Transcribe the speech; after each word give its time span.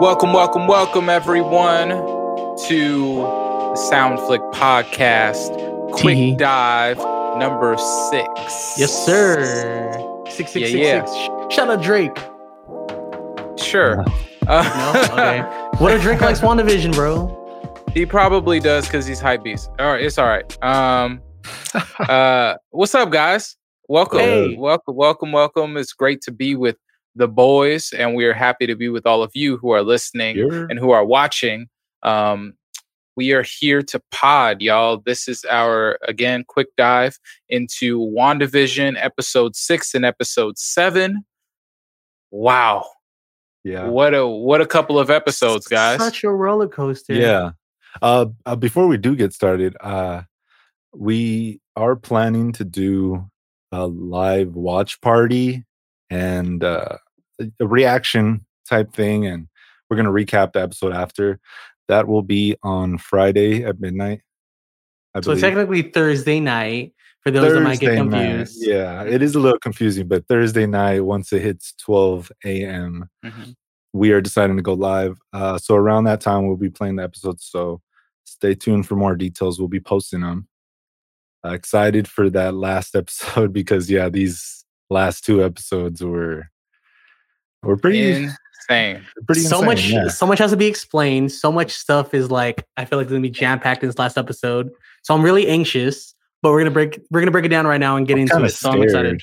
Welcome, 0.00 0.32
welcome, 0.32 0.66
welcome, 0.66 1.08
everyone, 1.08 1.88
to 1.88 3.14
the 3.16 3.88
Soundflick 3.92 4.52
Podcast. 4.52 5.52
Quick 5.92 6.16
Tee. 6.16 6.36
dive 6.36 6.98
number 7.38 7.76
six. 8.10 8.74
Yes, 8.78 9.04
sir. 9.06 9.92
Six 10.26 10.52
six 10.52 10.52
six 10.52 10.72
Yeah, 10.72 11.04
six. 11.04 11.54
Shout 11.54 11.70
out 11.70 11.82
Drake. 11.82 12.16
Sure. 13.58 13.96
No, 13.96 14.04
Uh, 14.48 15.08
okay. 15.12 15.78
What 15.82 15.92
if 15.92 16.02
Drake 16.02 16.20
likes 16.20 16.40
WandaVision, 16.40 16.94
bro? 16.94 17.40
he 17.92 18.04
probably 18.06 18.58
does 18.60 18.86
because 18.86 19.06
he's 19.06 19.20
hype 19.20 19.44
beast. 19.44 19.70
All 19.78 19.86
right, 19.92 20.02
it's 20.04 20.18
all 20.18 20.26
right. 20.26 20.64
Um, 20.64 21.20
uh, 22.00 22.54
what's 22.70 22.94
up, 22.94 23.10
guys? 23.10 23.56
Welcome, 23.88 24.18
Hey. 24.20 24.56
welcome, 24.56 24.96
welcome, 24.96 25.30
welcome. 25.32 25.76
It's 25.76 25.92
great 25.92 26.20
to 26.22 26.32
be 26.32 26.56
with 26.56 26.76
the 27.14 27.28
boys, 27.28 27.92
and 27.92 28.14
we 28.14 28.24
are 28.24 28.32
happy 28.32 28.66
to 28.66 28.74
be 28.74 28.88
with 28.88 29.06
all 29.06 29.22
of 29.22 29.30
you 29.34 29.56
who 29.56 29.70
are 29.70 29.82
listening. 29.82 30.36
You're- 30.36 30.66
and 30.68 30.78
who 30.78 30.90
are 30.90 31.04
watching. 31.04 31.68
Um, 32.02 32.54
we 33.16 33.32
are 33.32 33.44
here 33.44 33.80
to 33.82 34.02
pod, 34.10 34.60
y'all. 34.60 34.98
This 35.04 35.28
is 35.28 35.44
our 35.44 35.98
again 36.02 36.44
quick 36.46 36.68
dive 36.76 37.18
into 37.48 37.98
WandaVision 38.00 38.96
episode 39.00 39.54
six 39.54 39.94
and 39.94 40.04
episode 40.04 40.58
seven. 40.58 41.24
Wow, 42.30 42.86
yeah. 43.62 43.86
what 43.86 44.14
a 44.14 44.26
what 44.26 44.60
a 44.60 44.66
couple 44.66 44.98
of 44.98 45.10
episodes, 45.10 45.68
guys. 45.68 46.00
Such 46.00 46.24
a 46.24 46.30
roller 46.30 46.68
coaster. 46.68 47.14
Yeah. 47.14 47.52
Uh, 48.02 48.26
uh, 48.44 48.56
before 48.56 48.88
we 48.88 48.96
do 48.98 49.14
get 49.14 49.32
started, 49.32 49.76
uh, 49.80 50.22
we 50.92 51.60
are 51.76 51.94
planning 51.94 52.50
to 52.52 52.64
do 52.64 53.30
a 53.70 53.86
live 53.86 54.56
watch 54.56 55.00
party 55.00 55.64
and 56.10 56.64
uh, 56.64 56.98
a 57.60 57.66
reaction 57.66 58.44
type 58.68 58.92
thing, 58.92 59.26
and 59.26 59.48
we're 59.88 59.96
gonna 59.96 60.10
recap 60.10 60.52
the 60.52 60.62
episode 60.62 60.92
after. 60.92 61.38
That 61.88 62.08
will 62.08 62.22
be 62.22 62.56
on 62.62 62.98
Friday 62.98 63.64
at 63.64 63.78
midnight. 63.80 64.22
I 65.14 65.20
So 65.20 65.30
believe. 65.32 65.40
technically 65.42 65.82
Thursday 65.82 66.40
night 66.40 66.94
for 67.20 67.30
those 67.30 67.52
that 67.52 67.60
might 67.60 67.78
get 67.80 67.96
Thursday 67.98 68.02
night. 68.04 68.26
confused. 68.36 68.66
Yeah, 68.66 69.02
it 69.04 69.22
is 69.22 69.34
a 69.34 69.40
little 69.40 69.58
confusing, 69.58 70.08
but 70.08 70.26
Thursday 70.26 70.66
night, 70.66 71.00
once 71.04 71.32
it 71.32 71.42
hits 71.42 71.74
12 71.74 72.32
a.m., 72.44 73.08
Mhm. 73.24 73.54
we 73.92 74.12
are 74.12 74.20
deciding 74.20 74.56
to 74.56 74.62
go 74.62 74.72
live. 74.74 75.18
Uh, 75.32 75.58
so 75.58 75.74
around 75.76 76.04
that 76.04 76.20
time, 76.20 76.46
we'll 76.46 76.56
be 76.56 76.70
playing 76.70 76.96
the 76.96 77.02
episodes. 77.04 77.44
So 77.44 77.80
stay 78.24 78.54
tuned 78.54 78.86
for 78.88 78.96
more 78.96 79.14
details. 79.14 79.58
We'll 79.58 79.68
be 79.68 79.80
posting 79.80 80.22
them. 80.22 80.48
Uh, 81.44 81.50
excited 81.52 82.08
for 82.08 82.30
that 82.30 82.54
last 82.54 82.94
episode 82.96 83.52
because 83.52 83.90
yeah, 83.90 84.08
these 84.08 84.64
last 84.90 85.24
two 85.24 85.44
episodes 85.44 86.02
were 86.02 86.48
were 87.64 87.76
pretty 87.76 88.28
Insane. 88.68 89.04
pretty 89.26 89.40
so 89.42 89.56
insane, 89.58 89.66
much 89.66 89.88
yeah. 89.88 90.08
so 90.08 90.26
much 90.26 90.38
has 90.38 90.50
to 90.52 90.56
be 90.56 90.66
explained. 90.66 91.32
So 91.32 91.50
much 91.52 91.72
stuff 91.72 92.14
is 92.14 92.30
like 92.30 92.66
I 92.76 92.84
feel 92.84 92.98
like 92.98 93.04
it's 93.04 93.10
gonna 93.12 93.20
be 93.22 93.30
jam 93.30 93.60
packed 93.60 93.82
in 93.82 93.88
this 93.88 93.98
last 93.98 94.16
episode. 94.18 94.70
So 95.02 95.14
I'm 95.14 95.22
really 95.22 95.46
anxious, 95.48 96.14
but 96.42 96.50
we're 96.50 96.60
gonna 96.60 96.70
break 96.70 97.00
we're 97.10 97.20
gonna 97.20 97.30
break 97.30 97.44
it 97.44 97.48
down 97.48 97.66
right 97.66 97.80
now 97.80 97.96
and 97.96 98.06
get 98.06 98.14
I'm 98.14 98.20
into 98.22 98.44
it. 98.44 98.50
So 98.50 98.70
I'm 98.70 98.82
excited. 98.82 99.20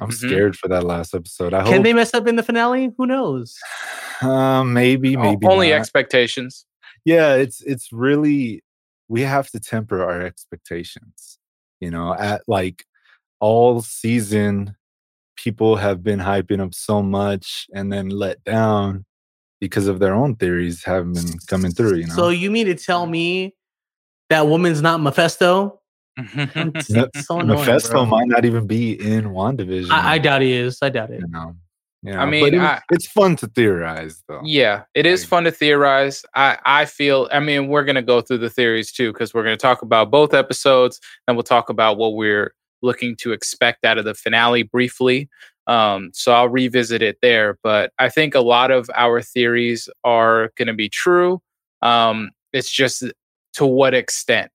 I'm 0.00 0.10
Mhm. 0.10 0.14
scared 0.14 0.56
for 0.56 0.66
that 0.68 0.82
last 0.84 1.14
episode. 1.14 1.54
I 1.54 1.62
Can 1.62 1.74
hope 1.74 1.82
they 1.84 1.92
mess 1.92 2.14
up 2.14 2.26
in 2.26 2.34
the 2.36 2.42
finale? 2.42 2.90
Who 2.98 3.06
knows? 3.06 3.56
uh, 4.22 4.64
maybe 4.64 5.16
O- 5.16 5.22
maybe 5.22 5.46
Only 5.46 5.70
not. 5.70 5.76
expectations. 5.80 6.66
yeah 7.04 7.34
it's 7.34 7.60
it's 7.62 7.92
really 7.92 8.62
we 9.08 9.20
have 9.22 9.50
to 9.50 9.60
temper 9.60 10.02
our 10.02 10.22
expectations 10.22 11.38
you 11.80 11.90
know 11.90 12.14
at 12.14 12.42
like 12.48 12.84
all 13.40 13.82
season 13.82 14.74
people 15.36 15.76
have 15.76 16.02
been 16.02 16.18
hyping 16.20 16.60
up 16.60 16.74
so 16.74 17.02
much 17.02 17.66
and 17.74 17.92
then 17.92 18.08
let 18.08 18.42
down 18.44 19.04
because 19.60 19.86
of 19.88 19.98
their 19.98 20.14
own 20.14 20.36
theories 20.36 20.84
haven't 20.84 21.14
been 21.14 21.38
coming 21.48 21.70
through 21.72 21.96
you 21.96 22.06
know 22.06 22.14
So 22.14 22.28
you 22.28 22.50
mean 22.50 22.66
to 22.66 22.74
tell 22.74 23.06
me 23.06 23.54
that 24.30 24.46
woman's 24.46 24.82
not 24.82 25.00
Mephisto? 25.00 25.80
So 26.18 27.40
annoying, 27.40 27.58
Mephisto 27.60 27.90
bro. 27.92 28.06
might 28.06 28.28
not 28.28 28.44
even 28.44 28.66
be 28.66 28.92
in 28.92 29.24
WandaVision. 29.26 29.90
I, 29.90 30.14
I 30.14 30.18
doubt 30.18 30.42
he 30.42 30.52
is. 30.52 30.78
I 30.82 30.88
doubt 30.88 31.10
it. 31.10 31.20
you 31.20 31.26
know. 31.28 31.54
Yeah, 32.02 32.22
I 32.22 32.26
mean, 32.26 32.44
but 32.44 32.54
it- 32.54 32.60
I- 32.60 32.82
it's 32.90 33.06
fun 33.06 33.34
to 33.36 33.46
theorize, 33.48 34.22
though. 34.28 34.42
Yeah, 34.44 34.82
it 34.94 35.06
is 35.06 35.22
Like- 35.22 35.28
fun 35.30 35.44
to 35.44 35.50
theorize. 35.50 36.22
I 36.34 36.58
I 36.64 36.84
feel. 36.84 37.28
I 37.32 37.40
mean, 37.40 37.68
we're 37.68 37.82
gonna 37.84 38.02
go 38.02 38.20
through 38.20 38.38
the 38.38 38.50
theories 38.50 38.92
too 38.92 39.12
because 39.12 39.32
we're 39.34 39.42
gonna 39.42 39.56
talk 39.56 39.80
about 39.82 40.10
both 40.10 40.34
episodes, 40.34 41.00
and 41.26 41.36
we'll 41.36 41.42
talk 41.44 41.68
about 41.70 41.96
what 41.96 42.14
we're 42.14 42.54
looking 42.84 43.16
to 43.16 43.32
expect 43.32 43.84
out 43.84 43.98
of 43.98 44.04
the 44.04 44.14
finale 44.14 44.62
briefly. 44.62 45.28
Um, 45.66 46.10
so 46.12 46.32
I'll 46.32 46.48
revisit 46.48 47.00
it 47.02 47.16
there. 47.22 47.58
But 47.62 47.92
I 47.98 48.08
think 48.10 48.34
a 48.34 48.40
lot 48.40 48.70
of 48.70 48.88
our 48.94 49.22
theories 49.22 49.88
are 50.04 50.50
gonna 50.56 50.74
be 50.74 50.88
true. 50.90 51.40
Um, 51.82 52.30
it's 52.52 52.70
just 52.70 53.02
to 53.54 53.66
what 53.66 53.94
extent 53.94 54.50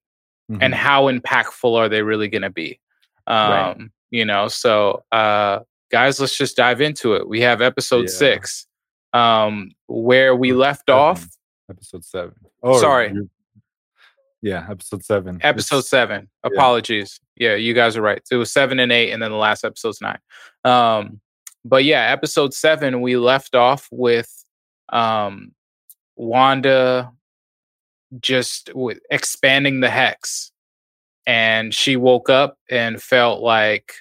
and 0.62 0.74
Mhm. 0.74 0.78
how 0.78 1.12
impactful 1.12 1.76
are 1.78 1.90
they 1.90 2.02
really 2.04 2.28
gonna 2.28 2.50
be? 2.50 2.80
Um, 3.28 3.52
Right. 3.52 3.78
you 4.12 4.26
know. 4.26 4.48
So 4.48 5.04
uh, 5.12 5.60
guys, 5.92 6.20
let's 6.20 6.38
just 6.38 6.56
dive 6.58 6.80
into 6.82 7.16
it. 7.16 7.28
We 7.28 7.42
have 7.42 7.62
episode 7.62 8.04
Yeah. 8.04 8.16
six, 8.16 8.68
um, 9.14 9.72
where 9.88 10.36
we 10.36 10.54
left 10.54 10.84
seven. 10.88 11.02
off. 11.02 11.28
episode 11.70 12.04
seven. 12.06 12.34
Oh, 12.64 12.80
Sorry. 12.80 13.14
You're- 14.42 14.52
Yeah, 14.60 14.68
episode 14.70 15.04
seven. 15.04 15.40
episode 15.42 15.78
It's- 15.78 15.90
seven. 15.90 16.30
Apologies. 16.44 17.20
Yeah, 17.36 17.56
you 17.56 17.74
guys 17.74 17.96
are 17.98 18.02
right. 18.02 18.22
It 18.32 18.36
was 18.36 18.52
seven 18.52 18.80
and 18.80 18.92
eight, 18.92 19.12
and 19.12 19.22
then 19.22 19.32
the 19.32 19.38
last 19.38 19.64
episode's 19.64 20.02
nine. 20.02 20.20
Um, 20.66 21.22
but 21.66 21.84
yeah, 21.84 22.10
episode 22.12 22.54
seven, 22.54 23.02
we 23.02 23.18
left 23.18 23.56
off 23.56 23.88
with 23.92 24.30
um, 24.92 25.54
Wanda 26.16 27.12
just 28.20 28.72
with 28.74 29.00
expanding 29.12 29.80
the 29.82 29.90
hex, 29.90 30.52
and 31.26 31.74
she 31.74 31.96
woke 31.96 32.30
up 32.30 32.58
and 32.70 33.02
felt 33.02 33.42
like, 33.42 33.94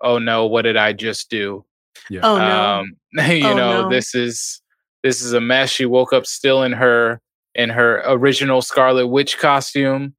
"Oh 0.00 0.18
no, 0.18 0.46
what 0.46 0.62
did 0.62 0.76
I 0.76 0.92
just 0.92 1.30
do?" 1.30 1.64
Yeah. 2.10 2.20
Oh 2.24 2.38
no. 2.38 2.60
um 2.64 2.96
you 3.30 3.46
Oh, 3.46 3.54
know 3.56 3.82
no. 3.82 3.88
this 3.90 4.14
is 4.14 4.60
this 5.02 5.22
is 5.22 5.32
a 5.32 5.40
mess 5.40 5.70
she 5.70 5.86
woke 5.86 6.12
up 6.12 6.26
still 6.26 6.62
in 6.62 6.72
her 6.72 7.20
in 7.54 7.70
her 7.70 8.02
original 8.06 8.62
scarlet 8.62 9.06
witch 9.06 9.38
costume 9.38 10.14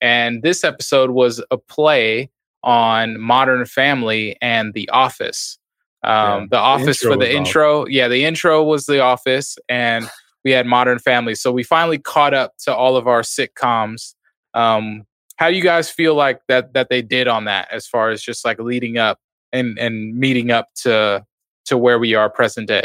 and 0.00 0.42
this 0.42 0.64
episode 0.64 1.10
was 1.10 1.42
a 1.50 1.56
play 1.58 2.30
on 2.64 3.18
modern 3.20 3.64
family 3.66 4.36
and 4.40 4.74
the 4.74 4.88
office 4.90 5.58
um 6.04 6.42
Yeah, 6.42 6.46
the 6.50 6.58
office 6.58 7.02
intro 7.02 7.10
for 7.12 7.16
the 7.16 7.26
was 7.26 7.34
off. 7.34 7.36
intro 7.36 7.86
yeah 7.86 8.08
the 8.08 8.24
intro 8.24 8.62
was 8.62 8.86
the 8.86 9.00
office 9.00 9.56
and 9.68 10.08
we 10.44 10.50
had 10.50 10.66
modern 10.66 10.98
family 10.98 11.34
so 11.34 11.52
we 11.52 11.62
finally 11.62 11.98
caught 11.98 12.34
up 12.34 12.52
to 12.58 12.74
all 12.74 12.96
of 12.96 13.06
our 13.06 13.22
sitcoms 13.22 14.14
um 14.54 15.04
how 15.36 15.48
do 15.50 15.56
you 15.56 15.62
guys 15.62 15.90
feel 15.90 16.14
like 16.14 16.40
that 16.48 16.72
that 16.74 16.88
they 16.88 17.02
did 17.02 17.28
on 17.28 17.44
that 17.44 17.68
as 17.72 17.86
far 17.86 18.10
as 18.10 18.22
just 18.22 18.44
like 18.44 18.58
leading 18.58 18.98
up 18.98 19.18
and 19.52 19.78
and 19.78 20.16
meeting 20.16 20.50
up 20.50 20.68
to 20.74 21.24
to 21.64 21.78
where 21.78 21.98
we 21.98 22.14
are 22.14 22.28
present 22.28 22.68
day. 22.68 22.82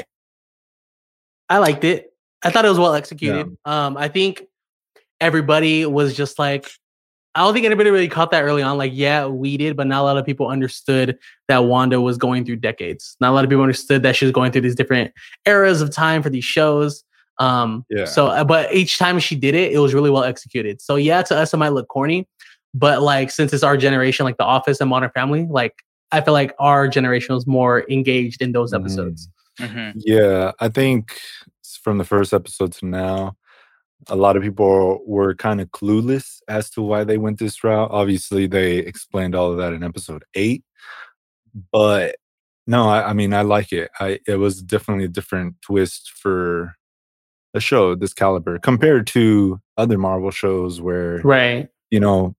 I 1.49 1.57
liked 1.59 1.83
it. 1.83 2.13
I 2.43 2.49
thought 2.51 2.65
it 2.65 2.69
was 2.69 2.79
well 2.79 2.93
executed. 2.93 3.47
Um, 3.65 3.97
I 3.97 4.07
think 4.07 4.43
everybody 5.19 5.85
was 5.85 6.15
just 6.15 6.37
like, 6.39 6.69
I 7.35 7.41
don't 7.41 7.53
think 7.53 7.65
anybody 7.65 7.89
really 7.91 8.07
caught 8.07 8.31
that 8.31 8.43
early 8.43 8.61
on. 8.63 8.77
Like, 8.77 8.91
yeah, 8.95 9.27
we 9.27 9.57
did, 9.57 9.75
but 9.77 9.85
not 9.87 10.01
a 10.01 10.03
lot 10.03 10.17
of 10.17 10.25
people 10.25 10.47
understood 10.47 11.17
that 11.47 11.59
Wanda 11.65 12.01
was 12.01 12.17
going 12.17 12.45
through 12.45 12.57
decades. 12.57 13.15
Not 13.19 13.29
a 13.31 13.33
lot 13.33 13.43
of 13.43 13.49
people 13.49 13.61
understood 13.63 14.01
that 14.03 14.15
she 14.15 14.25
was 14.25 14.31
going 14.31 14.51
through 14.51 14.61
these 14.61 14.75
different 14.75 15.11
eras 15.45 15.81
of 15.81 15.91
time 15.91 16.23
for 16.23 16.29
these 16.29 16.45
shows. 16.45 17.03
Um, 17.39 17.85
Yeah. 17.89 18.05
So, 18.05 18.27
uh, 18.27 18.43
but 18.43 18.73
each 18.73 18.97
time 18.97 19.19
she 19.19 19.35
did 19.35 19.53
it, 19.53 19.71
it 19.71 19.77
was 19.79 19.93
really 19.93 20.09
well 20.09 20.23
executed. 20.23 20.81
So, 20.81 20.95
yeah, 20.95 21.21
to 21.23 21.35
us, 21.37 21.53
it 21.53 21.57
might 21.57 21.69
look 21.73 21.87
corny, 21.89 22.27
but 22.73 23.03
like 23.03 23.29
since 23.29 23.53
it's 23.53 23.63
our 23.63 23.77
generation, 23.77 24.23
like 24.23 24.37
The 24.37 24.43
Office 24.43 24.81
and 24.81 24.89
Modern 24.89 25.11
Family, 25.11 25.45
like 25.47 25.73
I 26.11 26.21
feel 26.21 26.33
like 26.33 26.55
our 26.57 26.87
generation 26.87 27.35
was 27.35 27.45
more 27.45 27.85
engaged 27.89 28.41
in 28.41 28.51
those 28.53 28.73
episodes. 28.73 29.29
Mm-hmm. 29.59 29.99
Yeah, 30.03 30.51
I 30.59 30.69
think 30.69 31.11
s- 31.13 31.46
from 31.87 31.97
the 31.97 32.03
first 32.03 32.33
episode 32.33 32.73
to 32.73 32.85
now, 32.85 33.37
a 34.09 34.15
lot 34.17 34.35
of 34.35 34.43
people 34.43 34.99
were 35.07 35.33
kind 35.33 35.61
of 35.61 35.69
clueless 35.71 36.41
as 36.49 36.69
to 36.71 36.81
why 36.81 37.05
they 37.05 37.17
went 37.17 37.39
this 37.39 37.63
route. 37.63 37.89
Obviously, 37.91 38.45
they 38.45 38.79
explained 38.79 39.33
all 39.33 39.51
of 39.53 39.57
that 39.57 39.71
in 39.71 39.83
episode 39.85 40.25
eight, 40.33 40.65
but 41.71 42.17
no, 42.67 42.89
I, 42.89 43.11
I 43.11 43.13
mean, 43.13 43.33
I 43.33 43.43
like 43.43 43.71
it. 43.71 43.89
I 44.01 44.19
it 44.27 44.35
was 44.35 44.61
definitely 44.61 45.05
a 45.05 45.07
different 45.07 45.55
twist 45.61 46.11
for 46.11 46.75
a 47.53 47.61
show 47.61 47.95
this 47.95 48.13
caliber 48.13 48.59
compared 48.59 49.07
to 49.07 49.61
other 49.77 49.97
Marvel 49.97 50.31
shows 50.31 50.81
where 50.81 51.19
Right. 51.23 51.69
you 51.89 52.01
know 52.01 52.35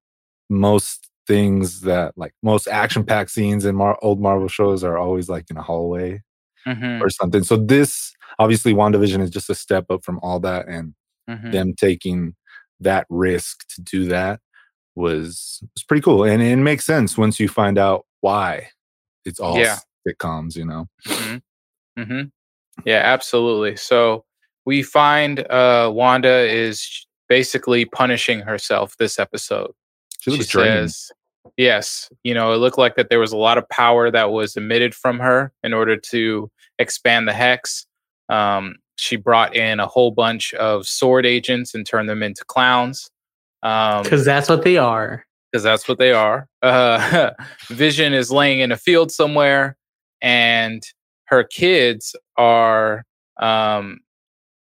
most 0.50 1.08
things 1.26 1.80
that 1.80 2.12
like 2.18 2.34
most 2.42 2.68
action 2.68 3.02
packed 3.02 3.30
scenes 3.30 3.64
in 3.64 3.74
Mar- 3.76 3.98
old 4.02 4.20
Marvel 4.20 4.48
shows 4.48 4.84
are 4.84 4.98
always 4.98 5.30
like 5.30 5.46
in 5.50 5.56
a 5.56 5.62
hallway 5.62 6.22
Mm-hmm. 6.66 7.02
or 7.02 7.08
something. 7.08 7.44
So 7.44 7.56
this 7.56 8.12
obviously 8.38 8.72
WandaVision 8.74 9.20
is 9.22 9.30
just 9.30 9.50
a 9.50 9.54
step 9.54 9.86
up 9.90 10.04
from 10.04 10.18
all 10.22 10.40
that 10.40 10.68
and 10.68 10.94
Mm-hmm. 11.28 11.50
them 11.50 11.74
taking 11.74 12.34
that 12.80 13.06
risk 13.10 13.66
to 13.74 13.82
do 13.82 14.06
that 14.06 14.40
was 14.96 15.60
was 15.74 15.82
pretty 15.84 16.00
cool. 16.00 16.24
And 16.24 16.40
it 16.42 16.56
makes 16.56 16.86
sense 16.86 17.18
once 17.18 17.38
you 17.38 17.48
find 17.50 17.76
out 17.76 18.06
why 18.22 18.68
it's 19.26 19.38
all 19.38 19.58
Yeah. 19.58 19.76
sitcoms, 20.08 20.56
you 20.56 20.64
know. 20.64 20.86
Mm-hmm. 21.06 22.00
Mm-hmm. 22.00 22.22
Yeah, 22.86 23.02
absolutely. 23.04 23.76
So 23.76 24.24
we 24.64 24.82
find 24.82 25.40
uh, 25.50 25.90
Wanda 25.92 26.50
is 26.50 27.06
basically 27.28 27.84
punishing 27.84 28.40
herself 28.40 28.96
this 28.98 29.18
episode. 29.18 29.72
She 30.20 30.30
looks 30.30 30.46
drained. 30.46 30.92
says, 30.92 31.12
yes, 31.58 32.08
you 32.24 32.32
know, 32.32 32.52
it 32.54 32.56
looked 32.56 32.78
like 32.78 32.96
that 32.96 33.10
there 33.10 33.20
was 33.20 33.32
a 33.32 33.36
lot 33.36 33.58
of 33.58 33.68
power 33.68 34.10
that 34.10 34.30
was 34.30 34.56
emitted 34.56 34.94
from 34.94 35.18
her 35.18 35.52
in 35.62 35.74
order 35.74 35.94
to 35.96 36.50
expand 36.78 37.28
the 37.28 37.34
hex. 37.34 37.84
Um, 38.28 38.76
she 38.96 39.16
brought 39.16 39.54
in 39.54 39.80
a 39.80 39.86
whole 39.86 40.10
bunch 40.10 40.52
of 40.54 40.86
sword 40.86 41.24
agents 41.24 41.74
and 41.74 41.86
turned 41.86 42.08
them 42.08 42.22
into 42.22 42.44
clowns. 42.44 43.08
Um, 43.62 44.02
Because 44.02 44.24
that's 44.24 44.48
what 44.48 44.62
they 44.62 44.76
are. 44.76 45.24
because 45.50 45.62
that's 45.62 45.88
what 45.88 45.98
they 45.98 46.12
are. 46.12 46.46
Uh, 46.62 47.30
Vision 47.68 48.12
is 48.12 48.30
laying 48.30 48.60
in 48.60 48.70
a 48.72 48.76
field 48.76 49.10
somewhere, 49.10 49.76
and 50.20 50.82
her 51.26 51.42
kids 51.44 52.14
are 52.36 53.04
um, 53.40 53.98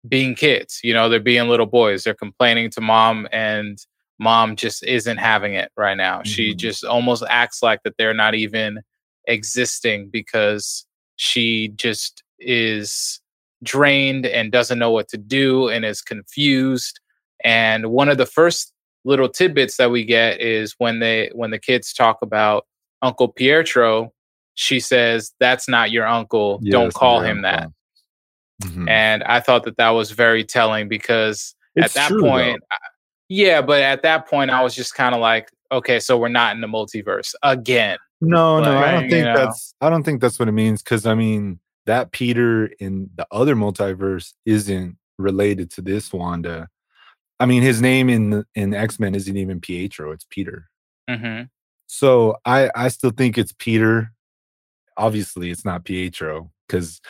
being 0.09 0.35
kids. 0.35 0.81
You 0.83 0.93
know, 0.95 1.09
they're 1.09 1.21
being 1.21 1.49
little 1.49 1.67
boys. 1.67 2.05
They're 2.05 2.15
complaining 2.15 2.71
to 2.71 2.81
mom, 2.81 3.27
and 3.33 3.79
mom 4.19 4.57
just 4.57 4.83
isn't 4.85 5.19
having 5.19 5.55
it 5.55 5.71
right 5.77 5.97
now. 5.97 6.23
She 6.25 6.53
Mhm. 6.53 6.57
just 6.59 6.85
almost 6.85 7.23
acts 7.29 7.63
like 7.63 7.83
that 7.85 7.95
they're 7.99 8.15
not 8.15 8.35
even 8.35 8.81
existing 9.27 10.09
because 10.11 10.87
she 11.17 11.69
just 11.77 12.23
is 12.39 13.21
drained 13.63 14.27
and 14.27 14.53
doesn't 14.53 14.79
know 14.79 14.91
what 14.91 15.09
to 15.09 15.17
do 15.19 15.69
and 15.69 15.85
is 15.85 16.03
confused. 16.03 17.01
And 17.45 17.91
one 17.91 18.09
of 18.09 18.19
the 18.19 18.27
first 18.27 18.73
little 19.05 19.29
tidbits 19.29 19.77
that 19.77 19.91
we 19.91 20.05
get 20.05 20.41
is 20.41 20.75
when 20.79 20.99
they 21.01 21.31
when 21.35 21.51
the 21.51 21.59
kids 21.59 21.93
talk 21.93 22.19
about 22.23 22.67
Uncle 23.03 23.29
Pietro, 23.29 24.13
she 24.55 24.81
says, 24.81 25.33
"That's 25.39 25.69
not 25.69 25.91
your 25.91 26.07
uncle. 26.07 26.59
Yeah, 26.63 26.73
Don't 26.73 26.95
call 26.95 27.21
him 27.21 27.43
that." 27.43 27.63
uncle. 27.65 27.73
Mhm. 28.65 28.89
And 28.91 29.23
I 29.25 29.41
thought 29.41 29.65
that 29.65 29.77
that 29.77 29.91
was 29.91 30.11
very 30.13 30.43
telling 30.45 30.89
because 30.89 31.55
It's 31.75 31.95
at 31.95 32.01
that 32.01 32.09
true, 32.09 32.23
point, 32.23 32.63
I- 32.73 32.77
yeah, 33.29 33.61
but 33.61 33.83
at 33.83 34.03
that 34.03 34.27
point, 34.29 34.51
I 34.51 34.63
was 34.63 34.75
just 34.75 34.95
kind 34.95 35.15
of 35.15 35.21
like, 35.21 35.51
okay, 35.71 36.01
so 36.01 36.17
we're 36.17 36.29
not 36.29 36.55
in 36.55 36.63
the 36.63 36.67
multiverse 36.67 37.35
again. 37.43 37.99
No, 38.23 38.61
no, 38.61 38.79
I 38.79 38.93
don't 38.93 39.05
you 39.05 39.11
think 39.11 39.27
know. 39.27 39.37
that's. 39.37 39.75
I 39.83 39.91
don't 39.91 40.03
think 40.05 40.23
that's 40.23 40.39
what 40.39 40.49
it 40.49 40.53
means. 40.53 40.83
Because 40.83 41.05
I 41.05 41.15
mean, 41.15 41.61
that 41.87 42.13
Peter 42.13 42.67
in 42.79 43.11
the 43.15 43.27
other 43.31 43.55
multiverse 43.55 44.33
isn't 44.45 44.97
related 45.19 45.71
to 45.73 45.83
this 45.83 46.13
Wanda. 46.13 46.69
I 47.41 47.47
mean, 47.47 47.63
his 47.63 47.81
name 47.81 48.09
in 48.09 48.45
in 48.55 48.75
X 48.75 48.99
Men 48.99 49.15
isn't 49.15 49.37
even 49.37 49.61
Pietro; 49.61 50.13
it's 50.13 50.27
Peter. 50.29 50.69
hmm 51.09 51.43
So 51.87 52.37
I 52.45 52.71
I 52.75 52.89
still 52.89 53.11
think 53.11 53.39
it's 53.39 53.55
Peter. 53.59 54.13
Obviously, 54.97 55.51
it's 55.51 55.65
not 55.65 55.85
Pietro 55.85 56.51
because 56.67 57.01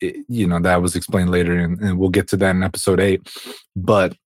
you 0.00 0.46
know 0.46 0.60
that 0.60 0.80
was 0.82 0.96
explained 0.96 1.30
later, 1.30 1.56
and, 1.56 1.78
and 1.80 1.98
we'll 1.98 2.08
get 2.08 2.28
to 2.28 2.36
that 2.38 2.50
in 2.50 2.62
episode 2.62 3.00
eight. 3.00 3.28
But 3.76 4.16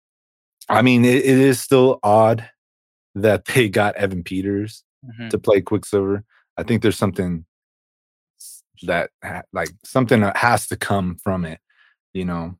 I 0.69 0.83
mean, 0.83 1.05
it, 1.05 1.17
it 1.17 1.39
is 1.39 1.61
still 1.61 1.99
odd 2.03 2.49
that 3.15 3.45
they 3.47 3.69
got 3.69 3.97
Evan 3.97 4.23
Peters 4.23 4.85
hmm 5.05 5.29
to 5.29 5.39
play 5.39 5.61
Quicksilver. 5.61 6.25
I 6.57 6.63
think 6.63 6.83
there's 6.83 6.99
something 6.99 7.45
that 8.87 9.11
like 9.53 9.71
something 9.85 10.21
that 10.21 10.37
has 10.37 10.67
to 10.69 10.77
come 10.77 11.17
from 11.23 11.45
it. 11.45 11.61
You 12.13 12.25
know, 12.25 12.57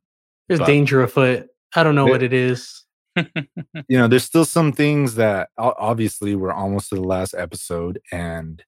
There's 0.47 0.59
But- 0.59 0.67
danger 0.67 1.01
afoot. 1.01 1.47
I 1.75 1.83
don't 1.83 1.95
know 1.95 2.05
There- 2.05 2.13
what 2.13 2.23
it 2.23 2.33
is. 2.33 2.83
you 3.15 3.97
know, 3.97 4.07
there's 4.07 4.23
still 4.25 4.45
some 4.45 4.71
things 4.73 5.15
that 5.15 5.49
obviously 5.57 6.35
we're 6.35 6.51
almost 6.51 6.89
to 6.89 6.95
the 6.95 7.01
last 7.01 7.33
episode, 7.33 7.99
and 8.11 8.63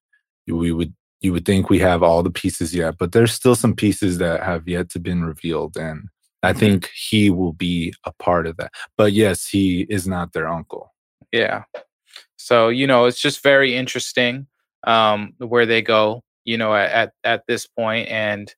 we 0.48 0.72
would 0.72 0.94
you 1.22 1.34
would 1.34 1.46
think 1.46 1.70
we 1.70 1.80
have 1.80 2.04
all 2.04 2.22
the 2.24 2.30
pieces 2.30 2.74
yet, 2.76 2.96
but 3.00 3.12
there's 3.12 3.34
still 3.34 3.56
some 3.56 3.76
pieces 3.76 4.20
that 4.20 4.44
have 4.44 4.68
yet 4.68 4.88
to 4.92 5.00
been 5.00 5.24
revealed, 5.26 5.76
and 5.76 6.10
I 6.44 6.54
Mhm. 6.54 6.60
think 6.60 6.92
he 6.96 7.30
will 7.32 7.54
be 7.54 7.94
a 8.04 8.12
part 8.14 8.46
of 8.48 8.56
that. 8.58 8.72
But 8.98 9.14
yes, 9.14 9.48
he 9.48 9.88
is 9.90 10.08
not 10.08 10.34
their 10.34 10.48
uncle. 10.48 10.94
Yeah. 11.32 11.64
So, 12.38 12.70
you 12.70 12.86
know, 12.88 13.06
it's 13.06 13.20
just 13.20 13.42
very 13.44 13.76
interesting 13.76 14.48
um, 14.86 15.34
where 15.40 15.66
they 15.66 15.82
go, 15.82 16.24
you 16.48 16.58
know, 16.58 16.74
at, 16.74 16.92
at, 16.92 17.14
at 17.26 17.44
this 17.48 17.68
point. 17.68 18.08
And 18.08 18.52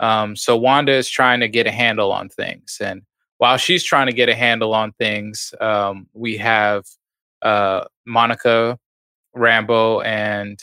um, 0.00 0.34
so 0.34 0.56
Wanda 0.56 0.92
is 0.92 1.08
trying 1.08 1.40
to 1.40 1.48
get 1.48 1.66
a 1.66 1.70
handle 1.70 2.10
on 2.10 2.30
things. 2.30 2.78
And 2.80 3.02
while 3.38 3.58
she's 3.58 3.84
trying 3.84 4.06
to 4.06 4.12
get 4.12 4.28
a 4.30 4.34
handle 4.34 4.74
on 4.74 4.92
things, 4.92 5.54
um, 5.60 6.08
we 6.14 6.38
have 6.38 6.84
uh, 7.42 7.84
Monica, 8.06 8.78
Rambo, 9.34 10.00
and 10.00 10.58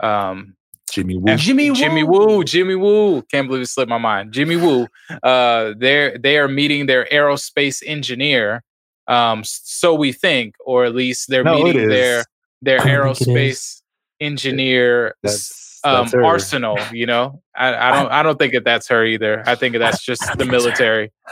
um, 0.00 0.56
Jimmy 0.90 1.16
Woo. 1.16 1.36
Jimmy 1.36 1.70
Jimmy 1.72 2.02
Woo. 2.02 2.26
Woo, 2.26 2.44
Jimmy 2.44 2.74
Woo. 2.74 3.22
Can't 3.22 3.46
believe 3.46 3.62
it 3.62 3.66
slipped 3.68 3.88
my 3.88 3.98
mind. 3.98 4.32
Jimmy 4.32 4.56
Woo. 4.56 4.88
Uh, 5.22 5.74
they're 5.78 6.18
they 6.18 6.38
are 6.38 6.48
meeting 6.48 6.86
their 6.86 7.04
aerospace 7.06 7.82
engineer. 7.86 8.62
Um, 9.06 9.42
so 9.44 9.94
we 9.94 10.12
think, 10.12 10.56
or 10.64 10.84
at 10.84 10.94
least 10.94 11.28
they're 11.28 11.44
No, 11.44 11.62
meeting 11.62 11.88
their 11.88 12.24
their 12.62 12.80
I 12.82 12.96
don't 12.96 13.16
think 13.16 13.30
it 13.30 13.40
is. 13.40 13.58
aerospace 13.58 13.82
engineer 14.20 15.14
That's, 15.22 15.65
um, 15.86 16.04
that's 16.04 16.14
arsenal. 16.14 16.78
You 16.92 17.06
know, 17.06 17.42
I, 17.54 17.74
I 17.74 17.92
don't 17.92 18.12
I 18.12 18.22
don't 18.22 18.38
think 18.38 18.54
that 18.54 18.64
that's 18.64 18.88
her 18.88 19.04
either. 19.04 19.42
I 19.46 19.54
think 19.54 19.78
that's 19.78 20.04
just 20.04 20.22
the 20.22 20.26
think 20.28 20.40
it's 20.40 20.46
her. 20.46 20.52
military. 20.52 21.12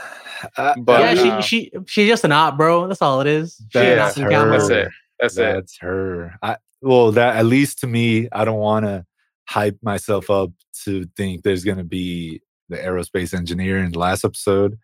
Uh, 0.57 0.75
But, 0.77 0.99
yeah, 0.99 1.37
uh, 1.37 1.41
she 1.41 1.71
she 1.71 1.71
she's 1.87 2.07
just 2.07 2.23
an 2.23 2.31
op, 2.31 2.57
bro. 2.57 2.87
That's 2.87 3.01
all 3.01 3.21
it 3.21 3.25
is. 3.25 3.55
She 3.71 3.79
an 3.79 3.95
That's 3.95 4.17
op 4.17 4.29
in. 4.29 4.49
That's 4.51 4.69
it. 4.69 4.89
That's 5.19 5.37
it. 5.37 5.53
That's 5.53 5.77
her. 5.79 6.35
I 6.43 6.57
well, 6.81 7.11
that 7.13 7.37
at 7.37 7.45
least 7.45 7.79
to 7.79 7.87
me, 7.87 8.27
I 8.31 8.45
don't 8.45 8.59
want 8.59 8.85
to 8.85 9.05
hype 9.47 9.77
myself 9.81 10.29
up 10.29 10.51
to 10.83 11.07
think 11.15 11.41
there's 11.41 11.63
going 11.63 11.77
to 11.77 11.83
be 11.83 12.41
the 12.69 12.77
aerospace 12.77 13.33
engineer 13.33 13.79
in 13.79 13.91
the 13.91 13.99
last 13.99 14.25
episode. 14.25 14.77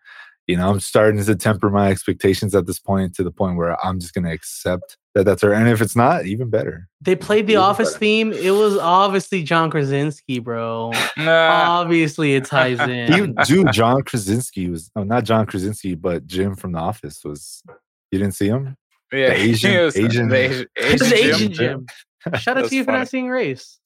You 0.46 0.56
know, 0.56 0.68
I'm 0.70 0.80
starting 0.80 1.22
to 1.22 1.36
temper 1.36 1.70
my 1.70 1.90
expectations 1.90 2.54
at 2.54 2.66
this 2.66 2.78
point 2.78 3.14
to 3.16 3.22
the 3.22 3.30
point 3.30 3.56
where 3.56 3.76
I'm 3.84 4.00
just 4.00 4.14
going 4.14 4.24
to 4.24 4.32
accept 4.32 4.96
that 5.14 5.24
that's 5.24 5.42
her. 5.42 5.52
And 5.52 5.68
if 5.68 5.80
it's 5.80 5.94
not, 5.96 6.24
even 6.26 6.48
better. 6.50 6.88
They 7.00 7.14
played 7.16 7.46
the 7.46 7.54
Even 7.54 7.64
Office 7.64 7.88
better. 7.90 7.98
theme. 7.98 8.32
It 8.32 8.50
was 8.52 8.76
obviously 8.78 9.42
John 9.42 9.70
Krasinski, 9.70 10.38
bro. 10.38 10.92
Obviously, 11.18 12.34
it 12.34 12.44
ties 12.44 12.78
Dude, 12.78 12.88
in. 13.20 13.34
dude, 13.46 13.72
John 13.72 14.02
Krasinski 14.02 14.68
was 14.70 14.90
oh, 14.96 15.04
not 15.04 15.24
John 15.24 15.46
Krasinski, 15.46 15.94
but 15.94 16.26
Jim 16.26 16.56
from 16.56 16.72
The 16.72 16.78
Office 16.78 17.24
was. 17.24 17.62
You 18.10 18.18
didn't 18.18 18.34
see 18.34 18.48
him? 18.48 18.76
yeah, 19.12 19.28
the 19.28 19.36
Asian- 19.36 19.84
was- 19.84 19.96
Asian- 19.96 20.28
the 20.28 20.36
Asian, 20.36 20.66
Asian 20.76 21.12
Asian 21.14 21.52
Jim. 21.52 21.86
Jim. 22.24 22.38
Shout 22.38 22.58
out 22.58 22.68
to 22.68 22.76
you 22.76 22.84
for 22.84 22.92
not 22.92 23.08
seeing 23.08 23.28
race. 23.28 23.78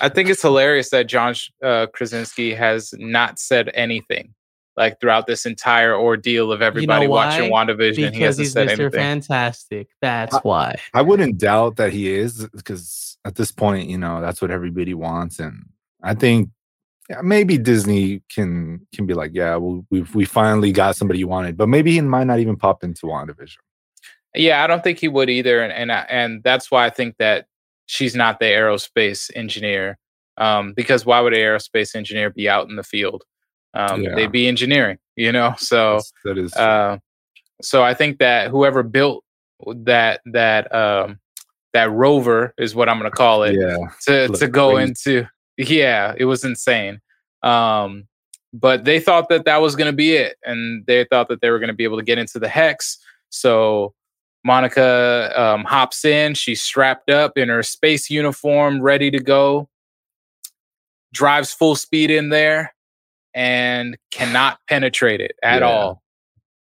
I 0.00 0.08
think 0.10 0.28
it's 0.28 0.42
hilarious 0.42 0.90
that 0.90 1.06
John 1.06 1.34
uh, 1.64 1.86
Krasinski 1.94 2.52
has 2.54 2.92
not 2.98 3.38
said 3.38 3.70
anything 3.74 4.34
like 4.80 4.98
throughout 4.98 5.26
this 5.26 5.44
entire 5.44 5.94
ordeal 5.94 6.50
of 6.50 6.62
everybody 6.62 7.06
watching 7.06 7.50
why? 7.50 7.66
WandaVision. 7.66 8.14
he 8.14 8.22
hasn't 8.22 8.46
he's 8.46 8.52
said 8.54 8.68
Mr. 8.68 8.80
anything. 8.80 8.90
Fantastic. 8.90 9.88
That's 10.00 10.34
I- 10.34 10.40
why. 10.42 10.76
I 10.94 11.02
wouldn't 11.02 11.38
doubt 11.38 11.76
that 11.76 11.92
he 11.92 12.08
is 12.12 12.48
because 12.54 13.18
at 13.26 13.34
this 13.36 13.52
point, 13.52 13.90
you 13.90 13.98
know, 13.98 14.22
that's 14.22 14.40
what 14.40 14.50
everybody 14.50 14.94
wants, 14.94 15.38
and 15.38 15.66
I 16.02 16.14
think 16.14 16.48
yeah, 17.10 17.20
maybe 17.22 17.58
Disney 17.58 18.22
can 18.34 18.86
can 18.94 19.04
be 19.06 19.14
like, 19.14 19.32
yeah, 19.34 19.54
well, 19.56 19.84
we 19.90 20.00
we 20.14 20.24
finally 20.24 20.72
got 20.72 20.96
somebody 20.96 21.18
you 21.20 21.28
wanted, 21.28 21.56
but 21.56 21.68
maybe 21.68 21.92
he 21.92 22.00
might 22.00 22.26
not 22.26 22.40
even 22.40 22.56
pop 22.56 22.82
into 22.82 23.06
WandaVision. 23.06 23.56
Yeah, 24.34 24.64
I 24.64 24.66
don't 24.66 24.82
think 24.82 24.98
he 24.98 25.08
would 25.08 25.28
either, 25.28 25.60
and 25.62 25.72
and 25.72 25.92
I- 25.92 26.06
and 26.08 26.42
that's 26.42 26.70
why 26.70 26.86
I 26.86 26.90
think 26.90 27.16
that 27.18 27.46
she's 27.86 28.14
not 28.16 28.38
the 28.40 28.46
aerospace 28.46 29.30
engineer. 29.36 29.98
Um, 30.36 30.72
because 30.72 31.04
why 31.04 31.20
would 31.20 31.34
an 31.34 31.40
aerospace 31.40 31.94
engineer 31.94 32.30
be 32.30 32.48
out 32.48 32.66
in 32.70 32.76
the 32.76 32.82
field? 32.82 33.24
Um, 33.74 34.02
Yeah. 34.02 34.14
They'd 34.14 34.32
be 34.32 34.48
engineering, 34.48 34.98
you 35.16 35.32
know. 35.32 35.54
So 35.58 35.92
That's- 35.92 36.12
that 36.24 36.38
is 36.38 36.54
uh, 36.54 36.98
so 37.62 37.82
I 37.82 37.94
think 37.94 38.18
that 38.18 38.50
whoever 38.50 38.82
built 38.82 39.22
that 39.66 40.20
that 40.26 40.74
um, 40.74 41.18
that 41.72 41.90
rover 41.90 42.54
is 42.58 42.74
what 42.74 42.88
I'm 42.88 42.98
going 42.98 43.10
to 43.10 43.16
call 43.16 43.42
it. 43.44 43.54
yeah, 43.54 43.76
to 44.06 44.28
Look 44.28 44.38
to 44.40 44.48
go 44.48 44.74
crazy. 44.74 44.88
into 45.18 45.28
yeah 45.58 46.14
it 46.16 46.24
was 46.24 46.42
insane 46.42 46.98
um 47.42 48.08
but 48.54 48.84
they 48.86 48.98
thought 48.98 49.28
that 49.28 49.44
that 49.44 49.58
was 49.60 49.76
going 49.76 49.90
to 49.90 49.96
be 49.96 50.14
it 50.14 50.36
and 50.42 50.86
they 50.86 51.04
thought 51.04 51.28
that 51.28 51.42
they 51.42 51.50
were 51.50 51.58
going 51.58 51.68
to 51.68 51.74
be 51.74 51.84
able 51.84 51.98
to 51.98 52.02
get 52.02 52.16
into 52.16 52.38
the 52.38 52.48
hex 52.48 52.96
so 53.28 53.92
monica 54.42 55.30
um, 55.36 55.64
hops 55.64 56.02
in 56.06 56.32
she's 56.32 56.62
strapped 56.62 57.10
up 57.10 57.36
in 57.36 57.50
her 57.50 57.62
space 57.62 58.08
uniform 58.08 58.80
ready 58.80 59.10
to 59.10 59.18
go 59.20 59.68
drives 61.12 61.52
full 61.52 61.74
speed 61.76 62.10
in 62.10 62.30
there 62.30 62.72
and 63.34 63.96
cannot 64.10 64.58
penetrate 64.68 65.20
it 65.20 65.32
at 65.42 65.60
Yeah. 65.62 65.68
all 65.68 66.02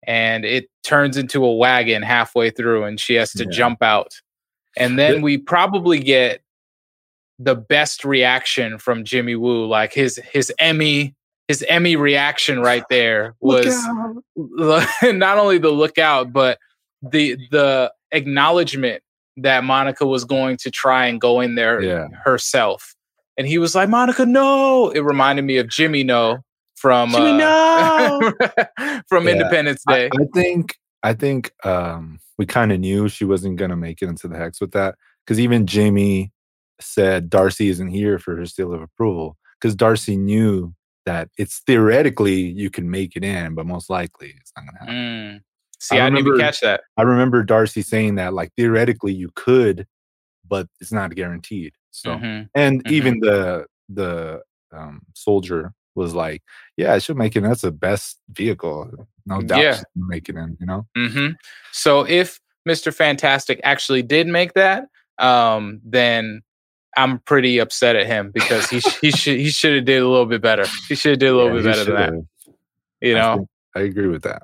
and 0.06 0.44
it 0.44 0.66
turns 0.84 1.16
into 1.16 1.44
a 1.44 1.54
wagon 1.54 2.02
halfway 2.02 2.50
through 2.50 2.84
and 2.84 2.98
she 3.00 3.14
has 3.14 3.32
to 3.32 3.44
Yeah. 3.44 3.50
jump 3.50 3.82
out 3.82 4.12
and 4.76 4.98
then 4.98 5.22
we 5.22 5.38
probably 5.38 5.98
get 5.98 6.40
the 7.38 7.54
best 7.54 8.04
reaction 8.04 8.78
from 8.78 9.04
Jimmy 9.04 9.34
Woo 9.36 9.66
like 9.66 9.92
his 9.92 10.20
his 10.32 10.52
Emmy 10.58 11.14
his 11.48 11.64
Emmy 11.68 11.96
reaction 11.96 12.60
right 12.60 12.84
there 12.90 13.34
was 13.40 13.66
not 14.36 15.38
only 15.38 15.58
the 15.58 15.70
lookout 15.70 16.32
but 16.32 16.58
the 17.02 17.36
the 17.50 17.92
acknowledgement 18.12 19.02
that 19.36 19.62
Monica 19.64 20.04
was 20.06 20.24
going 20.24 20.56
to 20.58 20.70
try 20.70 21.06
and 21.06 21.20
go 21.20 21.40
in 21.40 21.54
there 21.54 21.80
Yeah. 21.80 22.08
herself 22.24 22.94
and 23.36 23.46
he 23.46 23.58
was 23.58 23.74
like 23.74 23.88
Monica 23.88 24.26
no 24.26 24.90
it 24.90 25.00
reminded 25.00 25.42
me 25.44 25.58
of 25.58 25.68
Jimmy 25.68 26.02
no 26.04 26.38
from 26.80 27.14
uh, 27.14 28.30
from 29.08 29.26
Yeah, 29.26 29.32
Independence 29.32 29.82
Day. 29.86 30.08
I 30.18 30.24
think 30.34 30.76
I 31.02 31.12
think 31.14 31.52
um, 31.64 32.18
we 32.38 32.46
kind 32.46 32.72
of 32.72 32.80
knew 32.80 33.08
she 33.08 33.24
wasn't 33.24 33.56
gonna 33.56 33.76
make 33.76 34.02
it 34.02 34.08
into 34.08 34.28
the 34.28 34.36
hex 34.36 34.60
with 34.60 34.72
that 34.72 34.94
because 35.24 35.38
even 35.40 35.66
Jimmy 35.66 36.32
said 36.80 37.28
Darcy 37.30 37.68
isn't 37.68 37.88
here 37.88 38.18
for 38.18 38.36
her 38.36 38.46
seal 38.46 38.72
of 38.72 38.82
approval 38.82 39.36
because 39.60 39.74
Darcy 39.74 40.16
knew 40.16 40.74
that 41.06 41.28
it's 41.38 41.60
theoretically 41.66 42.34
you 42.34 42.70
can 42.70 42.90
make 42.90 43.16
it 43.16 43.24
in, 43.24 43.54
but 43.54 43.66
most 43.66 43.88
likely 43.90 44.34
it's 44.40 44.52
not 44.56 44.66
gonna 44.66 44.78
happen. 44.78 44.94
Mm. 44.94 45.40
See, 45.80 45.96
I, 45.96 46.06
didn't 46.06 46.18
even 46.18 46.32
remember- 46.32 46.44
catch 46.44 46.60
that. 46.60 46.80
I 46.96 47.02
remember 47.02 47.42
Darcy 47.44 47.82
saying 47.82 48.16
that 48.16 48.34
like 48.34 48.52
theoretically 48.56 49.12
you 49.14 49.30
could, 49.34 49.86
but 50.46 50.66
it's 50.80 50.92
not 50.92 51.14
guaranteed. 51.14 51.72
So 51.90 52.10
Mhm. 52.16 52.48
and 52.54 52.84
Mhm. 52.84 52.90
even 52.90 53.20
the 53.20 53.66
the 53.88 54.42
um, 54.72 55.00
soldier 55.14 55.72
was 55.94 56.14
like, 56.14 56.42
"Yeah, 56.76 56.94
I 56.94 56.98
should 56.98 57.16
make 57.16 57.34
it. 57.36 57.38
in. 57.38 57.44
That's 57.44 57.62
the 57.62 57.72
best 57.72 58.18
vehicle, 58.30 58.90
no 59.26 59.40
doubt. 59.42 59.62
Yeah. 59.62 59.74
she's 59.76 59.84
make 59.96 60.28
it 60.28 60.36
in." 60.36 60.56
You 60.60 60.66
know, 60.66 60.86
hmm 60.96 61.28
So 61.72 62.06
if 62.06 62.40
Mr. 62.68 62.92
Fantastic 62.94 63.60
actually 63.64 64.02
did 64.02 64.26
make 64.26 64.54
that, 64.54 64.84
um, 65.18 65.80
then 65.84 66.42
I'm 66.96 67.18
pretty 67.20 67.58
upset 67.58 67.96
at 67.96 68.06
him 68.06 68.30
because 68.32 68.68
he 68.70 68.80
sh- 68.80 68.98
he 69.00 69.10
should 69.10 69.38
he 69.38 69.50
should 69.50 69.74
have 69.76 69.84
did 69.84 70.02
a 70.02 70.08
little 70.08 70.26
bit 70.26 70.42
better. 70.42 70.64
He 70.88 70.94
should 70.94 71.12
have 71.12 71.18
did 71.20 71.28
a 71.30 71.34
little 71.36 71.56
Yeah, 71.56 71.62
bit 71.62 71.64
he 71.64 71.70
better 71.70 71.84
than 71.84 72.16
that. 72.16 72.54
You 73.00 73.16
I 73.16 73.20
know, 73.20 73.36
think- 73.36 73.48
I 73.76 73.80
agree 73.82 74.08
with 74.08 74.22
that. 74.22 74.42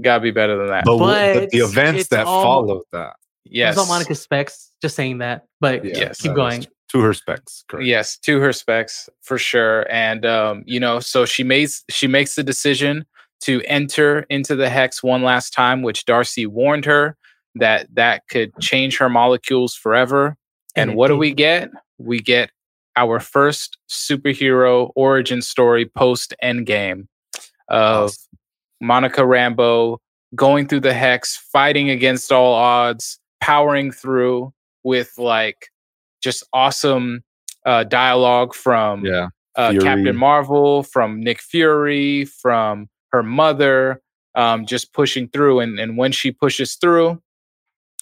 gotta 0.00 0.20
be 0.22 0.30
better 0.30 0.56
than 0.58 0.68
that. 0.68 0.84
But, 0.84 0.98
but 0.98 1.50
the 1.50 1.60
But 1.60 1.68
events 1.70 2.08
that 2.08 2.26
all- 2.26 2.42
followed 2.42 2.82
that, 2.92 3.14
yes, 3.44 3.72
It's 3.72 3.78
all 3.78 3.86
Monica 3.86 4.14
specs. 4.14 4.70
Just 4.82 4.94
saying 4.94 5.18
that, 5.18 5.46
but 5.60 5.84
yeah, 5.84 5.92
Yes. 5.96 6.20
keep 6.20 6.30
that 6.32 6.36
going. 6.36 6.66
Is 6.86 6.92
to 6.92 7.00
her 7.00 7.14
specs. 7.14 7.64
Correct. 7.68 7.86
Yes, 7.86 8.18
to 8.18 8.40
her 8.40 8.52
specs 8.52 9.08
for 9.22 9.38
sure. 9.38 9.86
And 9.92 10.24
um, 10.24 10.62
you 10.66 10.80
know, 10.80 11.00
so 11.00 11.24
she 11.24 11.44
makes 11.44 11.84
she 11.88 12.06
makes 12.06 12.34
the 12.34 12.42
decision 12.42 13.06
to 13.40 13.62
enter 13.66 14.20
into 14.30 14.56
the 14.56 14.68
hex 14.68 15.02
one 15.02 15.22
last 15.22 15.52
time, 15.52 15.82
which 15.82 16.04
Darcy 16.04 16.46
warned 16.46 16.84
her 16.84 17.16
that 17.54 17.88
that 17.94 18.22
could 18.28 18.52
change 18.60 18.98
her 18.98 19.08
molecules 19.08 19.74
forever. 19.74 20.36
And, 20.74 20.90
it 20.90 20.96
what 20.96 21.08
do 21.08 21.16
we 21.16 21.32
get? 21.32 21.70
We 21.98 22.20
get 22.20 22.50
our 22.96 23.20
first 23.20 23.78
superhero 23.90 24.90
origin 24.94 25.42
story 25.42 25.86
post 25.86 26.34
Endgame 26.42 27.08
of 27.68 28.04
Awesome. 28.04 28.38
Monica 28.80 29.26
Rambo 29.26 30.00
going 30.34 30.66
through 30.66 30.80
the 30.80 30.94
hex, 30.94 31.36
fighting 31.36 31.90
against 31.90 32.32
all 32.32 32.54
odds, 32.54 33.18
powering 33.40 33.92
through 33.92 34.52
with 34.82 35.12
like 35.18 35.68
just 36.26 36.42
awesome 36.52 37.22
uh, 37.64 37.84
dialogue 37.84 38.52
from 38.54 39.04
Yeah, 39.06 39.28
uh, 39.54 39.72
Captain 39.80 40.16
Marvel, 40.16 40.82
from 40.82 41.20
Nick 41.20 41.40
Fury, 41.40 42.24
from 42.26 42.88
her 43.12 43.22
mother, 43.22 44.00
um, 44.34 44.66
just 44.66 44.92
pushing 44.92 45.28
through. 45.28 45.60
And, 45.60 45.78
and 45.78 45.96
when 45.96 46.10
she 46.12 46.30
pushes 46.32 46.74
through, 46.74 47.22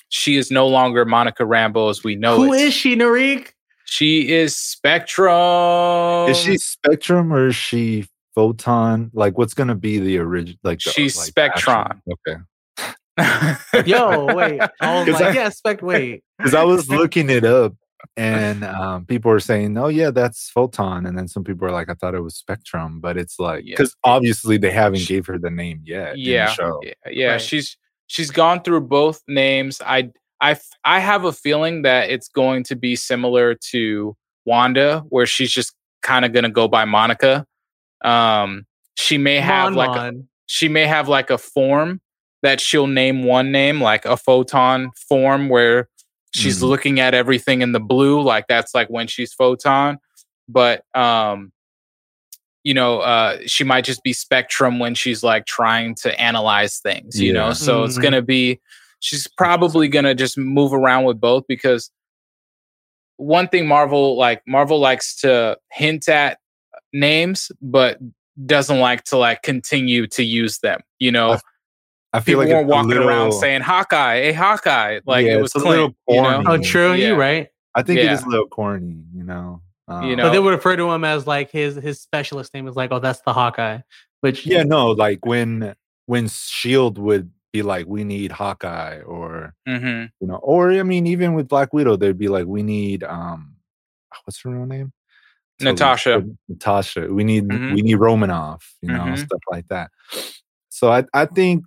she 0.09 0.37
is 0.37 0.51
no 0.51 0.67
longer 0.67 1.05
Monica 1.05 1.45
Rambo 1.45 1.89
as 1.91 2.03
we 2.03 2.15
know 2.17 2.37
Who 2.37 2.53
it. 2.55 2.61
is 2.63 2.75
she, 2.75 2.97
Narik? 2.97 3.53
She 3.87 4.33
is 4.33 4.57
Spectrum. 4.57 6.31
is 6.31 6.39
she 6.39 6.57
Spectrum 6.57 7.33
or 7.33 7.49
is 7.49 7.57
she 7.57 8.07
Photon? 8.35 9.11
Like, 9.13 9.37
what's 9.39 9.55
gonna 9.55 9.75
be 9.75 9.99
the 9.99 10.19
original? 10.19 10.59
Like, 10.65 10.81
the, 10.81 10.91
She's 10.91 11.17
like, 11.19 11.35
the 11.35 11.43
actual- 11.43 11.75
Spectron. 11.75 12.01
Okay, 12.13 12.39
Yo, 13.91 14.35
wait. 14.35 14.61
I 14.81 14.97
was 14.99 15.05
'Cause 15.07 15.21
like, 15.21 15.25
I- 15.25 15.33
yeah, 15.33 15.49
spec. 15.51 15.83
Wait, 15.83 16.25
because 16.39 16.55
I 16.55 16.65
was 16.65 16.89
looking 16.89 17.31
it 17.31 17.45
up, 17.45 17.75
and 18.17 18.65
um, 18.65 19.07
people 19.07 19.31
were 19.31 19.41
saying, 19.41 19.77
"Oh 19.77 19.89
yeah, 19.89 20.11
that's 20.11 20.51
Photon," 20.51 21.07
and 21.07 21.17
then 21.17 21.29
some 21.29 21.45
people 21.45 21.67
are 21.67 21.73
like, 21.73 21.89
"I 21.89 21.95
thought 21.95 22.15
it 22.15 22.21
was 22.21 22.37
Spectrum," 22.37 23.01
but 23.01 23.17
it's 23.17 23.39
like 23.39 23.65
Yeah. 23.65 23.75
because 23.77 23.97
obviously 24.05 24.57
they 24.57 24.71
haven't 24.71 25.07
gave 25.07 25.27
her 25.27 25.39
the 25.39 25.51
name 25.51 25.81
yet. 25.85 26.19
yeah, 26.19 26.49
show. 26.49 26.81
yeah, 26.83 26.93
yeah. 27.11 27.31
Right. 27.33 27.41
She's 27.41 27.77
she's 28.07 28.31
gone 28.31 28.63
through 28.63 28.83
both 28.83 29.23
names. 29.29 29.81
I 29.85 30.11
I 30.41 30.59
I 30.85 31.01
have 31.01 31.25
a 31.25 31.33
feeling 31.33 31.83
that 31.83 32.11
it's 32.11 32.29
going 32.29 32.65
to 32.65 32.77
be 32.77 32.97
similar 32.97 33.55
to 33.73 34.17
Wanda, 34.45 35.01
where 35.09 35.27
she's 35.27 35.53
just 35.53 35.75
kind 36.03 36.25
of 36.25 36.33
going 36.33 36.45
to 36.45 36.51
go 36.51 36.69
by 36.69 36.85
Monica. 36.85 37.47
Um, 38.05 38.67
she 38.97 39.19
may 39.19 39.37
have 39.41 39.73
Mon 39.73 39.75
like 39.75 39.97
a, 39.97 40.13
she 40.47 40.69
may 40.69 40.87
have 40.87 41.09
like 41.09 41.31
a 41.31 41.39
form 41.39 42.01
that 42.43 42.61
she'll 42.61 42.87
name 42.87 43.25
one 43.25 43.51
name, 43.51 43.81
like 43.81 44.05
a 44.05 44.19
photon 44.19 44.91
form, 45.09 45.49
where 45.49 45.89
she's 46.35 46.59
Mhm. 46.61 46.63
looking 46.69 47.01
at 47.01 47.15
everything 47.15 47.63
in 47.63 47.73
the 47.73 47.81
blue, 47.81 48.21
like 48.21 48.47
that's 48.49 48.75
like 48.75 48.89
when 48.89 49.07
she's 49.07 49.33
photon. 49.33 49.99
But 50.49 50.85
um, 50.95 51.53
you 52.65 52.75
know, 52.75 53.01
uh, 53.01 53.39
she 53.47 53.63
might 53.63 53.85
just 53.85 54.03
be 54.03 54.13
spectrum 54.13 54.79
when 54.79 54.95
she's 54.95 55.23
like 55.23 55.47
trying 55.47 55.95
to 55.97 56.19
analyze 56.21 56.79
things, 56.79 57.21
you 57.21 57.33
know. 57.33 57.53
So 57.53 57.85
it's 57.85 57.99
Mhm. 57.99 58.03
gonna 58.03 58.23
be 58.23 58.61
she's 59.01 59.27
probably 59.29 59.87
gonna 59.89 60.15
just 60.15 60.37
move 60.39 60.73
around 60.73 61.05
with 61.05 61.21
both 61.21 61.45
because 61.47 61.91
one 63.17 63.49
thing 63.49 63.67
Marvel 63.69 64.17
like 64.17 64.43
Marvel 64.47 64.81
likes 64.81 65.15
to 65.21 65.57
hint 65.73 66.09
at 66.09 66.39
names, 66.93 67.53
but 67.63 67.99
doesn't 68.47 68.81
like 68.81 69.05
to 69.05 69.17
like 69.17 69.43
continue 69.43 70.07
to 70.09 70.25
use 70.25 70.59
them. 70.59 70.81
You 70.99 71.13
know, 71.13 71.39
I 72.15 72.19
I 72.19 72.21
feel 72.21 72.39
people 72.41 72.45
like 72.45 72.49
weren't 72.55 72.69
it's 72.69 72.73
a 72.73 72.77
walking 72.77 73.09
around 73.09 73.33
saying 73.33 73.61
Hawkeye, 73.63 74.21
hey 74.23 74.33
Hawkeye, 74.33 75.01
like 75.05 75.27
Yeah, 75.27 75.39
it 75.39 75.43
was 75.43 75.51
it's 75.51 75.57
a 75.57 75.61
Clint, 75.61 75.71
little 75.77 75.97
you 76.09 76.23
know? 76.23 76.43
corny. 76.45 76.61
Oh, 76.63 76.63
true. 76.65 76.93
Yeah. 76.93 77.09
You 77.09 77.15
right. 77.17 77.49
I 77.75 77.83
think 77.83 77.99
it 77.99 78.05
Yeah. 78.05 78.15
is 78.15 78.23
a 78.23 78.29
little 78.29 78.47
corny, 78.47 79.03
you 79.13 79.25
know. 79.25 79.61
Um, 79.89 80.05
You 80.11 80.17
But 80.17 80.31
they 80.31 80.39
would 80.39 80.51
refer 80.55 80.77
to 80.77 80.91
him 80.93 81.05
as 81.05 81.27
like 81.27 81.51
his 81.51 81.75
his 81.77 82.01
specialist 82.01 82.55
name 82.55 82.69
is 82.69 82.77
like, 82.77 82.93
oh, 82.93 83.01
that's 83.01 83.21
the 83.23 83.33
Hawkeye. 83.33 83.81
Which 84.21 84.47
yeah, 84.47 84.63
no, 84.63 84.91
like 84.93 85.27
when 85.27 85.75
when 86.07 86.29
Shield 86.29 86.99
would 86.99 87.31
be 87.53 87.63
like, 87.63 87.87
"We 87.87 88.05
need 88.05 88.31
Hawkeye," 88.33 89.01
or 89.01 89.55
hmm 89.67 90.05
you 90.21 90.27
know, 90.29 90.37
or 90.37 90.71
I 90.73 90.83
mean, 90.85 91.07
even 91.07 91.35
with 91.35 91.49
Black 91.49 91.73
Widow, 91.75 91.97
they'd 91.97 92.17
be 92.17 92.29
like, 92.29 92.47
"We 92.47 92.63
need 92.63 93.03
um, 93.05 93.57
what's 94.25 94.41
her 94.43 94.51
real 94.51 94.67
name?" 94.67 94.93
Natasha. 95.61 96.15
forgot- 96.21 96.37
Natasha. 96.49 97.13
We 97.13 97.25
need 97.25 97.45
Mhm. 97.49 97.75
we 97.75 97.83
need 97.83 97.97
Romanoff, 97.97 98.73
you 98.83 98.91
know, 98.91 99.05
Mhm. 99.05 99.19
stuff 99.19 99.41
like 99.51 99.67
that. 99.69 99.91
So 100.71 100.91
I 100.93 101.05
I 101.13 101.27
think 101.27 101.63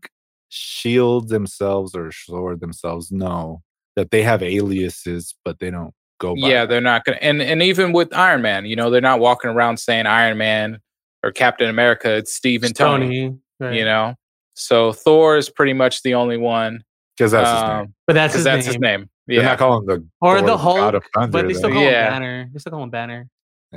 Shield 0.50 1.30
themselves 1.30 1.96
or 1.96 2.12
Sword 2.12 2.60
themselves 2.60 3.12
know 3.12 3.62
that 3.96 4.12
they 4.12 4.24
have 4.24 4.42
aliases, 4.44 5.36
but 5.44 5.60
they 5.60 5.70
don't 5.72 5.94
go 6.20 6.36
by. 6.36 6.42
yeah, 6.42 6.62
that. 6.62 6.70
they're 6.70 6.82
not 6.82 7.04
gonna 7.04 7.18
and 7.22 7.42
and 7.42 7.62
even 7.62 7.92
with 7.94 8.14
Iron 8.16 8.42
Man, 8.42 8.66
you 8.66 8.76
know, 8.76 8.90
they're 8.90 9.02
not 9.02 9.20
walking 9.20 9.50
around 9.50 9.78
saying 9.78 10.06
Iron 10.06 10.38
Man 10.38 10.80
or 11.24 11.32
Captain 11.32 11.70
America. 11.70 12.16
It's 12.16 12.34
Steve 12.34 12.64
and 12.64 12.76
Tony. 12.76 13.36
right. 13.60 13.74
You 13.74 13.86
know, 13.86 14.16
so 14.54 14.94
Thor 14.94 15.38
is 15.38 15.50
pretty 15.50 15.74
much 15.74 16.02
the 16.04 16.14
only 16.14 16.38
one 16.38 16.84
because 17.18 17.32
that's 17.32 17.52
his 17.52 17.62
name. 17.68 17.78
um, 17.78 17.94
but 18.06 18.14
that's 18.14 18.34
his 18.36 18.44
that's 18.44 18.66
name. 18.66 18.74
his 18.74 18.80
name. 18.80 19.10
They're 19.28 19.38
Yeah, 19.38 19.48
not 19.50 19.58
calling 19.58 19.86
the 19.86 20.06
Or 20.22 20.38
Thor 20.40 20.48
the 20.48 20.56
God 20.58 20.58
Hulk, 20.58 20.94
of 20.96 21.04
Thunder, 21.14 21.32
but 21.32 21.48
they 21.48 21.54
still 21.56 21.72
call 21.72 21.82
Yeah. 21.82 22.06
him 22.08 22.14
Banner. 22.14 22.50
They 22.54 22.60
still 22.60 22.72
call 22.72 22.84
him 22.84 22.90
Banner. 22.90 23.28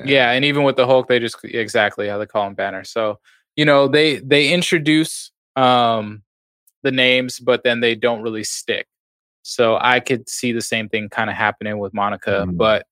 yeah, 0.04 0.30
and 0.32 0.44
even 0.44 0.62
with 0.62 0.76
the 0.76 0.86
Hulk, 0.86 1.08
they 1.08 1.18
just 1.18 1.42
exactly 1.44 2.08
how 2.08 2.18
they 2.18 2.26
call 2.26 2.46
him 2.46 2.54
Banner. 2.54 2.84
So 2.84 3.18
you 3.56 3.64
know, 3.64 3.88
they 3.88 4.18
they 4.18 4.52
introduce 4.52 5.32
um 5.56 6.22
the 6.82 6.90
names, 6.92 7.38
but 7.40 7.62
then 7.64 7.80
they 7.80 7.94
don't 7.94 8.22
really 8.22 8.44
stick. 8.44 8.86
So 9.42 9.78
I 9.80 10.00
could 10.00 10.28
see 10.28 10.52
the 10.52 10.60
same 10.60 10.88
thing 10.88 11.08
kind 11.08 11.30
of 11.30 11.36
happening 11.36 11.78
with 11.78 11.94
Monica. 11.94 12.44
Mhm. 12.46 12.56
But 12.56 12.86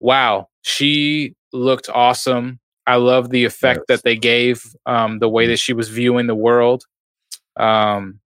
wow, 0.00 0.48
she 0.62 1.34
looked 1.52 1.88
awesome. 1.90 2.58
I 2.86 2.96
love 2.96 3.30
the 3.30 3.44
effect 3.44 3.80
Yes. 3.80 3.98
that 3.98 4.04
they 4.04 4.16
gave, 4.16 4.64
um, 4.86 5.18
the 5.18 5.28
way 5.28 5.46
that 5.46 5.58
she 5.58 5.72
was 5.72 5.88
viewing 5.88 6.26
the 6.26 6.34
world. 6.34 6.84
Um, 7.56 8.20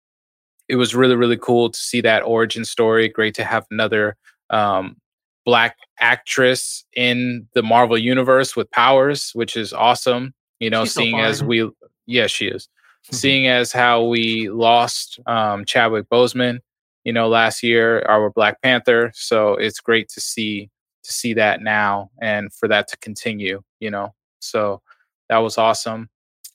it 0.68 0.76
was 0.76 0.94
really, 0.94 1.16
really 1.16 1.36
cool 1.38 1.70
to 1.70 1.78
see 1.78 2.00
that 2.02 2.22
origin 2.22 2.64
story. 2.64 3.08
Great 3.08 3.34
to 3.34 3.44
have 3.44 3.66
another 3.70 4.16
um, 4.50 4.96
black 5.44 5.76
actress 5.98 6.84
in 6.94 7.48
the 7.54 7.62
Marvel 7.62 7.98
universe 7.98 8.54
with 8.54 8.70
powers, 8.70 9.30
which 9.34 9.56
is 9.56 9.72
awesome. 9.72 10.34
You 10.60 10.70
know, 10.70 10.84
She's 10.84 10.94
so 10.94 11.00
seeing 11.00 11.18
as 11.20 11.42
we, 11.42 11.68
yeah, 12.06 12.26
she 12.26 12.46
is. 12.48 12.68
Seeing 13.10 13.46
as 13.48 13.72
how 13.72 14.04
we 14.04 14.48
lost 14.48 15.20
um, 15.26 15.64
Chadwick 15.64 16.08
Boseman, 16.08 16.60
you 17.04 17.12
know, 17.12 17.28
last 17.28 17.62
year, 17.62 18.02
our 18.08 18.30
Black 18.30 18.60
Panther. 18.62 19.10
So 19.14 19.54
it's 19.54 19.80
great 19.80 20.08
to 20.10 20.20
see 20.20 20.70
to 21.04 21.12
see 21.12 21.34
that 21.34 21.60
now 21.60 22.10
and 22.20 22.52
for 22.52 22.68
that 22.68 22.86
to 22.88 22.96
continue. 22.98 23.62
You 23.80 23.90
know, 23.90 24.14
so 24.40 24.82
that 25.28 25.38
was 25.38 25.58
awesome. 25.58 26.08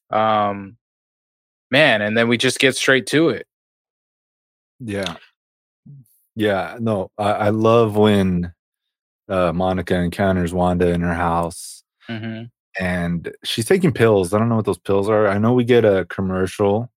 Um, 0.09 0.77
man, 1.69 2.01
and 2.01 2.17
then 2.17 2.27
we 2.27 2.37
just 2.37 2.59
get 2.59 2.75
straight 2.75 3.07
to 3.07 3.29
it. 3.29 3.45
Yeah. 4.79 5.15
Yeah. 6.35 6.77
No, 6.79 7.11
I, 7.17 7.31
I 7.31 7.49
love 7.49 7.97
when 7.97 8.53
uh, 9.27 9.51
Monica 9.51 9.95
encounters 9.95 10.53
Wanda 10.53 10.89
in 10.89 11.01
her 11.01 11.15
house 11.15 11.83
hmm 12.07 12.43
and 12.79 13.31
she's 13.43 13.65
taking 13.65 13.91
pills. 13.91 14.33
I 14.33 14.39
don't 14.39 14.49
know 14.49 14.55
what 14.57 14.65
those 14.65 14.77
pills 14.77 15.09
are. 15.09 15.27
I 15.27 15.37
know 15.37 15.53
we 15.53 15.63
get 15.63 15.85
a 15.85 16.05
commercial 16.09 16.91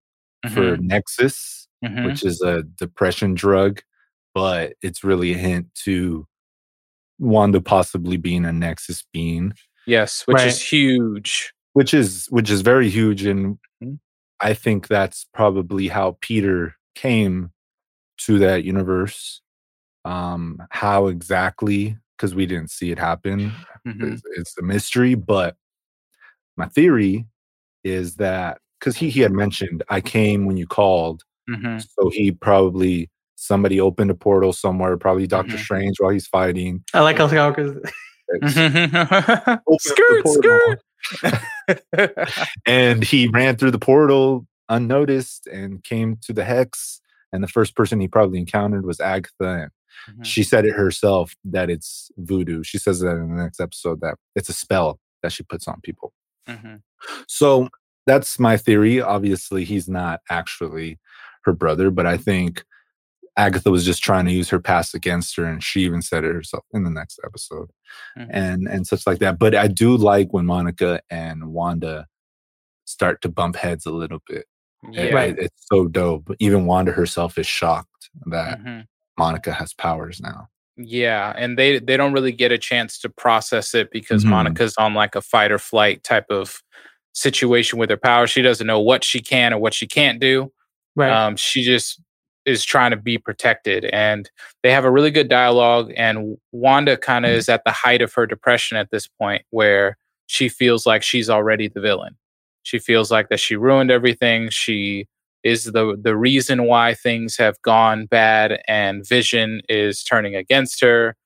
for 0.55 0.77
Nexus, 0.79 1.69
Mhm. 1.85 2.07
which 2.07 2.25
is 2.25 2.41
a 2.43 2.63
depression 2.63 3.35
drug, 3.35 3.81
but 4.35 4.75
it's 4.83 5.05
really 5.05 5.33
a 5.35 5.39
hint 5.39 5.75
to 5.85 6.27
Wanda 7.19 7.61
possibly 7.61 8.17
being 8.17 8.45
a 8.47 8.53
Nexus 8.53 9.05
being. 9.13 9.53
Yes, 9.87 10.23
which 10.27 10.41
is 10.43 10.63
huge. 10.63 11.53
which 11.75 11.95
is 11.95 12.27
which 12.31 12.51
is 12.51 12.63
very 12.63 12.89
huge 12.91 13.25
and 13.25 13.57
Mhm. 13.83 14.01
i 14.41 14.53
think 14.55 14.89
that's 14.89 15.25
probably 15.33 15.87
how 15.87 16.19
peter 16.21 16.75
came 16.97 17.53
to 18.19 18.41
that 18.41 18.65
universe 18.65 19.41
um 20.05 20.61
how 20.71 21.07
exactly 21.07 21.97
because 22.17 22.35
we 22.35 22.45
didn't 22.45 22.71
see 22.73 22.91
it 22.91 22.99
happen 22.99 23.53
Mhm. 23.87 24.15
is, 24.15 24.23
is 24.37 24.53
a 24.59 24.63
mystery 24.63 25.15
but 25.15 25.57
my 26.57 26.66
theory 26.66 27.26
is 27.85 28.16
that 28.16 28.59
because 28.78 28.97
he, 28.97 29.11
he 29.11 29.21
had 29.21 29.33
mentioned 29.33 29.83
i 29.88 30.00
came 30.00 30.45
when 30.47 30.57
you 30.57 30.66
called 30.66 31.23
Mhm. 31.49 31.85
so 31.99 32.11
he 32.11 32.30
probably 32.33 33.11
somebody 33.37 33.80
opened 33.80 34.11
a 34.11 34.14
portal 34.14 34.52
somewhere 34.52 34.97
probably 34.97 35.26
doctor 35.26 35.57
Mhm. 35.57 35.61
strange 35.64 35.97
while 35.99 36.11
he's 36.11 36.26
fighting 36.26 36.85
I 36.95 37.00
like 37.00 37.16
how 37.19 37.26
Mhm. 37.26 37.80
Open 39.66 39.78
skirt, 39.80 40.28
skirt. 40.28 40.80
and 42.66 43.02
he 43.02 43.26
ran 43.28 43.57
through 43.57 43.71
the 43.73 43.78
portal 43.78 44.47
unnoticed 44.69 45.47
and 45.49 45.83
came 45.83 46.16
to 46.23 46.33
the 46.33 46.45
hex 46.45 47.00
and 47.33 47.42
the 47.42 47.49
first 47.49 47.75
person 47.75 47.99
he 48.00 48.07
probably 48.09 48.38
encountered 48.38 48.85
was 48.87 49.00
agatha 49.00 49.33
and 49.62 49.71
Mhm. 50.19 50.25
she 50.25 50.42
said 50.45 50.64
it 50.64 50.75
herself 50.76 51.35
that 51.45 51.69
it's 51.69 52.11
voodoo 52.19 52.62
she 52.62 52.78
says 52.78 53.00
that 53.00 53.16
in 53.16 53.35
the 53.35 53.42
next 53.42 53.61
episode 53.61 54.00
that 54.00 54.14
it's 54.37 54.49
a 54.49 54.52
spell 54.54 54.99
that 55.23 55.33
she 55.33 55.42
puts 55.42 55.66
on 55.69 55.80
people 55.83 56.12
Mhm. 56.50 56.83
so 57.28 57.69
that's 58.07 58.38
my 58.38 58.57
theory 58.57 59.00
obviously 59.00 59.64
he's 59.64 59.88
not 59.88 60.21
actually 60.30 60.99
her 61.45 61.52
brother 61.52 61.90
but 61.90 62.07
i 62.07 62.16
think 62.16 62.64
agatha 63.37 63.71
was 63.71 63.85
just 63.85 64.02
trying 64.02 64.25
to 64.26 64.33
use 64.33 64.49
her 64.50 64.59
past 64.61 64.95
against 64.95 65.37
her 65.37 65.45
and 65.45 65.62
she 65.62 65.80
even 65.83 66.02
said 66.02 66.25
it 66.25 66.35
herself 66.35 66.64
in 66.75 66.83
the 66.85 66.90
next 66.90 67.19
episode 67.25 67.71
Mhm. 68.19 68.26
and 68.30 68.69
and 68.69 68.87
such 68.87 69.07
like 69.07 69.19
that 69.21 69.38
but 69.38 69.54
i 69.54 69.66
do 69.69 69.97
like 69.97 70.33
when 70.33 70.47
monica 70.47 71.00
and 71.11 71.52
wanda 71.52 72.07
start 72.85 73.21
to 73.23 73.28
bump 73.28 73.57
heads 73.57 73.87
a 73.87 73.92
little 73.92 74.21
bit 74.26 74.47
Yeah. 74.90 75.11
Right. 75.11 75.38
it- 75.38 75.45
it's 75.45 75.66
so 75.71 75.87
dope 75.88 76.30
even 76.40 76.66
wanda 76.66 76.92
herself 76.92 77.38
is 77.38 77.47
shocked 77.47 78.11
that 78.26 78.61
Mhm. 78.61 78.87
monica 79.19 79.52
has 79.52 79.73
powers 79.75 80.21
now 80.21 80.49
Yeah, 80.77 81.33
and 81.37 81.59
they 81.59 81.79
they 81.79 81.97
don't 81.97 82.12
really 82.12 82.33
get 82.33 82.53
a 82.53 82.59
chance 82.59 82.99
to 83.00 83.09
process 83.11 83.75
it 83.75 83.91
because 83.91 84.25
Mhm. 84.25 84.29
Monica's 84.31 84.75
on 84.79 84.95
like 84.95 85.15
a 85.15 85.21
fight 85.21 85.53
or 85.53 85.59
flight 85.59 86.03
type 86.05 86.27
of 86.31 86.62
situation 87.12 87.79
with 87.79 87.91
her 87.91 87.97
power. 87.97 88.27
She 88.27 88.41
doesn't 88.43 88.67
know 88.67 88.81
what 88.81 89.05
she 89.05 89.21
can 89.21 89.53
or 89.53 89.59
what 89.59 89.75
she 89.75 89.87
can't 89.87 90.21
do. 90.21 90.53
right. 90.97 91.11
Um, 91.12 91.37
she 91.37 91.62
just 91.62 92.00
is 92.47 92.65
trying 92.65 92.91
to 92.91 92.97
be 92.97 93.17
protected, 93.19 93.85
and 93.87 94.29
they 94.62 94.73
have 94.73 94.85
a 94.85 94.91
really 94.91 95.11
good 95.12 95.29
dialogue. 95.29 95.93
And 95.97 96.37
Wanda 96.53 96.97
kind 96.97 97.25
of 97.25 97.31
Mhm. 97.33 97.37
is 97.37 97.49
at 97.49 97.62
the 97.65 97.71
height 97.71 98.03
of 98.03 98.12
her 98.15 98.27
depression 98.27 98.77
at 98.77 98.91
this 98.91 99.07
point, 99.07 99.43
where 99.50 99.97
she 100.27 100.49
feels 100.49 100.87
like 100.87 101.03
she's 101.05 101.31
already 101.31 101.69
the 101.69 101.81
villain. 101.81 102.17
She 102.65 102.79
feels 102.81 103.11
like 103.11 103.29
that 103.29 103.39
she 103.41 103.55
ruined 103.57 103.91
everything. 103.93 104.50
She 104.50 105.07
is 105.42 105.64
the 105.64 105.97
the 106.00 106.16
reason 106.16 106.64
why 106.64 106.94
things 106.94 107.37
have 107.37 107.61
gone 107.62 108.06
bad, 108.06 108.61
and 108.68 109.06
Vision 109.06 109.62
is 109.68 110.02
turning 110.02 110.35
against 110.35 110.80
her. 110.80 111.16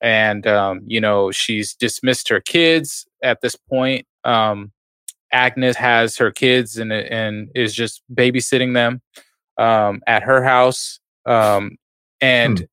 And 0.00 0.46
um, 0.46 0.80
you 0.86 1.00
know 1.00 1.30
she's 1.30 1.74
dismissed 1.74 2.28
her 2.28 2.40
kids 2.40 3.06
at 3.22 3.40
this 3.40 3.56
point. 3.56 4.06
Um, 4.24 4.72
Agnes 5.32 5.76
has 5.76 6.16
her 6.18 6.30
kids 6.30 6.76
and 6.76 6.92
and 6.92 7.48
is 7.54 7.74
just 7.74 8.02
babysitting 8.12 8.74
them 8.74 9.00
um, 9.58 10.00
at 10.06 10.22
her 10.22 10.42
house. 10.42 10.98
Um, 11.26 11.76
and 12.20 12.66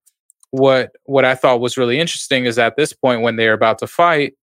what 0.51 0.91
what 1.05 1.25
I 1.25 1.36
thought 1.36 1.62
was 1.62 1.77
really 1.77 2.00
interesting 2.00 2.45
is 2.45 2.57
at 2.57 2.75
this 2.75 2.93
point 2.93 3.21
when 3.21 3.36
they're 3.36 3.53
about 3.53 3.79
to 3.79 3.88
fight, 3.88 4.33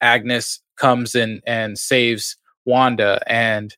Agnes 0.00 0.60
comes 0.76 1.14
in 1.14 1.40
and 1.46 1.78
saves 1.78 2.36
Wanda. 2.64 3.20
And 3.26 3.74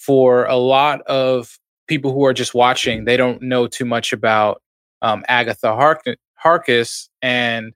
for 0.00 0.44
a 0.46 0.56
lot 0.56 1.02
of 1.02 1.58
people 1.86 2.12
who 2.12 2.24
are 2.24 2.32
just 2.34 2.54
watching, 2.54 3.04
they 3.04 3.16
don't 3.16 3.42
know 3.42 3.66
too 3.66 3.84
much 3.84 4.12
about 4.12 4.62
um, 5.02 5.24
Agatha 5.28 5.74
Hark- 5.74 6.02
Harkness. 6.34 7.08
And 7.22 7.72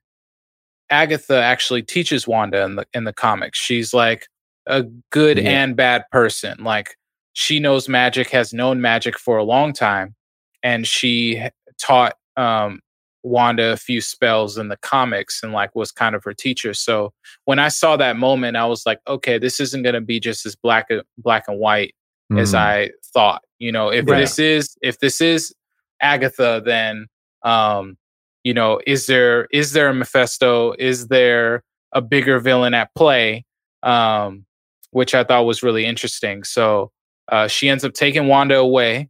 Agatha 0.89 1.41
actually 1.41 1.81
teaches 1.81 2.27
Wanda 2.27 2.63
in 2.63 2.75
the 2.75 2.85
in 2.93 3.03
the 3.05 3.13
comics. 3.13 3.59
She's 3.59 3.93
like 3.93 4.27
a 4.67 4.83
good 5.11 5.37
Yeah. 5.37 5.49
and 5.63 5.75
bad 5.75 6.03
person. 6.11 6.63
Like 6.63 6.95
she 7.33 7.59
knows 7.59 7.89
magic, 7.89 8.29
has 8.29 8.53
known 8.53 8.81
magic 8.81 9.17
for 9.17 9.37
a 9.37 9.43
long 9.43 9.73
time, 9.73 10.15
and 10.61 10.85
she 10.87 11.41
taught 11.81 12.15
um, 12.37 12.79
Wanda 13.23 13.71
a 13.71 13.77
few 13.77 14.01
spells 14.01 14.57
in 14.57 14.67
the 14.67 14.77
comics 14.77 15.41
and 15.41 15.51
like 15.53 15.73
was 15.75 15.91
kind 15.91 16.13
of 16.15 16.23
her 16.25 16.33
teacher. 16.33 16.73
So 16.73 17.11
when 17.45 17.57
I 17.59 17.69
saw 17.69 17.97
that 17.97 18.17
moment, 18.17 18.57
I 18.57 18.65
was 18.65 18.85
like, 18.85 18.99
okay, 19.07 19.37
this 19.39 19.59
isn't 19.59 19.81
going 19.83 19.95
to 19.95 20.01
be 20.01 20.19
just 20.19 20.45
as 20.45 20.55
black 20.55 20.89
black 21.17 21.45
and 21.47 21.57
white 21.59 21.95
as 22.39 22.53
Mhm. 22.53 22.57
I 22.57 22.89
thought. 23.13 23.43
You 23.59 23.71
know, 23.71 23.89
if 23.89 24.07
Right. 24.07 24.19
this 24.19 24.39
is 24.39 24.75
if 24.81 24.99
this 24.99 25.21
is 25.21 25.53
Agatha, 26.01 26.61
then 26.65 27.07
um, 27.43 27.97
you 28.43 28.53
know, 28.53 28.79
is 28.87 29.05
there 29.07 29.47
is 29.51 29.73
there 29.73 29.89
a 29.89 29.93
Mephisto? 29.93 30.73
Is 30.79 31.07
there 31.07 31.63
a 31.93 32.01
bigger 32.01 32.39
villain 32.39 32.73
at 32.73 32.89
play? 32.95 33.45
Um, 33.83 34.45
which 34.91 35.15
I 35.15 35.23
thought 35.23 35.45
was 35.45 35.63
really 35.63 35.85
interesting. 35.85 36.43
So 36.43 36.91
uh, 37.31 37.47
she 37.47 37.67
ends 37.69 37.83
up 37.83 37.93
taking 37.93 38.27
Wanda 38.27 38.57
away 38.57 39.09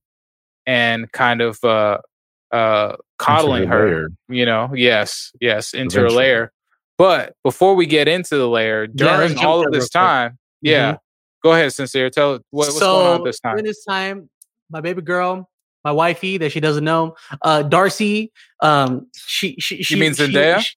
and 0.66 1.12
kind 1.12 1.42
of 1.42 1.62
uh, 1.64 1.98
uh, 2.52 2.96
coddling 3.20 3.68
her. 3.68 3.86
lair. 3.88 4.08
You 4.30 4.46
know, 4.46 4.72
yes, 4.74 5.32
yes, 5.42 5.74
into 5.74 5.98
her 6.00 6.06
Eventually. 6.06 6.24
lair. 6.26 6.52
But 6.98 7.34
before 7.44 7.76
we 7.76 7.86
get 7.86 8.08
into 8.08 8.38
the 8.38 8.48
lair, 8.48 8.88
during 8.88 9.30
jump 9.36 9.44
all 9.46 9.66
of 9.66 9.72
this 9.74 9.86
quick. 9.86 9.92
time, 10.02 10.38
yeah, 10.62 10.98
go 11.44 11.54
ahead, 11.54 11.74
sincere. 11.74 12.10
Tell 12.10 12.34
what, 12.34 12.42
what's 12.52 12.78
so 12.78 12.94
going 13.00 13.20
on 13.20 13.24
this 13.26 13.40
time. 13.40 13.58
this 13.64 13.84
time, 13.86 14.30
my 14.70 14.82
baby 14.82 15.02
girl, 15.02 15.50
my 15.84 15.92
wifey 15.92 16.38
that 16.38 16.52
she 16.52 16.60
doesn't 16.60 16.84
know, 16.84 17.16
uh, 17.42 17.64
Darcy, 17.64 18.32
um, 18.62 19.08
she 19.16 19.56
she 19.60 19.84
she 19.84 20.00
mean 20.00 20.14
she- 20.14 20.24
Zendaya? 20.24 20.60
she- 20.60 20.76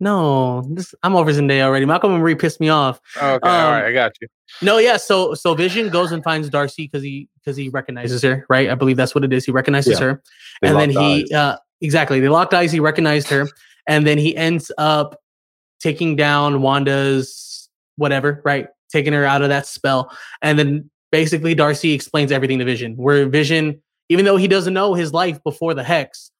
no, 0.00 0.62
this, 0.74 0.92
I'm 1.04 1.14
over 1.14 1.30
Zendaya 1.32 1.62
already. 1.62 1.86
Malcolm 1.86 2.12
and 2.12 2.20
Marie 2.20 2.34
pissed 2.34 2.60
me 2.60 2.68
off. 2.68 3.00
Okay, 3.16 3.26
all 3.26 3.34
um, 3.34 3.72
right, 3.72 3.84
I 3.86 3.92
got 3.92 4.12
you. 4.20 4.26
No, 4.60 4.78
yeah. 4.78 4.96
So 4.96 5.34
so 5.34 5.54
Vision 5.54 5.88
goes 5.88 6.12
and 6.12 6.22
finds 6.22 6.50
Darcy 6.50 6.84
because 6.84 7.02
he 7.02 7.28
because 7.38 7.56
he 7.56 7.68
recognizes 7.68 8.20
her, 8.22 8.44
right? 8.48 8.68
I 8.68 8.74
believe 8.74 8.96
that's 8.96 9.14
what 9.14 9.24
it 9.24 9.32
is. 9.32 9.44
He 9.44 9.52
recognizes 9.52 9.98
Yeah. 9.98 10.06
her, 10.06 10.22
They 10.60 10.68
and 10.68 10.78
then 10.78 10.90
he 10.90 11.22
eyes. 11.22 11.32
uh, 11.32 11.56
exactly 11.80 12.20
they 12.20 12.28
locked 12.28 12.52
eyes. 12.54 12.72
He 12.72 12.80
recognized 12.80 13.28
her, 13.28 13.48
and 13.86 14.06
then 14.06 14.18
he 14.18 14.36
ends 14.36 14.70
up 14.78 15.18
taking 15.80 16.16
down 16.16 16.60
Wanda's 16.60 17.68
whatever, 17.96 18.42
right? 18.44 18.66
Taking 18.92 19.12
her 19.12 19.24
out 19.24 19.42
of 19.42 19.48
that 19.48 19.66
spell, 19.66 20.10
and 20.42 20.58
then 20.58 20.90
basically 21.10 21.54
Darcy 21.54 21.92
explains 21.92 22.30
everything 22.32 22.58
to 22.58 22.64
Vision. 22.64 22.96
Where 22.96 23.26
Vision, 23.28 23.82
even 24.08 24.24
though 24.24 24.36
he 24.36 24.48
doesn't 24.48 24.74
know 24.74 24.94
his 24.94 25.12
life 25.12 25.42
before 25.42 25.74
the 25.74 25.82
hex, 25.84 26.30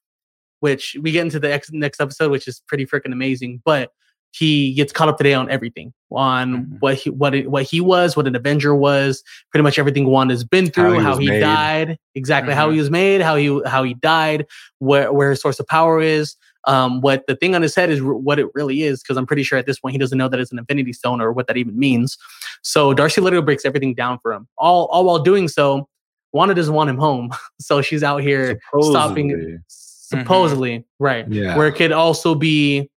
which 0.61 0.95
we 1.01 1.11
get 1.11 1.21
into 1.21 1.39
the 1.39 1.51
ex- 1.51 1.71
next 1.71 1.99
episode, 2.01 2.31
which 2.31 2.47
is 2.47 2.61
pretty 2.67 2.85
freaking 2.85 3.11
amazing, 3.11 3.61
but 3.65 3.91
he 4.31 4.73
gets 4.73 4.91
caught 4.91 5.07
up 5.07 5.17
today 5.17 5.33
on 5.33 5.49
everything 5.49 5.93
on 6.11 6.53
Mhm. 6.65 6.77
what 6.81 6.95
he 6.95 7.09
what 7.09 7.33
it, 7.33 7.49
what 7.49 7.63
he 7.63 7.79
was, 7.79 8.17
what 8.17 8.27
an 8.27 8.35
Avenger 8.35 8.75
was, 8.75 9.23
pretty 9.51 9.63
much 9.63 9.79
everything 9.79 10.05
Wanda's 10.07 10.43
been 10.43 10.69
through, 10.69 10.99
he 10.99 11.03
how 11.03 11.17
he, 11.17 11.27
died, 11.27 11.97
exactly 12.15 12.53
how 12.53 12.69
Mhm. 12.69 12.73
he 12.73 12.79
was 12.79 12.89
made, 12.91 13.21
how 13.21 13.35
he 13.37 13.61
how 13.65 13.83
he 13.83 13.93
died, 13.95 14.45
where 14.79 15.11
where 15.13 15.29
his 15.31 15.41
source 15.41 15.59
of 15.59 15.67
power 15.67 16.01
is, 16.01 16.35
um, 16.67 17.01
what 17.01 17.25
the 17.27 17.35
thing 17.35 17.55
on 17.55 17.61
his 17.61 17.75
head 17.75 17.89
is, 17.89 18.01
r- 18.01 18.13
what 18.13 18.39
it 18.39 18.47
really 18.53 18.83
is, 18.83 19.01
because 19.01 19.17
I'm 19.17 19.25
pretty 19.25 19.43
sure 19.43 19.57
at 19.57 19.65
this 19.65 19.79
point 19.79 19.93
he 19.93 19.99
doesn't 19.99 20.17
know 20.17 20.27
that 20.29 20.39
it's 20.39 20.51
an 20.51 20.59
Infinity 20.59 20.93
Stone 20.93 21.21
or 21.21 21.31
what 21.31 21.47
that 21.47 21.57
even 21.57 21.77
means. 21.77 22.17
So 22.63 22.93
Darcy 22.93 23.21
literally 23.21 23.45
breaks 23.45 23.65
everything 23.65 23.93
down 23.93 24.19
for 24.21 24.33
him, 24.33 24.47
all 24.57 24.85
all 24.87 25.05
while 25.05 25.19
doing 25.19 25.47
so. 25.47 25.87
Wanda 26.33 26.53
doesn't 26.53 26.73
want 26.73 26.89
him 26.89 26.97
home, 26.97 27.31
so 27.59 27.81
she's 27.81 28.03
out 28.03 28.21
here 28.21 28.59
stopping 28.81 29.29
Supposedly. 29.29 29.59
supposedly, 29.67 30.85
right? 30.99 31.27
Yeah. 31.31 31.55
Where 31.57 31.67
it 31.67 31.73
could 31.75 31.91
also 31.91 32.35
be, 32.35 32.89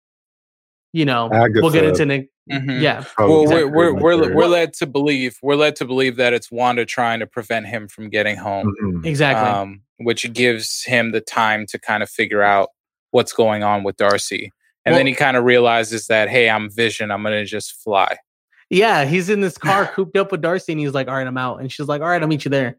you 0.92 1.04
know, 1.04 1.28
we'll 1.30 1.70
get 1.70 1.84
Agatha. 1.84 1.88
into 1.88 2.06
Nick. 2.06 2.30
Mhm. 2.50 2.80
Yeah, 2.80 3.02
Well, 3.18 3.42
exactly 3.42 3.64
we're 3.64 3.92
we're 3.92 4.00
we're, 4.00 4.28
her. 4.28 4.34
we're 4.36 4.46
led 4.46 4.72
to 4.74 4.86
believe 4.86 5.36
we're 5.42 5.56
led 5.56 5.74
to 5.76 5.84
believe 5.84 6.14
that 6.16 6.32
it's 6.32 6.48
Wanda 6.52 6.84
trying 6.86 7.18
to 7.18 7.26
prevent 7.26 7.66
him 7.66 7.88
from 7.88 8.08
getting 8.08 8.36
home, 8.36 8.72
Mhm. 8.80 9.04
exactly. 9.04 9.48
um, 9.50 9.80
which 9.98 10.32
gives 10.32 10.84
him 10.84 11.10
the 11.10 11.20
time 11.20 11.66
to 11.70 11.78
kind 11.80 12.04
of 12.04 12.08
figure 12.08 12.42
out 12.44 12.68
what's 13.16 13.32
going 13.32 13.62
on 13.62 13.82
with 13.82 13.96
Darcy. 13.96 14.52
And 14.84 14.94
then 14.94 15.06
he 15.06 15.14
kind 15.14 15.38
of 15.38 15.44
realizes 15.44 16.06
that, 16.08 16.28
hey, 16.28 16.50
I'm 16.50 16.70
Vision. 16.70 17.10
I'm 17.10 17.22
gonna 17.22 17.46
just 17.46 17.82
fly. 17.82 18.18
yeah, 18.68 19.04
he's 19.06 19.30
in 19.30 19.40
this 19.40 19.56
car 19.56 19.86
cooped 19.94 20.16
up 20.18 20.30
with 20.30 20.42
Darcy, 20.42 20.72
and 20.72 20.80
he's 20.80 20.92
like, 20.92 21.08
"All 21.08 21.14
right, 21.14 21.26
I'm 21.26 21.38
out," 21.38 21.60
and 21.60 21.72
she's 21.72 21.88
like, 21.88 22.02
"All 22.02 22.08
right, 22.08 22.20
I'll 22.20 22.28
meet 22.28 22.44
you 22.44 22.50
there." 22.50 22.76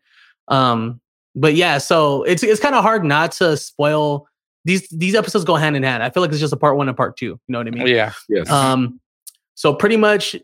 Um, 0.48 1.02
but 1.36 1.56
yeah, 1.56 1.80
so 1.80 2.24
it's 2.24 2.44
it's 2.44 2.62
kind 2.62 2.76
of 2.76 2.84
hard 2.84 3.04
not 3.04 3.32
to 3.34 3.58
spoil 3.58 4.28
these 4.64 4.88
these 4.90 5.16
episodes 5.16 5.44
go 5.44 5.56
hand 5.56 5.76
in 5.76 5.84
hand. 5.84 6.04
I 6.04 6.10
feel 6.10 6.22
like 6.22 6.32
it's 6.32 6.40
just 6.40 6.54
a 6.54 6.58
part 6.58 6.78
one 6.78 6.88
and 6.88 6.96
part 6.96 7.18
two. 7.18 7.26
You 7.26 7.40
know 7.50 7.58
what 7.58 7.68
I 7.68 7.72
mean? 7.72 7.88
Yeah. 7.88 8.14
Yes. 8.30 8.50
Um, 8.50 9.00
so 9.56 9.74
pretty 9.74 9.98
much 9.98 10.36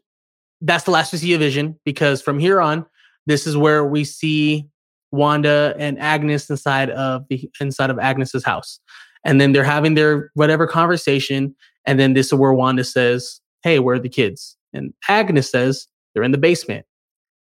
that's 0.61 0.85
the 0.85 0.91
last 0.91 1.13
we 1.13 1.19
see 1.19 1.33
of 1.33 1.39
Vision 1.39 1.79
because 1.85 2.21
from 2.21 2.39
here 2.39 2.59
on, 2.59 2.85
this 3.25 3.45
is 3.45 3.55
where 3.55 3.85
we 3.85 4.03
see 4.03 4.67
Wanda 5.11 5.75
and 5.77 5.99
Agnes 5.99 6.49
inside 6.49 6.89
of 6.89 7.25
the 7.29 7.49
inside 7.61 7.89
of 7.89 7.99
Agnes's 7.99 8.43
house, 8.43 8.79
and 9.23 9.39
then 9.41 9.51
they're 9.53 9.63
having 9.63 9.93
their 9.95 10.31
whatever 10.33 10.67
conversation, 10.67 11.55
and 11.85 11.99
then 11.99 12.13
this 12.13 12.27
is 12.27 12.33
where 12.33 12.53
Wanda 12.53 12.83
says, 12.83 13.39
"Hey, 13.63 13.79
where 13.79 13.95
are 13.95 13.99
the 13.99 14.09
kids?" 14.09 14.57
And 14.73 14.93
Agnes 15.07 15.49
says, 15.49 15.87
They're 16.13 16.21
in 16.23 16.31
the 16.31 16.37
basement. 16.37 16.85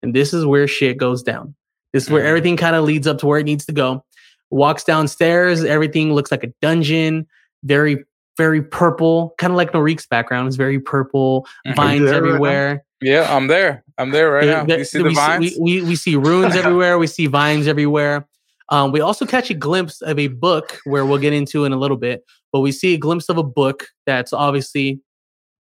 And 0.05 0.15
this 0.15 0.33
is 0.33 0.47
where 0.47 0.69
shit 0.69 0.97
goes 0.97 1.21
down. 1.25 1.57
This 1.93 2.05
is 2.05 2.11
where 2.11 2.23
Mhm. 2.23 2.27
everything 2.29 2.57
kind 2.57 2.77
of 2.77 2.85
leads 2.85 3.09
up 3.09 3.19
to 3.19 3.27
where 3.27 3.41
it 3.41 3.45
needs 3.45 3.67
to 3.67 3.73
go. 3.73 4.05
Walks 4.53 4.85
downstairs, 4.85 5.65
everything 5.65 6.13
looks 6.13 6.31
like 6.31 6.45
a 6.45 6.53
dungeon, 6.63 7.27
very, 7.65 8.05
very 8.39 8.63
purple, 8.63 9.35
kind 9.39 9.51
of 9.53 9.57
like 9.57 9.73
Norik's 9.73 10.07
background. 10.07 10.47
It's 10.47 10.55
very 10.57 10.79
purple, 10.79 11.45
Mhm. 11.67 11.75
vines 11.75 12.01
there 12.05 12.13
right 12.13 12.17
everywhere. 12.29 12.85
Yeah, 13.01 13.35
I'm 13.37 13.49
there. 13.49 13.83
I'm 13.99 14.11
there 14.13 14.31
right 14.31 14.45
There- 14.45 14.57
now. 14.59 14.65
there- 14.65 14.79
You 14.79 14.85
see 14.85 14.99
the 14.99 15.05
we, 15.05 15.15
vines? 15.17 15.55
we, 15.59 15.81
we, 15.81 15.89
we 15.89 15.97
see 15.97 16.15
ruins 16.15 16.55
everywhere. 16.55 16.99
We 16.99 17.09
see 17.09 17.27
vines 17.27 17.67
everywhere. 17.67 18.29
Um, 18.73 18.91
we 18.91 19.01
also 19.01 19.27
catch 19.27 19.51
a 19.51 19.55
glimpse 19.55 20.01
of 20.01 20.19
a 20.19 20.29
book 20.29 20.81
where 20.85 21.05
we'll 21.05 21.19
get 21.19 21.33
into 21.35 21.65
in 21.67 21.73
a 21.73 21.77
little 21.77 21.97
bit, 21.99 22.25
but 22.53 22.61
we 22.61 22.73
see 22.73 22.95
a 22.95 22.99
glimpse 22.99 23.29
of 23.29 23.37
a 23.37 23.43
book 23.43 23.87
that's 24.07 24.33
obviously 24.33 25.01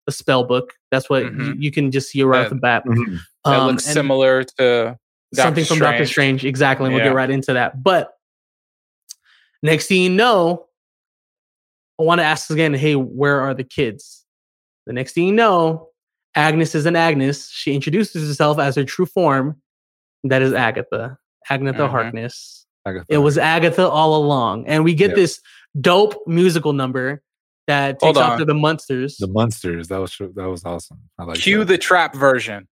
a 0.07 0.11
spell 0.13 0.45
book. 0.45 0.73
That's 0.91 1.09
what 1.09 1.23
Mhm. 1.23 1.45
you, 1.47 1.53
you 1.59 1.71
can 1.71 1.91
just 1.91 2.09
see 2.09 2.23
right 2.23 2.45
off 2.45 2.49
the 2.49 2.55
bat. 2.55 2.83
Mhm. 2.85 3.19
that 3.45 3.59
Um, 3.59 3.67
looks 3.67 3.83
similar 3.83 4.43
to 4.57 4.97
something 5.33 5.63
Doctor 5.63 5.65
from 5.65 5.79
Doctor 5.79 6.05
Strange. 6.05 6.45
Exactly. 6.45 6.85
And 6.85 6.93
we'll 6.95 7.03
Yeah. 7.03 7.09
get 7.09 7.15
right 7.15 7.29
into 7.29 7.53
that. 7.53 7.83
But 7.83 8.13
next 9.61 9.87
thing 9.87 10.01
you 10.03 10.09
know, 10.09 10.67
I 11.99 12.03
want 12.03 12.19
to 12.19 12.25
ask 12.25 12.49
again, 12.49 12.73
hey, 12.73 12.95
where 12.95 13.41
are 13.41 13.53
the 13.53 13.63
kids? 13.63 14.25
The 14.85 14.93
next 14.93 15.13
thing 15.13 15.25
you 15.27 15.33
know, 15.33 15.89
Agnes 16.35 16.75
is 16.75 16.85
an 16.85 16.95
Agnes. 16.95 17.49
She 17.51 17.73
introduces 17.75 18.27
herself 18.27 18.57
as 18.57 18.75
her 18.75 18.83
true 18.85 19.05
form. 19.05 19.61
That 20.23 20.41
is 20.41 20.53
Agatha. 20.53 21.17
Agatha 21.49 21.79
Mhm. 21.79 21.89
Harkness. 21.89 22.60
Agatha. 22.85 23.05
It 23.09 23.17
was 23.19 23.37
Agatha 23.37 23.87
all 23.87 24.15
along. 24.23 24.65
And 24.67 24.83
we 24.83 24.93
get 24.93 25.11
Yeah. 25.11 25.15
this 25.17 25.41
dope 25.79 26.21
musical 26.27 26.73
number 26.73 27.21
that 27.67 27.97
Hold 28.01 28.15
takes 28.15 28.25
on. 28.25 28.31
after 28.33 28.45
the 28.45 28.53
monsters. 28.55 29.17
the 29.17 29.27
monsters. 29.27 29.87
That 29.89 29.99
was 29.99 30.15
that 30.17 30.49
was 30.49 30.63
awesome. 30.65 30.99
I 31.19 31.23
like 31.25 31.37
Cue 31.37 31.59
that. 31.59 31.65
the 31.65 31.77
trap 31.77 32.15
version. 32.15 32.67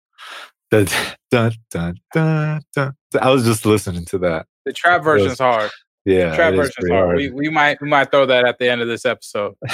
Dun, 0.71 0.87
dun, 1.31 1.53
dun, 1.71 1.95
dun, 2.13 2.61
dun. 2.75 2.93
I 3.21 3.31
was 3.31 3.45
just 3.45 3.65
listening 3.67 4.05
to 4.07 4.19
that. 4.19 4.47
The 4.65 4.73
trap 4.73 5.05
version 5.05 5.31
is 5.31 5.39
hard. 5.39 5.71
Yeah, 6.05 6.35
trap 6.37 6.53
it 6.53 6.55
is 6.55 6.59
version's 6.59 6.75
pretty 6.81 6.95
hard. 6.95 7.17
We, 7.17 7.31
we 7.31 7.49
might 7.49 7.81
we 7.81 7.89
might 7.89 8.11
throw 8.13 8.27
that 8.27 8.45
at 8.47 8.59
the 8.59 8.69
end 8.71 8.81
of 8.81 8.89
this 8.89 9.05
episode. 9.05 9.55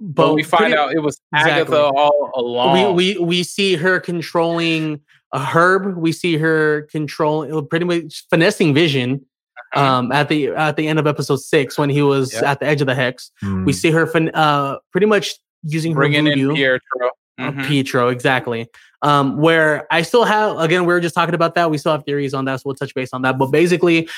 But, 0.00 0.34
we 0.34 0.44
find 0.44 0.60
pretty- 0.72 0.76
out 0.76 0.92
it 0.92 1.00
was 1.00 1.20
Exactly. 1.34 1.76
Agatha 1.76 1.82
all 1.96 2.30
along. 2.36 2.94
we 2.94 3.14
we 3.16 3.24
we 3.24 3.42
see 3.42 3.74
her 3.76 3.98
controlling 3.98 5.00
a 5.32 5.40
herb. 5.44 5.96
We 5.96 6.12
see 6.12 6.36
her 6.36 6.82
controlling 6.90 7.66
pretty 7.66 7.84
much 7.84 8.24
finessing 8.30 8.72
Vision. 8.74 9.26
Uh-huh. 9.74 9.84
Um, 9.84 10.12
at 10.12 10.28
the 10.28 10.48
at 10.48 10.76
the 10.76 10.88
end 10.88 10.98
of 10.98 11.06
episode 11.06 11.40
six, 11.40 11.76
when 11.78 11.90
he 11.90 12.02
was 12.02 12.32
Yep. 12.32 12.42
at 12.44 12.60
the 12.60 12.66
edge 12.66 12.80
of 12.80 12.86
the 12.86 12.94
hex, 12.94 13.30
Mm. 13.44 13.66
we 13.66 13.72
see 13.72 13.90
her 13.90 14.06
fin- 14.06 14.30
uh 14.34 14.76
pretty 14.92 15.06
much 15.06 15.34
using 15.62 15.92
her 15.92 15.96
bringing 15.98 16.24
voodoo. 16.24 16.50
in 16.50 16.56
Pietro. 16.56 17.10
Uh, 17.38 17.50
Mhm. 17.52 17.66
Pietro, 17.66 18.08
exactly. 18.08 18.66
Um, 19.02 19.36
where 19.36 19.86
I 19.92 20.02
still 20.02 20.24
have 20.24 20.58
again, 20.58 20.82
we 20.86 20.92
were 20.92 21.00
just 21.00 21.14
talking 21.14 21.34
about 21.34 21.54
that. 21.54 21.70
We 21.70 21.78
still 21.78 21.92
have 21.92 22.04
theories 22.04 22.34
on 22.34 22.44
that, 22.46 22.56
so 22.56 22.62
we'll 22.66 22.74
touch 22.74 22.94
base 22.94 23.10
on 23.12 23.22
that. 23.22 23.38
But 23.38 23.46
basically, 23.52 24.08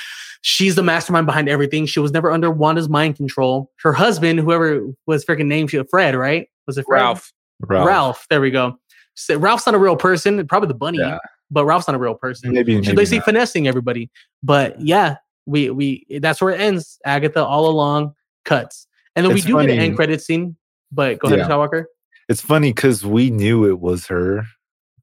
she's 0.42 0.74
the 0.74 0.82
mastermind 0.82 1.26
behind 1.26 1.48
everything. 1.48 1.84
She 1.86 2.00
was 2.00 2.12
never 2.12 2.30
under 2.30 2.50
Wanda's 2.50 2.88
mind 2.88 3.16
control. 3.16 3.70
Her 3.82 3.92
husband, 3.92 4.38
whoever 4.40 4.80
was 5.06 5.24
freaking 5.24 5.46
named 5.46 5.70
she- 5.70 5.82
Fred, 5.90 6.14
right? 6.14 6.48
Was 6.66 6.78
it 6.78 6.86
Fred? 6.86 7.00
Ralph. 7.02 7.32
Ralph. 7.60 7.86
Ralph. 7.86 8.26
There 8.30 8.40
we 8.40 8.50
go. 8.50 8.78
So 9.14 9.36
Ralph's 9.36 9.66
not 9.66 9.74
a 9.74 9.78
real 9.78 9.96
person. 9.96 10.46
Probably 10.46 10.68
the 10.68 10.74
bunny, 10.74 10.98
Yeah. 10.98 11.18
but 11.50 11.66
Ralph's 11.66 11.86
not 11.88 11.94
a 11.96 11.98
real 11.98 12.14
person. 12.14 12.52
Maybe, 12.54 12.76
She's 12.76 12.86
maybe 12.86 12.96
basically 12.96 13.18
not. 13.18 13.24
finessing 13.26 13.68
everybody. 13.68 14.08
But 14.42 14.80
yeah, 14.80 15.16
we 15.46 15.70
we 15.70 16.06
that's 16.20 16.40
where 16.40 16.52
it 16.54 16.60
ends. 16.60 16.98
Agatha 17.04 17.44
all 17.44 17.68
along 17.68 18.14
cuts, 18.44 18.86
and 19.16 19.24
then 19.24 19.32
we 19.32 19.38
It's 19.38 19.46
do 19.46 19.54
get 19.60 19.70
an 19.70 19.78
end 19.78 19.96
credit 19.96 20.22
scene. 20.22 20.56
But 20.92 21.18
go 21.18 21.28
ahead, 21.28 21.40
Yeah. 21.40 21.48
Skywalker. 21.48 21.84
It's 22.28 22.40
funny 22.40 22.72
because 22.72 23.04
we 23.04 23.30
knew 23.30 23.64
it 23.68 23.80
was 23.80 24.06
her 24.06 24.44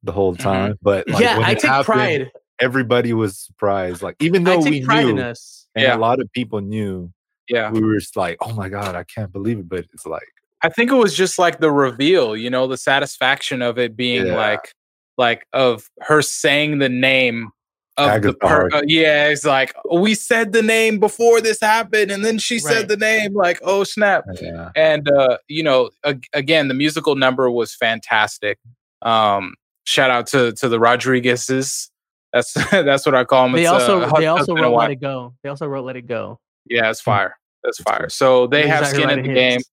the 0.02 0.12
whole 0.12 0.34
Mhm. 0.34 0.38
time, 0.40 0.78
but 0.82 1.08
like, 1.08 1.22
yeah, 1.22 1.36
when 1.36 1.46
I 1.46 1.52
it 1.52 1.58
take 1.60 1.70
happened, 1.70 1.84
pride. 1.84 2.30
Everybody 2.60 3.12
was 3.12 3.38
surprised. 3.38 4.02
Like 4.02 4.16
even 4.20 4.46
I 4.46 4.56
though 4.56 4.62
take 4.62 4.70
we 4.72 4.84
pride 4.84 5.06
in 5.08 5.16
knew, 5.16 5.22
us. 5.22 5.66
and 5.74 5.82
Yeah. 5.84 5.96
a 5.96 5.98
lot 5.98 6.20
of 6.20 6.30
people 6.32 6.60
knew, 6.60 7.12
Yeah. 7.48 7.70
we 7.70 7.80
were 7.80 7.98
just 7.98 8.16
like, 8.16 8.36
"Oh 8.40 8.52
my 8.52 8.68
god, 8.68 8.94
I 8.96 9.04
can't 9.04 9.32
believe 9.32 9.58
it!" 9.58 9.68
But 9.68 9.86
it's 9.92 10.06
like, 10.06 10.26
I 10.62 10.68
think 10.68 10.90
it 10.90 10.94
was 10.96 11.14
just 11.16 11.38
like 11.38 11.60
the 11.60 11.70
reveal, 11.70 12.36
you 12.36 12.50
know, 12.50 12.66
the 12.66 12.76
satisfaction 12.76 13.62
of 13.62 13.78
it 13.78 13.96
being 13.96 14.26
Yeah. 14.26 14.36
like 14.36 14.72
like 15.18 15.46
of 15.52 15.88
her 16.02 16.22
saying 16.22 16.78
the 16.78 16.88
name 16.88 17.50
of 17.98 18.06
the 18.06 18.12
Agatha 18.12 18.34
per- 18.38 18.48
Harkness. 18.48 18.80
uh, 18.80 18.84
yeah, 18.86 19.28
it's 19.28 19.44
like 19.44 19.74
we 19.92 20.14
said 20.14 20.52
the 20.52 20.62
name 20.62 20.98
before 20.98 21.40
this 21.40 21.60
happened 21.60 22.10
and 22.10 22.24
then 22.24 22.38
she 22.38 22.54
Right. 22.56 22.62
said 22.62 22.88
the 22.88 22.96
name 22.96 23.34
like 23.34 23.58
oh 23.62 23.84
snap. 23.84 24.24
yeah, 24.40 24.70
And 24.76 25.08
uh 25.10 25.38
you 25.48 25.62
know, 25.62 25.90
ag- 26.04 26.26
again, 26.32 26.68
the 26.68 26.74
musical 26.74 27.14
number 27.16 27.50
was 27.50 27.74
fantastic. 27.74 28.58
Um 29.02 29.54
shout 29.84 30.10
out 30.10 30.26
to 30.28 30.52
to 30.52 30.68
the 30.68 30.78
Rodriguezes. 30.78 31.90
That's 32.32 32.52
that's 32.70 33.06
what 33.06 33.14
I 33.14 33.24
call 33.24 33.44
them. 33.44 33.52
They 33.52 33.62
It's, 33.62 33.70
also 33.70 34.00
uh, 34.02 34.18
they 34.18 34.26
also 34.26 34.54
wrote. 34.54 34.74
Let 34.76 34.90
It 34.90 35.00
Go. 35.00 35.34
They 35.42 35.48
also 35.48 35.66
wrote 35.66 35.84
Let 35.84 35.96
It 35.96 36.06
Go. 36.06 36.38
Yeah, 36.66 36.90
it's 36.90 37.00
fire. 37.00 37.36
That's 37.64 37.78
That's 37.78 37.90
fire. 37.98 38.08
So 38.08 38.46
they 38.46 38.62
They're 38.62 38.68
have 38.70 38.80
exactly 38.82 39.02
skin 39.02 39.10
in 39.10 39.16
writing 39.18 39.34
the 39.34 39.40
game. 39.40 39.52
hits. 39.54 39.70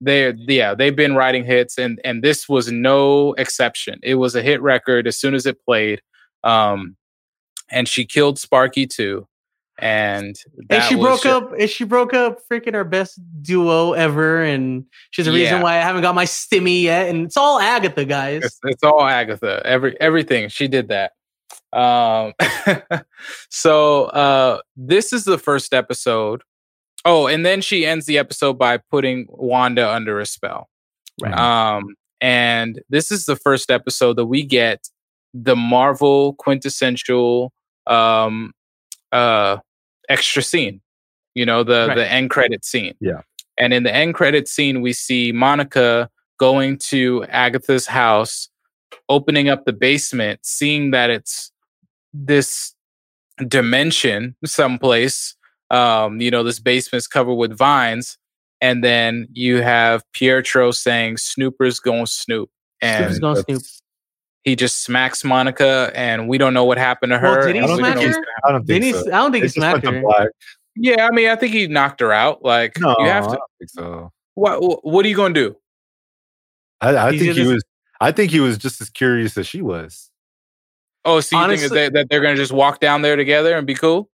They 0.00 0.32
yeah, 0.54 0.74
they've 0.74 0.94
been 0.94 1.14
writing 1.14 1.44
hits 1.44 1.78
and 1.78 1.98
and 2.04 2.22
this 2.22 2.48
was 2.48 2.70
no 2.70 3.32
exception. 3.34 4.00
It 4.02 4.16
was 4.16 4.34
a 4.34 4.42
hit 4.42 4.60
record 4.60 5.06
as 5.06 5.16
soon 5.16 5.34
as 5.34 5.46
it 5.46 5.56
played. 5.64 6.02
Um 6.42 6.96
and 7.70 7.88
she 7.88 8.04
killed 8.04 8.38
Sparky 8.38 8.86
too. 8.86 9.26
And 9.78 10.36
And 10.70 10.84
she 10.84 10.94
broke 10.94 11.22
ju- 11.22 11.30
up. 11.30 11.52
And 11.58 11.68
she 11.68 11.84
broke 11.84 12.14
up 12.14 12.38
freaking 12.50 12.74
our 12.74 12.84
best 12.84 13.18
duo 13.42 13.92
ever. 13.92 14.42
And 14.42 14.84
she's 15.10 15.26
the 15.26 15.32
reason 15.32 15.62
why 15.62 15.72
I 15.72 15.80
haven't 15.80 16.02
got 16.02 16.14
my 16.14 16.26
stimmy 16.26 16.82
yet. 16.82 17.08
And 17.08 17.26
it's 17.26 17.36
all 17.36 17.58
Agatha, 17.58 18.04
guys. 18.04 18.44
It's, 18.44 18.58
it's 18.64 18.82
all 18.84 19.02
Agatha. 19.04 19.60
Every 19.64 20.00
everything 20.00 20.48
she 20.48 20.68
did 20.68 20.88
that. 20.88 21.12
Um, 21.72 22.34
so 23.50 24.04
uh, 24.04 24.60
this 24.76 25.12
is 25.12 25.24
the 25.24 25.38
first 25.38 25.74
episode. 25.74 26.42
Oh, 27.04 27.26
and 27.26 27.44
then 27.44 27.60
she 27.60 27.84
ends 27.84 28.06
the 28.06 28.16
episode 28.16 28.54
by 28.54 28.78
putting 28.78 29.26
Wanda 29.28 29.90
under 29.90 30.20
a 30.20 30.26
spell. 30.26 30.68
Right. 31.20 31.34
Um, 31.34 31.96
and 32.20 32.80
this 32.88 33.10
is 33.10 33.26
the 33.26 33.36
first 33.36 33.70
episode 33.70 34.14
that 34.16 34.26
we 34.26 34.44
get 34.44 34.88
the 35.34 35.56
Marvel 35.56 36.34
quintessential 36.34 37.52
um, 37.86 38.52
uh, 39.12 39.58
extra 40.08 40.42
scene. 40.42 40.80
You 41.34 41.44
know 41.44 41.64
the 41.64 41.86
Right. 41.88 41.96
the 41.96 42.10
end 42.10 42.30
credit 42.30 42.64
scene. 42.64 42.94
Yeah. 43.00 43.22
And 43.58 43.72
in 43.74 43.82
the 43.82 43.94
end 43.94 44.14
credit 44.14 44.48
scene, 44.48 44.80
we 44.80 44.92
see 44.92 45.32
Monica 45.32 46.08
going 46.38 46.78
to 46.78 47.24
Agatha's 47.28 47.86
house, 47.86 48.48
opening 49.08 49.48
up 49.48 49.64
the 49.64 49.72
basement, 49.72 50.40
seeing 50.42 50.90
that 50.92 51.10
it's 51.10 51.52
this 52.12 52.74
dimension 53.48 54.36
someplace. 54.44 55.36
Um, 55.70 56.20
you 56.20 56.30
know, 56.30 56.42
this 56.42 56.60
basement's 56.60 57.06
covered 57.06 57.34
with 57.34 57.56
vines. 57.56 58.16
And 58.60 58.82
then 58.82 59.28
you 59.32 59.60
have 59.62 60.04
Pietro 60.12 60.70
saying 60.70 61.16
Snooper's 61.18 61.80
gonna 61.80 62.06
snoop. 62.06 62.50
And 62.80 63.14
snoop. 63.14 63.62
He 64.44 64.54
just 64.56 64.82
smacks 64.84 65.24
Monica 65.24 65.90
and 65.94 66.28
we 66.28 66.38
don't 66.38 66.54
know 66.54 66.64
what 66.64 66.78
happened 66.78 67.10
to 67.12 67.18
Well, 67.20 67.34
her. 67.34 67.46
did 67.46 67.56
he 67.56 67.58
and 67.62 67.66
we 67.66 67.68
don't 67.68 67.78
smack 67.78 67.96
her? 67.98 68.06
what's 68.06 68.14
gonna 68.14 68.26
happen. 68.26 68.44
I 68.44 68.52
don't 68.52 68.66
think 68.66 68.82
Didn't 68.82 69.04
he. 69.06 69.10
I 69.10 69.16
don't 69.18 69.32
think 69.32 69.44
It 69.44 69.46
he 69.46 69.48
smacked 69.60 69.84
her. 69.86 70.30
Yeah, 70.76 71.06
I 71.06 71.10
mean, 71.14 71.28
I 71.28 71.36
think 71.36 71.52
he 71.52 71.66
knocked 71.66 72.00
her 72.00 72.12
out. 72.12 72.44
Like 72.44 72.78
No, 72.78 72.94
you 72.98 73.06
have 73.06 73.24
I 73.24 73.28
to 73.30 73.36
don't 73.36 73.50
think 73.58 73.70
so. 73.70 74.12
what 74.34 74.84
what 74.84 75.04
are 75.04 75.08
you 75.08 75.16
gonna 75.16 75.34
do? 75.34 75.56
I, 76.80 76.96
I 76.96 77.10
think 77.10 77.22
he 77.22 77.32
just- 77.32 77.50
was. 77.52 77.64
I 78.00 78.12
think 78.12 78.32
he 78.32 78.40
was 78.40 78.58
just 78.58 78.80
as 78.80 78.90
curious 78.90 79.38
as 79.38 79.46
she 79.46 79.62
was. 79.62 80.10
Oh, 81.06 81.20
so 81.20 81.36
you 81.36 81.42
Honestly- 81.42 81.68
think 81.68 81.74
that, 81.74 81.92
that 81.94 82.06
they're 82.10 82.20
gonna 82.20 82.34
just 82.36 82.52
walk 82.52 82.80
down 82.80 83.02
there 83.02 83.16
together 83.16 83.56
and 83.56 83.66
be 83.66 83.74
cool? 83.74 84.10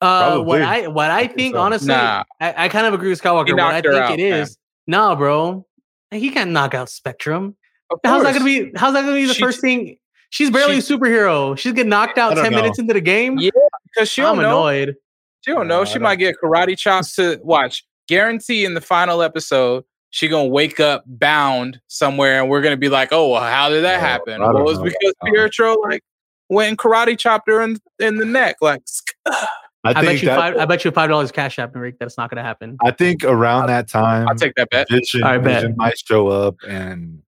Uh, 0.00 0.38
what 0.40 0.60
I 0.62 0.86
what 0.88 1.10
I 1.10 1.22
think 1.26 1.36
think, 1.36 1.54
so. 1.54 1.60
honestly, 1.60 1.88
Nah. 1.88 2.24
I, 2.40 2.64
I 2.64 2.68
kind 2.68 2.86
of 2.86 2.94
agree 2.94 3.08
with 3.10 3.22
Skywalker. 3.22 3.46
He 3.48 3.52
What 3.54 3.62
I 3.62 3.80
think 3.80 3.94
out, 3.94 4.18
it 4.18 4.30
man. 4.30 4.46
nah, 4.88 5.14
bro, 5.14 5.64
he 6.10 6.30
can't 6.30 6.50
knock 6.50 6.74
out 6.74 6.88
Spectrum. 6.90 7.56
Of 7.92 8.00
How's 8.04 8.22
that 8.24 8.32
gonna 8.32 8.44
be? 8.44 8.72
How's 8.76 8.94
that 8.94 9.02
gonna 9.02 9.14
be 9.14 9.26
the 9.26 9.34
She- 9.34 9.42
first 9.42 9.60
thing? 9.60 9.96
She's 10.30 10.50
barely 10.50 10.80
she- 10.80 10.94
a 10.94 10.98
superhero. 10.98 11.56
She's 11.58 11.72
getting 11.72 11.90
knocked 11.90 12.16
out 12.18 12.32
I 12.32 12.34
don't 12.36 12.44
ten 12.44 12.54
minutes 12.54 12.78
into 12.78 12.94
the 12.94 13.00
game. 13.00 13.38
Yeah, 13.38 13.50
Because 13.94 14.08
she 14.10 14.22
I'm 14.22 14.36
don't 14.36 14.42
know. 14.44 14.48
annoyed. 14.66 14.96
She 15.44 15.52
don't 15.52 15.66
know. 15.68 15.80
No, 15.80 15.84
She 15.84 15.94
don't- 15.94 16.02
might 16.04 16.16
get 16.16 16.36
karate 16.42 16.76
chops 16.78 17.14
to 17.16 17.38
watch. 17.42 17.84
Guarantee 18.08 18.64
in 18.64 18.74
the 18.74 18.80
final 18.80 19.22
episode, 19.22 19.84
she 20.10 20.28
gonna 20.28 20.48
wake 20.48 20.80
up 20.80 21.04
bound 21.06 21.80
somewhere, 21.88 22.40
and 22.40 22.48
we're 22.50 22.62
gonna 22.62 22.76
be 22.76 22.88
like, 22.88 23.12
"Oh, 23.12 23.28
well, 23.28 23.42
how 23.42 23.68
did 23.68 23.84
that 23.84 23.98
Oh, 23.98 24.00
happen?" 24.00 24.34
I 24.42 24.46
don't 24.52 24.54
Well, 24.64 24.68
it's 24.70 24.78
know. 24.78 24.84
because 24.84 25.14
Pietro 25.24 25.74
like 25.82 26.02
went 26.48 26.68
and 26.70 26.78
karate 26.78 27.18
chopped 27.18 27.48
her 27.48 27.60
in 27.62 27.78
in 27.98 28.16
the 28.18 28.24
neck. 28.24 28.56
Like, 28.60 28.80
I, 29.26 29.46
I, 29.84 29.92
bet 30.04 30.22
you 30.22 30.28
that, 30.28 30.38
five. 30.38 30.56
I 30.58 30.64
bet 30.64 30.84
you 30.84 30.90
five 30.92 31.10
dollars 31.10 31.32
cash 31.32 31.58
app, 31.58 31.74
Rick. 31.74 31.96
That's 31.98 32.16
not 32.16 32.30
gonna 32.30 32.42
happen. 32.42 32.76
I 32.84 32.90
think 32.92 33.24
around 33.24 33.66
that 33.68 33.88
time, 33.88 34.28
I'll 34.28 34.34
take 34.34 34.54
that 34.54 34.70
bet. 34.70 34.88
Vision, 34.90 35.22
I 35.24 35.38
bet. 35.38 35.62
Vision 35.62 35.74
might 35.76 35.98
show 35.98 36.28
up 36.28 36.56
and 36.68 37.20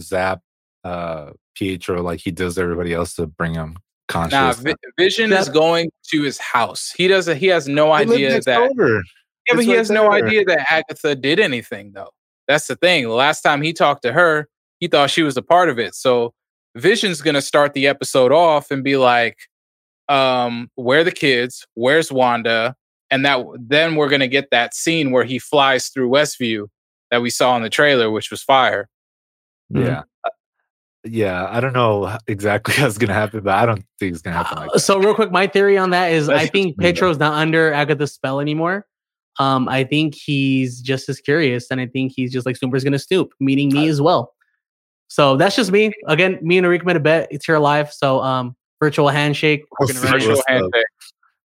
zap 0.00 0.40
uh, 0.84 1.32
Pietro 1.54 2.02
like 2.02 2.20
he 2.20 2.30
does 2.30 2.58
everybody 2.58 2.92
else 2.92 3.14
to 3.14 3.26
bring 3.26 3.54
him 3.54 3.76
conscious. 4.08 4.32
Nah, 4.32 4.52
Vi- 4.52 4.74
Vision 4.98 5.32
is 5.32 5.48
going 5.48 5.90
to 6.10 6.22
his 6.22 6.38
house. 6.38 6.92
He 6.96 7.08
doesn't. 7.08 7.36
He 7.36 7.46
has 7.48 7.68
no 7.68 7.92
idea 7.92 8.40
that. 8.40 8.70
over. 8.70 8.96
Yeah, 8.96 9.54
but 9.54 9.58
It's 9.58 9.64
he 9.64 9.72
right 9.72 9.78
has 9.78 9.90
no 9.90 10.10
idea 10.10 10.44
that 10.44 10.70
Agatha 10.70 11.14
did 11.14 11.40
anything, 11.40 11.92
though. 11.92 12.10
That's 12.46 12.66
the 12.66 12.76
thing. 12.76 13.04
The 13.04 13.10
last 13.10 13.42
time 13.42 13.62
he 13.62 13.72
talked 13.72 14.02
to 14.02 14.12
her, 14.12 14.48
he 14.80 14.88
thought 14.88 15.10
she 15.10 15.22
was 15.22 15.36
a 15.36 15.42
part 15.42 15.68
of 15.68 15.78
it. 15.78 15.94
So 15.94 16.32
Vision's 16.76 17.22
gonna 17.22 17.42
start 17.42 17.74
the 17.74 17.86
episode 17.86 18.32
off 18.32 18.70
and 18.70 18.82
be 18.82 18.96
like, 18.96 19.38
um, 20.08 20.70
where 20.74 21.00
are 21.00 21.04
the 21.04 21.12
kids? 21.12 21.66
Where's 21.74 22.10
Wanda? 22.10 22.74
And 23.10 23.24
that 23.24 23.44
then 23.58 23.96
we're 23.96 24.08
gonna 24.08 24.28
get 24.28 24.50
that 24.50 24.74
scene 24.74 25.10
where 25.10 25.24
he 25.24 25.38
flies 25.38 25.88
through 25.88 26.10
Westview 26.10 26.68
that 27.10 27.22
we 27.22 27.30
saw 27.30 27.56
in 27.56 27.62
the 27.62 27.70
trailer, 27.70 28.10
which 28.10 28.30
was 28.30 28.42
fire. 28.42 28.88
Yeah. 29.70 30.02
Uh, 30.24 30.30
Yeah, 31.04 31.46
I 31.48 31.60
don't 31.60 31.72
know 31.72 32.18
exactly 32.26 32.74
how 32.76 32.86
it's 32.86 32.98
gonna 32.98 33.14
happen, 33.14 33.40
but 33.40 33.54
I 33.54 33.66
don't 33.66 33.84
think 33.98 34.12
it's 34.12 34.22
gonna 34.22 34.36
happen 34.36 34.58
like 34.58 34.70
Uh, 34.74 34.78
so 34.78 34.98
real 34.98 35.14
quick, 35.14 35.30
my 35.30 35.46
theory 35.46 35.78
on 35.78 35.90
that 35.90 36.12
is 36.12 36.28
I 36.28 36.46
think. 36.46 36.78
Pietro's 36.78 37.18
not 37.18 37.34
under 37.34 37.72
Agatha's 37.72 38.12
spell 38.12 38.40
anymore. 38.40 38.86
Um, 39.38 39.68
I 39.68 39.84
think 39.84 40.14
he's 40.16 40.80
just 40.80 41.08
as 41.08 41.20
curious, 41.20 41.70
and 41.70 41.80
I 41.80 41.86
think 41.86 42.12
he's 42.14 42.32
just 42.32 42.44
like 42.44 42.56
Snooper's 42.56 42.82
gonna 42.84 42.98
stoop, 42.98 43.32
meeting 43.40 43.68
me 43.72 43.88
as 43.88 44.00
well. 44.00 44.34
So 45.06 45.36
that's 45.36 45.56
just 45.56 45.70
me. 45.70 45.92
Again, 46.06 46.38
me 46.42 46.58
and 46.58 46.66
Arik 46.66 46.84
made 46.84 46.96
a 46.96 47.00
bet. 47.00 47.28
It's 47.30 47.46
here 47.46 47.58
live. 47.58 47.92
So 47.92 48.20
um, 48.20 48.56
virtual 48.80 49.08
handshake. 49.08 49.62
We're 49.78 49.86
We'll 49.86 49.94
gonna 49.94 50.00
see 50.00 50.06
run 50.06 50.16
it. 50.16 50.24
Virtual 50.24 50.42
handshake. 50.48 50.84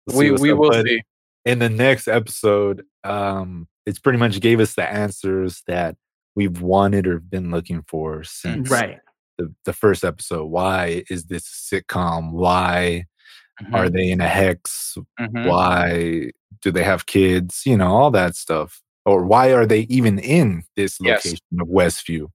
We'll 0.08 0.18
We 0.18 0.32
we 0.32 0.52
up, 0.52 0.58
will 0.60 0.74
see. 0.84 1.02
In 1.46 1.58
the 1.60 1.70
next 1.70 2.08
episode, 2.08 2.86
um, 3.04 3.68
it's 3.88 3.98
pretty 3.98 4.20
much 4.20 4.40
gave 4.40 4.60
us 4.60 4.76
the 4.76 4.88
answers 4.88 5.64
that 5.68 5.96
we've 6.36 6.62
wanted 6.62 7.08
or 7.08 7.20
been 7.20 7.52
looking 7.52 7.84
for 7.88 8.24
since 8.24 8.70
Right. 8.70 9.00
the, 9.38 9.54
the 9.66 9.74
first 9.74 10.04
episode. 10.04 10.46
Why 10.46 11.04
is 11.10 11.26
this 11.26 11.44
sitcom? 11.44 12.32
Why 12.32 13.06
are 13.74 13.88
Mhm, 13.88 13.94
they 13.94 14.12
in 14.12 14.22
a 14.22 14.28
hex? 14.28 14.98
mhm. 15.20 15.48
Why 15.48 16.32
do 16.62 16.72
they 16.72 16.84
have 16.84 17.06
kids? 17.06 17.62
You 17.66 17.78
know, 17.78 17.88
all 17.96 18.12
that 18.12 18.36
stuff. 18.36 18.82
Or 19.06 19.26
why 19.26 19.52
are 19.54 19.66
they 19.66 19.82
even 19.90 20.20
in 20.20 20.64
this 20.76 20.98
Yes. 21.02 21.26
location 21.26 21.60
of 21.60 21.68
Westview? 21.68 22.28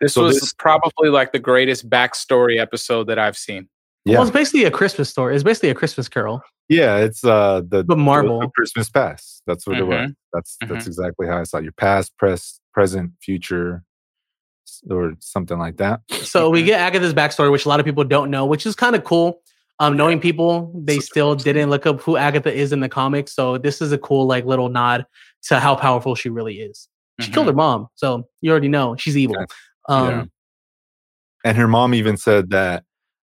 This 0.00 0.12
So 0.14 0.24
was 0.24 0.40
this- 0.40 0.52
probably 0.52 1.08
like 1.08 1.32
the 1.32 1.38
greatest 1.38 1.88
backstory 1.88 2.60
episode 2.60 3.04
that 3.08 3.18
I've 3.18 3.36
seen. 3.36 3.68
Yeah. 4.04 4.18
Well, 4.18 4.22
it's 4.28 4.30
basically 4.30 4.64
a 4.64 4.70
Christmas 4.70 5.08
story. 5.08 5.34
It's 5.34 5.42
basically 5.42 5.70
a 5.70 5.74
Christmas 5.74 6.08
Carol, 6.08 6.42
Yeah, 6.68 6.96
it's 6.98 7.24
uh 7.24 7.62
the 7.68 7.84
the- 7.84 7.96
Marvel. 7.96 8.40
the 8.40 8.48
Christmas 8.48 8.88
past. 8.90 9.42
That's 9.46 9.66
what 9.66 9.78
it 9.78 9.84
was. 9.84 10.10
That's 10.32 10.56
that's 10.62 10.84
Mhm. 10.84 10.86
exactly 10.88 11.26
how 11.26 11.38
I 11.38 11.44
saw 11.44 11.58
it. 11.58 11.62
your 11.64 11.72
past, 11.72 12.16
press, 12.18 12.60
present, 12.74 13.12
future, 13.22 13.84
or 14.90 15.12
something 15.20 15.58
like 15.58 15.76
that. 15.76 16.00
So 16.10 16.50
we 16.50 16.62
get 16.70 16.80
Agatha's 16.80 17.14
backstory, 17.14 17.50
which 17.52 17.66
a 17.66 17.68
lot 17.68 17.78
of 17.80 17.86
people 17.86 18.04
don't 18.04 18.30
know, 18.30 18.44
which 18.46 18.66
is 18.66 18.74
kind 18.74 18.96
of 18.96 19.04
cool. 19.04 19.40
Um, 19.78 19.96
knowing 19.96 20.20
people, 20.20 20.72
they 20.74 21.00
still 21.00 21.34
didn't 21.34 21.68
look 21.68 21.84
up 21.86 22.00
who 22.00 22.16
Agatha 22.16 22.52
is 22.52 22.72
in 22.72 22.80
the 22.80 22.88
comics. 22.88 23.32
So 23.34 23.58
this 23.58 23.82
is 23.82 23.92
a 23.92 23.98
cool, 23.98 24.26
like, 24.26 24.46
little 24.46 24.70
nod 24.70 25.04
to 25.48 25.60
how 25.60 25.76
powerful 25.76 26.14
she 26.14 26.30
really 26.30 26.60
is. 26.62 26.88
She 27.20 27.30
killed 27.30 27.44
Mhm. 27.46 27.50
her 27.50 27.56
mom, 27.56 27.88
so 27.94 28.26
you 28.40 28.50
already 28.50 28.68
know 28.68 28.96
she's 28.96 29.16
evil. 29.18 29.36
Yeah. 29.38 29.44
Um, 29.94 30.08
Yeah. 30.08 30.24
And 31.44 31.56
her 31.58 31.68
mom 31.68 31.92
even 31.94 32.16
said 32.16 32.50
that 32.50 32.84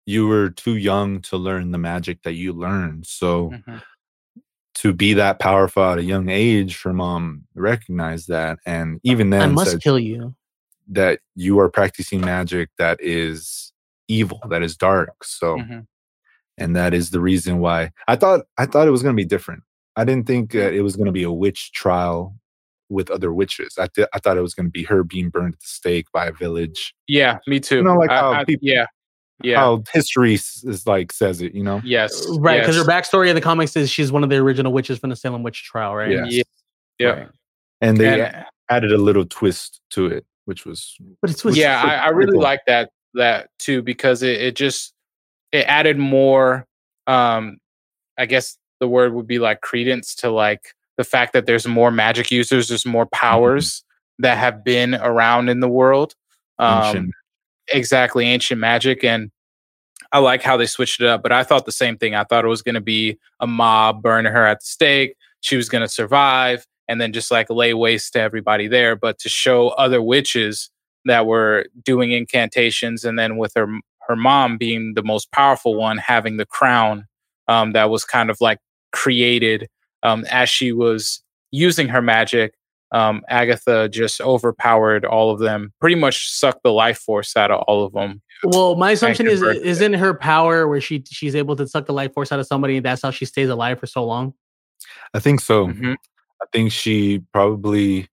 you 0.09 0.27
were 0.27 0.49
too 0.49 0.77
young 0.77 1.21
to 1.21 1.37
learn 1.37 1.71
the 1.71 1.77
magic 1.93 2.23
that 2.23 2.33
you 2.33 2.51
learned. 2.55 3.07
So 3.07 3.51
Mhm. 3.51 3.83
to 4.77 4.93
be 4.95 5.13
that 5.15 5.39
powerful 5.39 5.83
at 5.93 5.99
a 5.99 6.03
young 6.03 6.29
age, 6.31 6.81
her 6.83 6.95
mom 6.95 7.45
recognized 7.55 8.29
that, 8.29 8.59
and 8.65 9.01
even 9.03 9.29
then 9.31 9.43
I 9.43 9.47
must 9.53 9.73
said 9.73 9.83
kill 9.83 9.99
you. 9.99 10.35
that 10.89 11.21
you 11.35 11.59
are 11.61 11.69
practicing 11.69 12.21
magic 12.23 12.71
that 12.79 12.99
is 13.03 13.73
evil, 14.09 14.41
that 14.49 14.63
is 14.63 14.77
dark. 14.77 15.23
So. 15.25 15.57
Mhm. 15.59 15.87
and 16.61 16.75
that 16.75 16.93
is 16.93 17.11
the 17.11 17.21
reason 17.21 17.61
why 17.61 17.93
I 18.09 18.17
thought 18.17 18.41
I 18.57 18.67
thought 18.67 18.89
it 18.89 18.91
was 18.91 19.03
going 19.05 19.15
to 19.15 19.23
be 19.23 19.25
different. 19.37 19.63
I 19.95 20.05
didn't 20.05 20.27
think 20.27 20.51
that 20.53 20.75
it 20.75 20.83
was 20.83 20.97
going 20.97 21.07
to 21.07 21.13
be 21.13 21.23
a 21.23 21.31
witch 21.31 21.71
trial 21.71 22.35
with 22.89 23.11
other 23.13 23.33
witches. 23.33 23.77
I 23.79 23.87
th- 23.87 24.09
I 24.13 24.19
thought 24.19 24.37
it 24.37 24.43
was 24.49 24.55
going 24.55 24.67
to 24.67 24.73
be 24.73 24.83
her 24.83 25.05
being 25.05 25.29
burned 25.31 25.55
at 25.55 25.61
the 25.61 25.67
stake 25.69 26.07
by 26.13 26.27
a 26.27 26.33
village. 26.33 26.95
Yeah, 27.07 27.39
me 27.47 27.61
too. 27.61 27.77
You 27.77 27.83
know, 27.85 27.95
like 27.97 28.11
I- 28.11 28.19
how 28.21 28.33
I- 28.33 28.45
people- 28.45 28.67
yeah, 28.67 28.87
yeah, 29.43 29.57
How 29.57 29.83
history 29.93 30.35
s- 30.35 30.65
is 30.67 30.87
like 30.87 31.13
says 31.13 31.41
it, 31.43 31.55
you 31.55 31.63
know. 31.63 31.81
yes, 31.85 32.27
Right, 32.39 32.61
because 32.61 32.77
yes. 32.77 32.85
her 32.87 32.91
backstory 32.91 33.29
in 33.29 33.35
the 33.35 33.41
comics 33.41 33.77
is 33.77 33.91
she's 33.91 34.11
one 34.11 34.25
of 34.25 34.31
the 34.31 34.37
original 34.37 34.73
witches 34.73 34.99
from 34.99 35.11
the 35.11 35.17
Salem 35.17 35.43
witch 35.43 35.65
trial, 35.65 35.95
right? 35.95 36.11
Yeah. 36.11 36.25
Yeah, 36.27 36.43
yeah. 36.99 37.09
Right. 37.09 37.29
And 37.81 37.97
they 37.97 38.21
And- 38.23 38.45
added 38.71 38.93
a 38.93 38.99
little 38.99 39.25
twist 39.25 39.81
to 39.91 40.07
it, 40.07 40.27
which 40.47 40.67
was 40.67 40.97
But 41.23 41.31
it's, 41.31 41.45
it's 41.45 41.57
yeah, 41.57 41.83
I, 41.83 41.95
I 41.95 42.09
really 42.09 42.33
cool. 42.33 42.43
like 42.43 42.61
that 42.67 42.91
that 43.15 43.49
too 43.59 43.81
because 43.83 44.23
it, 44.23 44.41
it 44.41 44.57
just 44.57 44.93
it 45.53 45.65
added 45.67 45.97
more 45.99 46.67
um 47.07 47.59
I 48.19 48.27
guess 48.27 48.59
the 48.81 48.89
word 48.89 49.15
would 49.15 49.27
be 49.27 49.39
like 49.39 49.61
credence 49.63 50.15
to 50.17 50.31
like 50.31 50.75
the 50.99 51.05
fact 51.05 51.33
that 51.33 51.47
there's 51.47 51.67
more 51.67 51.91
magic 51.91 52.31
users, 52.31 52.69
there's 52.69 52.85
more 52.85 53.07
powers 53.07 53.83
that 54.19 54.37
have 54.37 54.63
been 54.65 54.95
around 54.97 55.49
in 55.49 55.61
the 55.61 55.69
world. 55.69 56.15
Um 56.59 56.85
ancient. 56.85 57.11
Exactly 57.73 58.27
ancient 58.27 58.61
magic 58.61 59.05
and 59.05 59.31
I 60.13 60.21
like 60.21 60.43
how 60.43 60.57
they 60.57 60.67
switched 60.67 61.01
it 61.01 61.07
up, 61.07 61.23
but 61.23 61.33
I 61.33 61.45
thought 61.45 61.67
the 61.67 61.73
same 61.73 61.99
thing. 61.99 62.15
I 62.15 62.25
thought 62.25 62.45
it 62.45 62.49
was 62.49 62.63
going 62.63 62.77
to 62.77 62.81
be 62.81 63.19
a 63.41 63.47
mob 63.47 64.03
burning 64.03 64.33
her 64.33 64.47
at 64.47 64.61
the 64.61 64.67
stake. 64.67 65.15
She 65.41 65.57
was 65.57 65.69
going 65.69 65.83
to 65.83 65.89
survive 65.89 66.65
and 66.89 67.01
then 67.01 67.13
just 67.13 67.31
like 67.31 67.51
lay 67.51 67.75
waste 67.75 68.15
to 68.15 68.21
everybody 68.21 68.67
there. 68.67 68.97
But 68.97 69.19
to 69.21 69.29
show 69.29 69.69
other 69.71 70.01
witches 70.01 70.71
that 71.05 71.27
were 71.27 71.67
doing 71.85 72.13
incantations, 72.13 73.05
and 73.05 73.19
then 73.19 73.37
with 73.37 73.53
her 73.55 73.67
her 74.09 74.17
mom 74.17 74.57
being 74.57 74.95
the 74.95 75.03
most 75.03 75.31
powerful 75.33 75.75
one, 75.75 75.99
having 75.99 76.39
the 76.39 76.47
crown 76.47 77.07
um, 77.47 77.73
that 77.73 77.91
was 77.91 78.05
kind 78.05 78.31
of 78.31 78.39
like 78.41 78.59
created 78.93 79.69
um, 80.03 80.25
as 80.31 80.49
she 80.49 80.73
was 80.73 81.23
using 81.51 81.89
her 81.89 82.01
magic. 82.01 82.55
Um, 82.91 83.23
Agatha 83.29 83.89
just 83.89 84.21
overpowered 84.21 85.05
all 85.05 85.31
of 85.31 85.41
them, 85.41 85.73
pretty 85.81 85.97
much 85.97 86.31
sucked 86.31 86.63
the 86.63 86.73
life 86.73 86.99
force 86.99 87.37
out 87.37 87.51
of 87.51 87.61
all 87.69 87.85
of 87.85 87.93
them. 87.93 88.23
Well, 88.45 88.77
my 88.77 88.93
assumption 88.93 89.29
is—is 89.29 89.81
in 89.81 89.93
her 89.93 90.15
power 90.15 90.67
where 90.69 90.81
she 90.81 91.05
she's 91.07 91.35
able 91.35 91.55
to 91.57 91.67
suck 91.67 91.87
the 91.87 91.93
life 91.93 92.15
force 92.15 92.33
out 92.33 92.41
of 92.41 92.47
somebody, 92.47 92.77
and 92.77 92.87
that's 92.87 93.03
how 93.03 93.11
she 93.11 93.25
stays 93.25 93.49
alive 93.49 93.79
for 93.79 93.87
so 93.87 94.05
long. 94.05 94.33
I 95.13 95.19
think 95.21 95.41
so. 95.41 95.67
Mhm. 95.67 95.97
I 96.41 96.47
think 96.53 96.73
she 96.73 97.21
probably 97.33 98.09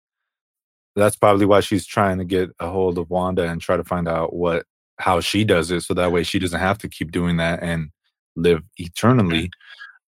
that's 0.96 1.16
probably 1.16 1.46
why 1.46 1.60
she's 1.60 1.86
trying 1.86 2.18
to 2.18 2.26
get 2.26 2.50
a 2.60 2.70
hold 2.70 2.98
of 2.98 3.10
Wanda 3.10 3.44
and 3.44 3.62
try 3.62 3.78
to 3.78 3.84
find 3.84 4.08
out 4.08 4.34
what 4.34 4.66
how 4.98 5.20
she 5.20 5.44
does 5.44 5.72
it 5.72 5.82
so 5.82 5.94
that 5.94 6.12
way 6.12 6.24
she 6.24 6.40
doesn't 6.40 6.60
have 6.60 6.78
to 6.80 6.88
keep 6.90 7.12
doing 7.12 7.38
that 7.38 7.62
and 7.62 7.90
live 8.36 8.62
eternally. 8.78 9.50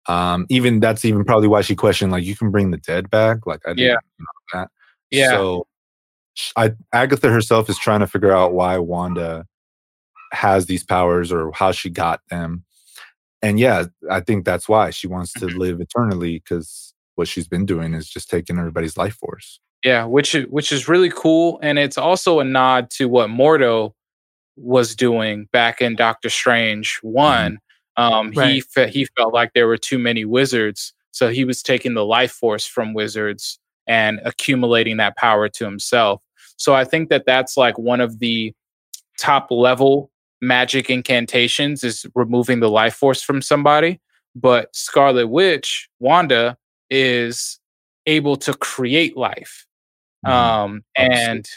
Um 0.09 0.47
even 0.49 0.81
that's 0.81 1.05
even 1.05 1.25
probably 1.25 1.49
why 1.49 1.63
she 1.63 1.75
questioned 1.75 2.13
like 2.13 2.25
you 2.25 2.37
can 2.37 2.51
bring 2.51 2.71
the 2.71 2.77
dead 2.79 3.11
back 3.11 3.47
like 3.47 3.61
I 3.67 3.71
didn't 3.71 3.81
Yeah. 3.85 3.95
know 4.19 4.61
that. 4.61 4.69
Yeah. 5.11 5.31
So 5.31 5.67
I 6.57 6.73
Agatha 6.93 7.29
herself 7.31 7.69
is 7.71 7.79
trying 7.79 8.01
to 8.01 8.07
figure 8.07 8.33
out 8.33 8.53
why 8.53 8.79
Wanda 8.79 9.47
has 10.33 10.67
these 10.67 10.85
powers 10.85 11.33
or 11.33 11.51
how 11.53 11.73
she 11.73 11.89
got 11.89 12.21
them. 12.31 12.65
And 13.43 13.59
yeah, 13.61 13.85
I 14.11 14.21
think 14.21 14.45
that's 14.45 14.69
why 14.69 14.91
she 14.91 15.07
wants 15.07 15.33
to 15.35 15.47
Mm-hmm. 15.47 15.59
live 15.59 15.81
eternally 15.81 16.39
because 16.41 16.95
what 17.15 17.29
she's 17.29 17.49
been 17.49 17.65
doing 17.65 17.95
is 17.95 18.09
just 18.09 18.29
taking 18.29 18.59
everybody's 18.59 18.97
life 18.97 19.15
force. 19.15 19.61
Yeah, 19.85 20.05
which 20.05 20.35
which 20.51 20.73
is 20.73 20.89
really 20.89 21.11
cool, 21.11 21.59
and 21.63 21.79
it's 21.79 21.97
also 21.99 22.41
a 22.41 22.45
nod 22.45 22.91
to 22.93 23.09
what 23.09 23.31
Mordo 23.31 23.93
was 24.57 24.95
doing 24.97 25.49
back 25.53 25.81
in 25.81 25.95
Doctor 25.97 26.29
Strange 26.29 26.99
one. 27.03 27.59
Um, 27.97 28.33
He 28.33 28.61
fe- 28.61 28.91
he 28.91 29.07
felt 29.17 29.33
like 29.33 29.53
there 29.55 29.67
were 29.67 29.79
too 29.79 29.99
many 29.99 30.25
wizards, 30.25 30.93
so 31.13 31.29
he 31.29 31.45
was 31.45 31.63
taking 31.63 31.95
the 31.95 32.05
life 32.05 32.33
force 32.33 32.67
from 32.67 32.93
wizards 32.95 33.59
and 33.87 34.21
accumulating 34.25 34.97
that 34.99 35.17
power 35.17 35.49
to 35.49 35.65
himself. 35.65 36.21
So 36.57 36.75
I 36.75 36.85
think 36.85 37.09
that 37.11 37.25
that's 37.27 37.57
like 37.57 37.79
one 37.79 38.01
of 38.01 38.19
the 38.19 38.53
top 39.19 39.51
level 39.51 40.11
magic 40.43 40.91
incantations 40.91 41.83
is 41.85 42.05
removing 42.15 42.61
the 42.61 42.69
life 42.71 42.95
force 42.95 43.23
from 43.23 43.41
somebody. 43.41 44.01
But 44.35 44.75
Scarlet 44.77 45.29
Witch, 45.29 45.89
Wanda, 45.99 46.59
is 46.91 47.59
able 48.07 48.37
to 48.37 48.53
create 48.55 49.17
life 49.17 49.67
Mhm. 50.27 50.31
um 50.31 50.85
and 50.97 51.49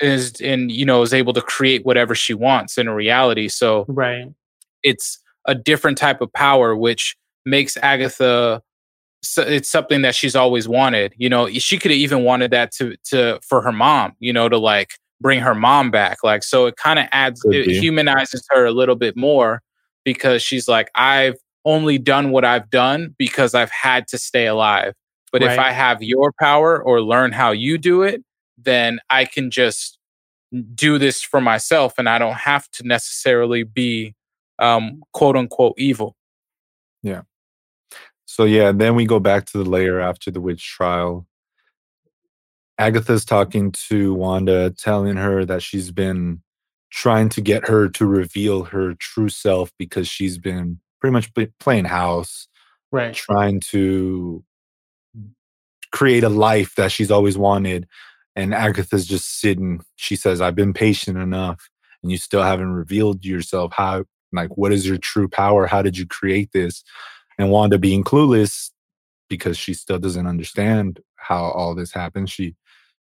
is 0.00 0.40
and 0.40 0.70
you 0.72 0.84
know 0.84 1.02
is 1.02 1.14
able 1.14 1.32
to 1.32 1.40
create 1.42 1.84
whatever 1.86 2.14
she 2.14 2.34
wants 2.34 2.76
in 2.78 2.88
a 2.88 2.94
reality 2.94 3.46
so 3.48 3.84
Right. 3.88 4.26
it's 4.82 5.21
a 5.46 5.54
different 5.54 5.98
type 5.98 6.20
of 6.20 6.32
power 6.32 6.76
which 6.76 7.16
makes 7.44 7.76
agatha 7.78 8.62
so 9.22 9.42
it's 9.42 9.68
something 9.68 10.02
that 10.02 10.14
she's 10.14 10.36
always 10.36 10.68
wanted 10.68 11.12
you 11.16 11.28
know 11.28 11.48
she 11.48 11.78
could 11.78 11.90
have 11.90 11.98
even 11.98 12.24
wanted 12.24 12.50
that 12.50 12.72
to 12.72 12.96
to 13.04 13.38
for 13.46 13.60
her 13.60 13.72
mom 13.72 14.12
you 14.18 14.32
know 14.32 14.48
to 14.48 14.58
like 14.58 14.90
bring 15.20 15.40
her 15.40 15.54
mom 15.54 15.90
back 15.90 16.18
like 16.24 16.42
so 16.42 16.66
it 16.66 16.76
kind 16.76 16.98
of 16.98 17.06
adds 17.12 17.40
Could 17.42 17.54
it 17.54 17.66
be. 17.66 17.78
humanizes 17.78 18.44
her 18.50 18.64
a 18.66 18.72
little 18.72 18.96
bit 18.96 19.16
more 19.16 19.62
because 20.04 20.42
she's 20.42 20.66
like 20.66 20.90
i've 20.94 21.36
only 21.64 21.98
done 21.98 22.30
what 22.30 22.44
i've 22.44 22.68
done 22.70 23.14
because 23.18 23.54
i've 23.54 23.70
had 23.70 24.08
to 24.08 24.18
stay 24.18 24.46
alive 24.46 24.94
but 25.32 25.42
if 25.42 25.58
I 25.58 25.72
have 25.72 26.02
your 26.02 26.30
power 26.38 26.80
or 26.80 27.00
learn 27.00 27.32
how 27.32 27.52
you 27.52 27.78
do 27.78 28.02
it, 28.02 28.22
then 28.58 29.00
I 29.08 29.24
can 29.24 29.50
just 29.50 29.98
do 30.74 30.98
this 30.98 31.22
for 31.22 31.40
myself 31.40 31.94
and 31.96 32.06
I 32.06 32.18
don't 32.18 32.36
have 32.36 32.70
to 32.72 32.86
necessarily 32.86 33.62
be 33.62 34.14
um, 34.58 35.02
quote 35.12 35.36
unquote 35.36 35.74
evil. 35.78 36.16
Yeah. 37.02 37.22
So 38.24 38.44
yeah, 38.44 38.72
then 38.72 38.94
we 38.94 39.04
go 39.04 39.20
back 39.20 39.46
to 39.46 39.58
the 39.58 39.68
lair 39.68 40.00
after 40.00 40.30
the 40.30 40.40
witch 40.40 40.66
trial. 40.66 41.26
Agatha's 42.78 43.24
talking 43.24 43.72
to 43.88 44.14
Wanda, 44.14 44.70
telling 44.70 45.16
her 45.16 45.44
that 45.44 45.62
she's 45.62 45.90
been 45.90 46.42
trying 46.90 47.28
to 47.30 47.40
get 47.40 47.68
her 47.68 47.88
to 47.88 48.06
reveal 48.06 48.64
her 48.64 48.94
true 48.94 49.28
self 49.28 49.70
because 49.78 50.08
she's 50.08 50.38
been 50.38 50.78
pretty 51.00 51.12
much 51.12 51.30
playing 51.58 51.84
house, 51.84 52.48
right? 52.90 53.14
Trying 53.14 53.60
to 53.70 54.44
create 55.90 56.24
a 56.24 56.28
life 56.28 56.74
that 56.76 56.92
she's 56.92 57.10
always 57.10 57.36
wanted. 57.36 57.86
And 58.34 58.54
Agatha's 58.54 59.06
just 59.06 59.40
sitting. 59.40 59.82
She 59.96 60.16
says, 60.16 60.40
I've 60.40 60.54
been 60.54 60.72
patient 60.72 61.18
enough, 61.18 61.68
and 62.02 62.10
you 62.10 62.16
still 62.18 62.42
haven't 62.42 62.72
revealed 62.72 63.24
yourself. 63.24 63.72
How, 63.74 64.04
like, 64.32 64.56
what 64.56 64.72
is 64.72 64.86
your 64.86 64.98
true 64.98 65.28
power? 65.28 65.66
How 65.66 65.82
did 65.82 65.96
you 65.96 66.06
create 66.06 66.50
this? 66.52 66.82
And 67.38 67.50
Wanda 67.50 67.78
being 67.78 68.04
clueless 68.04 68.70
because 69.28 69.56
she 69.56 69.74
still 69.74 69.98
doesn't 69.98 70.26
understand 70.26 71.00
how 71.16 71.44
all 71.44 71.74
this 71.74 71.92
happens. 71.92 72.30
She, 72.30 72.54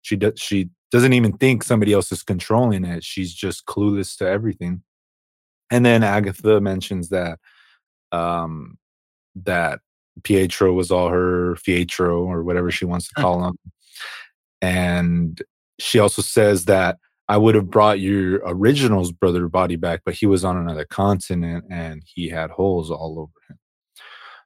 she 0.02 0.16
does, 0.16 0.34
she 0.36 0.70
doesn't 0.90 1.12
even 1.12 1.32
think 1.36 1.62
somebody 1.62 1.92
else 1.92 2.12
is 2.12 2.22
controlling 2.22 2.84
it. 2.84 3.04
She's 3.04 3.32
just 3.32 3.66
clueless 3.66 4.16
to 4.18 4.28
everything. 4.28 4.82
And 5.70 5.84
then 5.84 6.02
Agatha 6.02 6.60
mentions 6.60 7.10
that 7.10 7.38
um 8.10 8.78
that 9.36 9.80
Pietro 10.22 10.72
was 10.72 10.90
all 10.90 11.08
her 11.08 11.56
Pietro 11.64 12.24
or 12.24 12.42
whatever 12.42 12.70
she 12.70 12.84
wants 12.84 13.08
to 13.08 13.14
mm. 13.14 13.22
call 13.22 13.44
him. 13.44 13.58
And 14.60 15.40
she 15.78 15.98
also 15.98 16.22
says 16.22 16.64
that 16.64 16.98
I 17.28 17.36
would 17.36 17.54
have 17.54 17.70
brought 17.70 18.00
your 18.00 18.40
original's 18.46 19.12
brother 19.12 19.48
body 19.48 19.76
back, 19.76 20.00
but 20.04 20.14
he 20.14 20.26
was 20.26 20.44
on 20.44 20.56
another 20.56 20.86
continent 20.86 21.64
and 21.70 22.02
he 22.06 22.28
had 22.28 22.50
holes 22.50 22.90
all 22.90 23.18
over 23.18 23.32
him. 23.48 23.58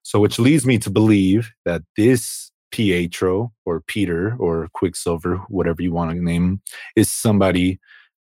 So, 0.02 0.18
which 0.18 0.38
leads 0.38 0.66
me 0.66 0.78
to 0.78 0.90
believe 0.90 1.52
that 1.64 1.82
this 1.96 2.50
Pietro 2.72 3.52
or 3.64 3.80
Peter 3.82 4.36
or 4.38 4.68
Quicksilver, 4.74 5.36
whatever 5.48 5.80
you 5.82 5.92
want 5.92 6.10
to 6.10 6.22
name 6.22 6.44
him, 6.44 6.62
is 6.96 7.10
somebody 7.10 7.78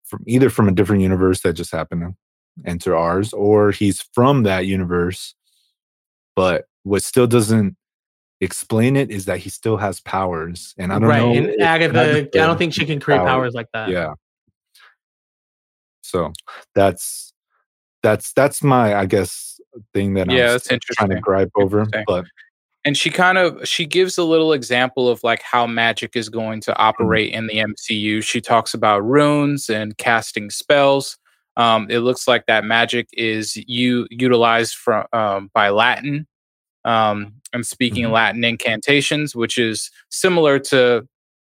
from 0.05 0.23
either 0.25 0.49
from 0.49 0.67
a 0.67 0.71
different 0.71 1.01
universe 1.01 1.41
that 1.41 1.53
just 1.53 1.71
happened 1.71 2.01
to 2.01 2.69
enter 2.69 2.95
ours, 2.95 3.33
or 3.33 3.71
he's 3.71 4.01
from 4.13 4.43
that 4.43 4.65
universe. 4.65 5.35
But 6.35 6.65
what 6.83 7.03
still 7.03 7.27
doesn't 7.27 7.75
explain 8.41 8.95
it 8.95 9.11
is 9.11 9.25
that 9.25 9.39
he 9.39 9.49
still 9.49 9.77
has 9.77 9.99
powers, 9.99 10.73
and 10.79 10.91
I 10.91 10.97
don't 10.97 11.09
right. 11.09 11.19
know. 11.19 11.33
And 11.33 11.61
Agatha, 11.61 11.99
Agatha, 11.99 12.41
I 12.41 12.47
don't 12.47 12.57
think 12.57 12.73
she 12.73 12.85
can 12.85 12.99
create 12.99 13.19
powers. 13.19 13.29
powers 13.29 13.53
like 13.53 13.67
that. 13.73 13.89
Yeah. 13.89 14.13
So 16.07 16.31
that's 16.75 17.33
that's 18.03 18.33
that's 18.33 18.63
my 18.63 18.95
I 18.95 19.05
guess 19.05 19.59
thing 19.93 20.13
that 20.15 20.31
yeah, 20.31 20.45
I'm 20.45 20.51
that's 20.53 20.67
trying 20.67 21.09
to 21.09 21.19
gripe 21.19 21.51
over. 21.55 21.85
But 22.05 22.25
and 22.85 22.97
she 22.97 23.09
kind 23.09 23.37
of 23.37 23.67
she 23.67 23.85
gives 23.85 24.17
a 24.17 24.23
little 24.23 24.53
example 24.53 25.09
of 25.09 25.21
like 25.23 25.41
how 25.41 25.67
magic 25.67 26.15
is 26.15 26.29
going 26.29 26.61
to 26.61 26.71
mm-hmm. 26.71 26.81
operate 26.81 27.33
in 27.33 27.47
the 27.47 27.55
MCU. 27.55 28.23
She 28.23 28.39
talks 28.39 28.73
about 28.73 28.99
runes 29.05 29.69
and 29.69 29.97
casting 29.97 30.49
spells. 30.49 31.17
Um, 31.57 31.87
it 31.89 31.99
looks 31.99 32.27
like 32.27 32.45
that 32.45 32.63
magic 32.63 33.09
is 33.13 33.57
you 33.67 34.07
utilized 34.09 34.75
from 34.75 35.05
um, 35.11 35.49
by 35.53 35.69
Latin 35.69 36.27
um, 36.85 37.33
and 37.51 37.65
speaking 37.65 38.05
mm-hmm. 38.05 38.13
Latin 38.13 38.43
incantations, 38.43 39.35
which 39.35 39.57
is 39.57 39.91
similar 40.09 40.59
to 40.59 41.05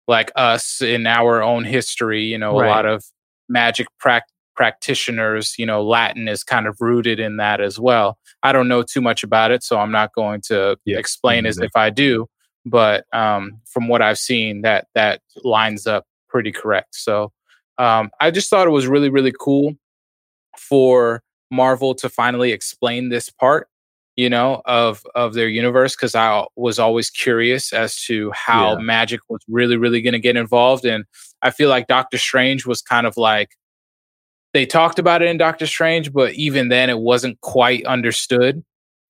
like 0.07 0.31
us 0.35 0.81
in 0.81 1.05
our 1.05 1.43
own 1.43 1.63
history. 1.63 2.23
You 2.23 2.37
know, 2.37 2.59
right. 2.59 2.67
a 2.67 2.69
lot 2.69 2.85
of 2.85 3.03
magic 3.47 3.87
practice 3.99 4.33
practitioners, 4.59 5.55
you 5.57 5.65
know, 5.65 5.81
Latin 5.81 6.27
is 6.27 6.43
kind 6.43 6.67
of 6.67 6.75
rooted 6.81 7.17
in 7.17 7.37
that 7.37 7.61
as 7.61 7.79
well. 7.79 8.17
I 8.43 8.51
don't 8.51 8.67
know 8.67 8.83
too 8.83 8.99
much 8.99 9.23
about 9.23 9.51
it, 9.51 9.63
so 9.63 9.79
I'm 9.79 9.91
not 9.93 10.13
going 10.13 10.41
to 10.47 10.77
yeah, 10.83 10.97
explain 10.97 11.45
as 11.45 11.59
if 11.59 11.71
I 11.75 11.89
do. 11.89 12.27
But 12.65 13.05
um, 13.13 13.61
from 13.71 13.87
what 13.87 14.01
I've 14.01 14.17
seen, 14.17 14.63
that 14.63 14.87
that 14.95 15.21
lines 15.45 15.87
up 15.87 16.03
pretty 16.27 16.51
correct. 16.51 16.93
So 16.95 17.31
um, 17.77 18.11
I 18.19 18.31
just 18.31 18.49
thought 18.49 18.67
it 18.67 18.71
was 18.71 18.85
really, 18.85 19.09
really 19.09 19.31
cool 19.39 19.75
for 20.57 21.23
Marvel 21.49 21.95
to 21.95 22.09
finally 22.09 22.51
explain 22.51 23.07
this 23.07 23.29
part, 23.29 23.69
you 24.17 24.29
know, 24.29 24.61
of 24.65 25.01
of 25.15 25.35
their 25.35 25.47
universe 25.47 25.95
because 25.95 26.15
I 26.15 26.43
was 26.57 26.79
always 26.79 27.09
curious 27.09 27.71
as 27.71 27.95
to 28.07 28.29
how 28.35 28.73
yeah. 28.73 28.79
magic 28.79 29.21
was 29.29 29.39
really, 29.47 29.77
really 29.77 30.01
going 30.01 30.11
to 30.11 30.19
get 30.19 30.35
involved, 30.35 30.83
and 30.83 31.05
I 31.41 31.51
feel 31.51 31.69
like 31.69 31.87
Doctor 31.87 32.17
Strange 32.17 32.65
was 32.65 32.81
kind 32.81 33.07
of 33.07 33.15
like 33.15 33.51
they 34.53 34.65
talked 34.65 34.99
about 34.99 35.21
it 35.21 35.27
in 35.27 35.37
Doctor 35.37 35.67
Strange, 35.67 36.11
but 36.11 36.33
even 36.33 36.69
then 36.69 36.89
it 36.89 36.99
wasn't 36.99 37.39
quite 37.41 37.85
understood. 37.85 38.63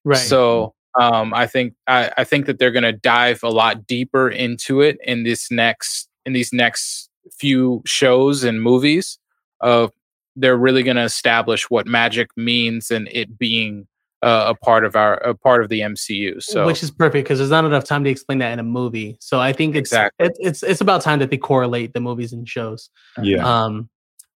Right. 0.04 0.18
So 0.18 0.74
um, 1.00 1.34
I 1.34 1.48
think 1.48 1.74
I, 1.88 2.12
I 2.18 2.24
think 2.24 2.46
that 2.46 2.60
they're 2.60 2.72
going 2.72 2.84
to 2.84 2.94
dive 2.94 3.42
a 3.44 3.50
lot 3.50 3.88
deeper 3.88 4.30
into 4.30 4.82
it 4.82 4.98
in 5.04 5.24
this 5.24 5.50
next 5.52 6.10
in 6.26 6.34
these 6.34 6.52
next 6.52 7.10
few 7.32 7.82
shows 7.86 8.44
and 8.44 8.62
movies. 8.62 9.18
Of 9.62 9.92
they're 10.36 10.58
really 10.58 10.84
going 10.84 10.98
to 10.98 11.04
establish 11.04 11.70
what 11.70 11.86
magic 11.86 12.30
means 12.38 12.92
and 12.92 13.10
it 13.12 13.38
being 13.38 13.88
uh, 14.22 14.46
a 14.48 14.56
part 14.56 14.84
of 14.86 14.96
our 14.96 15.16
a 15.18 15.34
part 15.34 15.64
of 15.64 15.70
the 15.70 15.82
MCU. 15.82 16.42
So 16.42 16.66
which 16.66 16.84
is 16.84 16.92
perfect 16.92 17.26
because 17.26 17.40
there's 17.40 17.52
not 17.52 17.66
enough 17.66 17.86
time 17.86 18.04
to 18.04 18.10
explain 18.10 18.40
that 18.40 18.52
in 18.52 18.60
a 18.60 18.64
movie. 18.64 19.18
So 19.20 19.40
I 19.40 19.54
think 19.54 19.76
it's 19.76 19.92
exactly. 19.92 20.28
it, 20.28 20.38
it's 20.40 20.64
it's 20.64 20.82
about 20.82 21.02
time 21.02 21.20
that 21.20 21.30
they 21.30 21.38
correlate 21.38 21.94
the 21.94 22.02
movies 22.02 22.34
and 22.34 22.48
shows. 22.48 22.90
Yeah. 23.22 23.46
Um, 23.46 23.90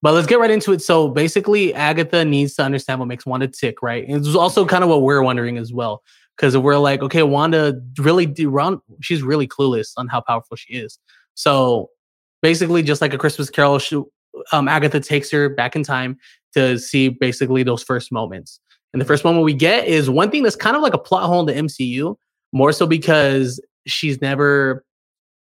but 0.04 0.14
let's 0.14 0.28
get 0.28 0.38
right 0.38 0.52
into 0.52 0.74
it. 0.74 0.82
So 0.82 1.08
basically, 1.08 1.74
Agatha 1.74 2.26
needs 2.26 2.56
to 2.56 2.64
understand 2.64 3.00
what 3.00 3.08
makes 3.08 3.26
Wanda 3.26 3.48
tick, 3.48 3.82
right? 3.82 4.06
And 4.06 4.18
it's 4.18 4.36
also 4.36 4.66
kind 4.66 4.84
of 4.84 4.90
what 4.90 5.02
we're 5.02 5.24
wondering 5.24 5.58
as 5.58 5.72
well. 5.72 6.04
Because 6.36 6.58
we're 6.58 6.78
like, 6.78 7.02
okay, 7.02 7.24
Wanda 7.24 7.80
really, 7.98 8.26
do, 8.26 8.50
run, 8.50 8.82
she's 9.00 9.22
really 9.24 9.48
clueless 9.48 9.94
on 9.96 10.10
how 10.10 10.20
powerful 10.20 10.58
she 10.58 10.74
is. 10.74 11.00
So 11.36 11.90
basically, 12.42 12.84
just 12.84 13.00
like 13.00 13.14
a 13.14 13.18
Christmas 13.18 13.50
Carol, 13.50 13.80
she, 13.80 14.04
um, 14.52 14.68
Agatha 14.68 15.00
takes 15.00 15.32
her 15.32 15.48
back 15.48 15.74
in 15.74 15.84
time 15.84 16.18
to 16.54 16.78
see 16.78 17.08
basically 17.08 17.64
those 17.64 17.82
first 17.82 18.12
moments. 18.12 18.60
And 18.92 19.02
the 19.02 19.06
first 19.06 19.24
moment 19.24 19.46
we 19.46 19.54
get 19.54 19.88
is 19.88 20.10
one 20.10 20.32
thing 20.32 20.44
that's 20.44 20.58
kind 20.58 20.76
of 20.76 20.82
like 20.82 20.94
a 20.94 21.00
plot 21.00 21.24
hole 21.24 21.40
in 21.40 21.46
the 21.46 21.54
MCU, 21.54 22.18
more 22.52 22.74
so 22.74 22.86
because 22.86 23.62
she's 23.88 24.20
never 24.20 24.84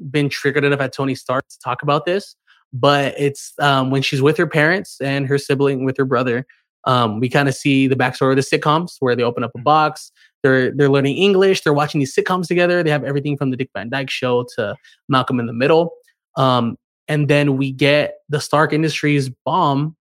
been 0.08 0.28
triggered 0.28 0.62
enough 0.62 0.80
at 0.80 0.92
Tony 0.92 1.16
Stark 1.16 1.48
to 1.48 1.58
talk 1.58 1.82
about 1.82 2.04
this 2.04 2.36
but 2.80 3.14
it's 3.18 3.52
um, 3.58 3.90
when 3.90 4.02
she's 4.02 4.22
with 4.22 4.36
her 4.36 4.46
parents 4.46 5.00
and 5.00 5.26
her 5.26 5.38
sibling 5.38 5.84
with 5.84 5.96
her 5.96 6.04
brother. 6.04 6.46
Um, 6.84 7.18
we 7.18 7.28
kind 7.28 7.48
of 7.48 7.54
see 7.54 7.88
the 7.88 7.96
backstory 7.96 8.30
of 8.30 8.36
the 8.36 8.58
sitcoms 8.58 8.96
where 9.00 9.16
they 9.16 9.24
open 9.24 9.42
up 9.42 9.50
a 9.54 9.58
mm-hmm. 9.58 9.64
box. 9.64 10.12
They're 10.42 10.70
they're 10.70 10.88
learning 10.88 11.16
English. 11.16 11.62
They're 11.62 11.72
watching 11.72 11.98
these 11.98 12.14
sitcoms 12.14 12.46
together. 12.46 12.82
They 12.82 12.90
have 12.90 13.02
everything 13.02 13.36
from 13.36 13.50
the 13.50 13.56
Dick 13.56 13.70
Van 13.74 13.88
Dyke 13.88 14.10
Show 14.10 14.46
to 14.56 14.76
Malcolm 15.08 15.40
in 15.40 15.46
the 15.46 15.52
Middle. 15.52 15.92
Um, 16.36 16.76
and 17.08 17.28
then 17.28 17.56
we 17.56 17.72
get 17.72 18.18
the 18.28 18.40
Stark 18.40 18.72
Industries 18.72 19.30
bomb 19.44 19.96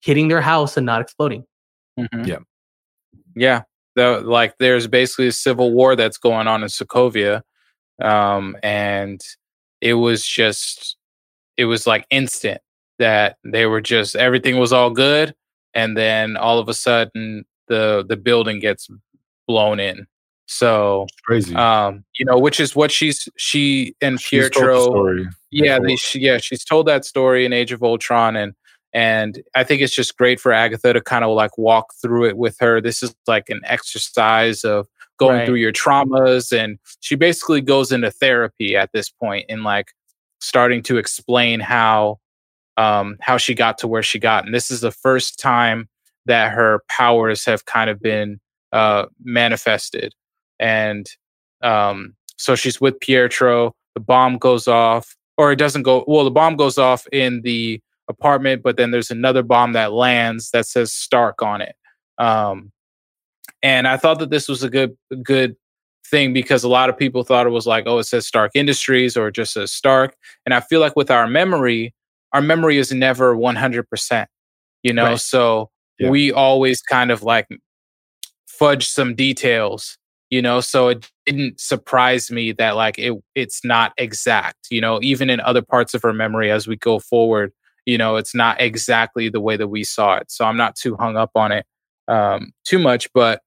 hitting 0.00 0.28
their 0.28 0.40
house 0.40 0.76
and 0.76 0.86
not 0.86 1.00
exploding. 1.00 1.44
Mm-hmm. 1.98 2.24
Yeah, 2.24 2.38
yeah. 3.34 3.62
The, 3.94 4.20
like 4.20 4.54
there's 4.58 4.86
basically 4.86 5.28
a 5.28 5.32
civil 5.32 5.72
war 5.72 5.96
that's 5.96 6.18
going 6.18 6.46
on 6.46 6.62
in 6.62 6.68
Sokovia, 6.68 7.42
um, 8.00 8.56
and 8.62 9.20
it 9.80 9.94
was 9.94 10.24
just 10.24 10.96
it 11.56 11.66
was 11.66 11.86
like 11.86 12.06
instant 12.10 12.60
that 12.98 13.36
they 13.44 13.66
were 13.66 13.80
just 13.80 14.16
everything 14.16 14.58
was 14.58 14.72
all 14.72 14.90
good 14.90 15.34
and 15.74 15.96
then 15.96 16.36
all 16.36 16.58
of 16.58 16.68
a 16.68 16.74
sudden 16.74 17.44
the 17.68 18.04
the 18.08 18.16
building 18.16 18.58
gets 18.58 18.88
blown 19.46 19.80
in. 19.80 20.06
So 20.46 21.04
it's 21.04 21.20
crazy. 21.20 21.54
um 21.54 22.04
you 22.18 22.24
know 22.24 22.38
which 22.38 22.60
is 22.60 22.76
what 22.76 22.90
she's 22.90 23.28
she 23.36 23.94
and 24.00 24.20
she's 24.20 24.50
pietro 24.50 25.24
yeah 25.50 25.78
they, 25.78 25.96
she, 25.96 26.20
yeah 26.20 26.38
she's 26.38 26.64
told 26.64 26.86
that 26.86 27.04
story 27.04 27.46
in 27.46 27.52
age 27.52 27.72
of 27.72 27.82
ultron 27.82 28.36
and 28.36 28.52
and 28.92 29.40
i 29.54 29.64
think 29.64 29.80
it's 29.80 29.94
just 29.94 30.18
great 30.18 30.40
for 30.40 30.52
agatha 30.52 30.92
to 30.92 31.00
kind 31.00 31.24
of 31.24 31.30
like 31.30 31.56
walk 31.56 31.94
through 32.02 32.26
it 32.26 32.36
with 32.36 32.56
her. 32.60 32.80
This 32.80 33.02
is 33.02 33.14
like 33.26 33.48
an 33.48 33.60
exercise 33.64 34.64
of 34.64 34.88
going 35.16 35.38
right. 35.38 35.46
through 35.46 35.56
your 35.56 35.72
traumas 35.72 36.52
and 36.52 36.78
she 37.00 37.14
basically 37.14 37.60
goes 37.60 37.92
into 37.92 38.10
therapy 38.10 38.76
at 38.76 38.90
this 38.92 39.08
point 39.08 39.46
and 39.48 39.62
like 39.62 39.92
starting 40.42 40.82
to 40.82 40.98
explain 40.98 41.60
how 41.60 42.18
um, 42.76 43.16
how 43.20 43.36
she 43.36 43.54
got 43.54 43.78
to 43.78 43.88
where 43.88 44.02
she 44.02 44.18
got. 44.18 44.44
And 44.44 44.54
this 44.54 44.70
is 44.70 44.80
the 44.80 44.90
first 44.90 45.38
time 45.38 45.88
that 46.26 46.52
her 46.52 46.82
powers 46.88 47.44
have 47.44 47.64
kind 47.66 47.90
of 47.90 48.00
been 48.00 48.40
uh, 48.72 49.06
manifested. 49.22 50.14
And 50.58 51.06
um, 51.62 52.14
so 52.36 52.54
she's 52.54 52.80
with 52.80 52.98
Pietro. 53.00 53.74
The 53.94 54.00
bomb 54.00 54.38
goes 54.38 54.66
off, 54.66 55.16
or 55.36 55.52
it 55.52 55.56
doesn't 55.56 55.82
go. 55.82 56.04
Well, 56.06 56.24
the 56.24 56.30
bomb 56.30 56.56
goes 56.56 56.78
off 56.78 57.06
in 57.12 57.42
the 57.42 57.80
apartment, 58.08 58.62
but 58.62 58.76
then 58.76 58.90
there's 58.90 59.10
another 59.10 59.42
bomb 59.42 59.74
that 59.74 59.92
lands 59.92 60.50
that 60.50 60.66
says 60.66 60.92
Stark 60.92 61.42
on 61.42 61.60
it. 61.60 61.76
Um, 62.18 62.72
and 63.62 63.86
I 63.86 63.96
thought 63.96 64.18
that 64.20 64.30
this 64.30 64.48
was 64.48 64.62
a 64.62 64.70
good, 64.70 64.96
good 65.22 65.56
thing 66.12 66.32
because 66.32 66.62
a 66.62 66.68
lot 66.68 66.88
of 66.88 66.96
people 66.96 67.24
thought 67.24 67.46
it 67.46 67.50
was 67.50 67.66
like, 67.66 67.84
oh, 67.88 67.98
it 67.98 68.04
says 68.04 68.26
Stark 68.26 68.52
Industries 68.54 69.16
or 69.16 69.28
it 69.28 69.34
just 69.34 69.54
says 69.54 69.72
Stark. 69.72 70.14
And 70.46 70.54
I 70.54 70.60
feel 70.60 70.80
like 70.80 70.94
with 70.94 71.10
our 71.10 71.26
memory, 71.26 71.94
our 72.32 72.42
memory 72.42 72.78
is 72.78 72.92
never 72.92 73.34
100%, 73.34 74.26
you 74.84 74.92
know? 74.92 75.04
Right. 75.04 75.20
So 75.20 75.70
yeah. 75.98 76.10
we 76.10 76.30
always 76.30 76.82
kind 76.82 77.10
of 77.10 77.22
like 77.24 77.48
fudge 78.46 78.86
some 78.86 79.14
details, 79.14 79.98
you 80.30 80.42
know? 80.42 80.60
So 80.60 80.88
it 80.88 81.10
didn't 81.26 81.58
surprise 81.58 82.30
me 82.30 82.52
that 82.52 82.76
like 82.76 82.98
it 82.98 83.14
it's 83.34 83.64
not 83.64 83.92
exact, 83.96 84.68
you 84.70 84.80
know, 84.80 85.00
even 85.02 85.30
in 85.30 85.40
other 85.40 85.62
parts 85.62 85.94
of 85.94 86.04
our 86.04 86.12
memory 86.12 86.50
as 86.50 86.68
we 86.68 86.76
go 86.76 86.98
forward, 86.98 87.52
you 87.86 87.96
know, 87.96 88.16
it's 88.16 88.34
not 88.34 88.60
exactly 88.60 89.30
the 89.30 89.40
way 89.40 89.56
that 89.56 89.68
we 89.68 89.82
saw 89.82 90.16
it. 90.16 90.30
So 90.30 90.44
I'm 90.44 90.58
not 90.58 90.76
too 90.76 90.94
hung 90.94 91.16
up 91.16 91.30
on 91.34 91.52
it 91.52 91.64
um, 92.06 92.52
too 92.64 92.78
much. 92.78 93.08
But 93.14 93.40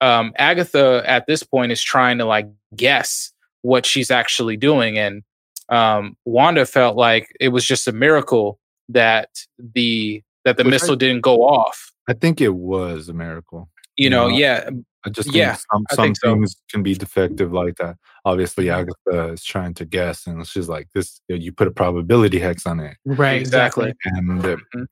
um, 0.00 0.32
Agatha 0.36 1.02
at 1.06 1.26
this 1.26 1.42
point 1.42 1.72
is 1.72 1.82
trying 1.82 2.18
to 2.18 2.24
like 2.24 2.48
guess 2.76 3.32
what 3.62 3.84
she's 3.84 4.10
actually 4.10 4.56
doing. 4.56 4.98
And 4.98 5.22
um, 5.68 6.16
Wanda 6.24 6.66
felt 6.66 6.96
like 6.96 7.34
it 7.40 7.48
was 7.48 7.64
just 7.64 7.88
a 7.88 7.92
miracle 7.92 8.58
that 8.88 9.28
the 9.58 10.22
that 10.44 10.56
the 10.56 10.64
Which 10.64 10.70
missile 10.70 10.92
I, 10.92 10.96
didn't 10.96 11.20
go 11.22 11.42
off. 11.42 11.92
I 12.08 12.14
think 12.14 12.40
it 12.40 12.54
was 12.54 13.08
a 13.08 13.12
miracle. 13.12 13.68
You, 13.96 14.04
you 14.04 14.10
know, 14.10 14.28
know, 14.28 14.36
yeah. 14.36 14.70
I 15.04 15.10
just 15.10 15.32
yeah, 15.32 15.56
some, 15.72 15.84
some 15.92 16.14
things 16.14 16.52
so. 16.52 16.58
can 16.70 16.82
be 16.82 16.94
defective 16.94 17.52
like 17.52 17.76
that. 17.76 17.96
Obviously. 18.24 18.68
Agatha 18.68 19.32
is 19.32 19.44
trying 19.44 19.74
to 19.74 19.84
guess, 19.84 20.26
and 20.26 20.46
she's 20.46 20.68
like, 20.68 20.88
"This, 20.92 21.20
you 21.28 21.52
put 21.52 21.68
a 21.68 21.70
probability 21.70 22.38
hex 22.38 22.66
on 22.66 22.80
it, 22.80 22.96
right? 23.04 23.40
Exactly." 23.40 23.94
And 24.04 24.42
mm-hmm. 24.42 24.82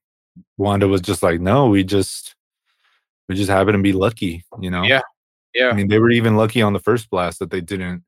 Wanda 0.58 0.86
was 0.86 1.00
just 1.00 1.22
like, 1.24 1.40
"No, 1.40 1.66
we 1.66 1.82
just, 1.82 2.36
we 3.28 3.34
just 3.34 3.50
happen 3.50 3.74
to 3.74 3.82
be 3.82 3.92
lucky, 3.92 4.44
you 4.60 4.70
know." 4.70 4.82
Yeah, 4.82 5.02
yeah. 5.54 5.68
I 5.68 5.72
mean, 5.72 5.88
they 5.88 5.98
were 5.98 6.10
even 6.10 6.36
lucky 6.36 6.62
on 6.62 6.72
the 6.72 6.80
first 6.80 7.10
blast 7.10 7.38
that 7.38 7.50
they 7.50 7.60
didn't, 7.60 8.04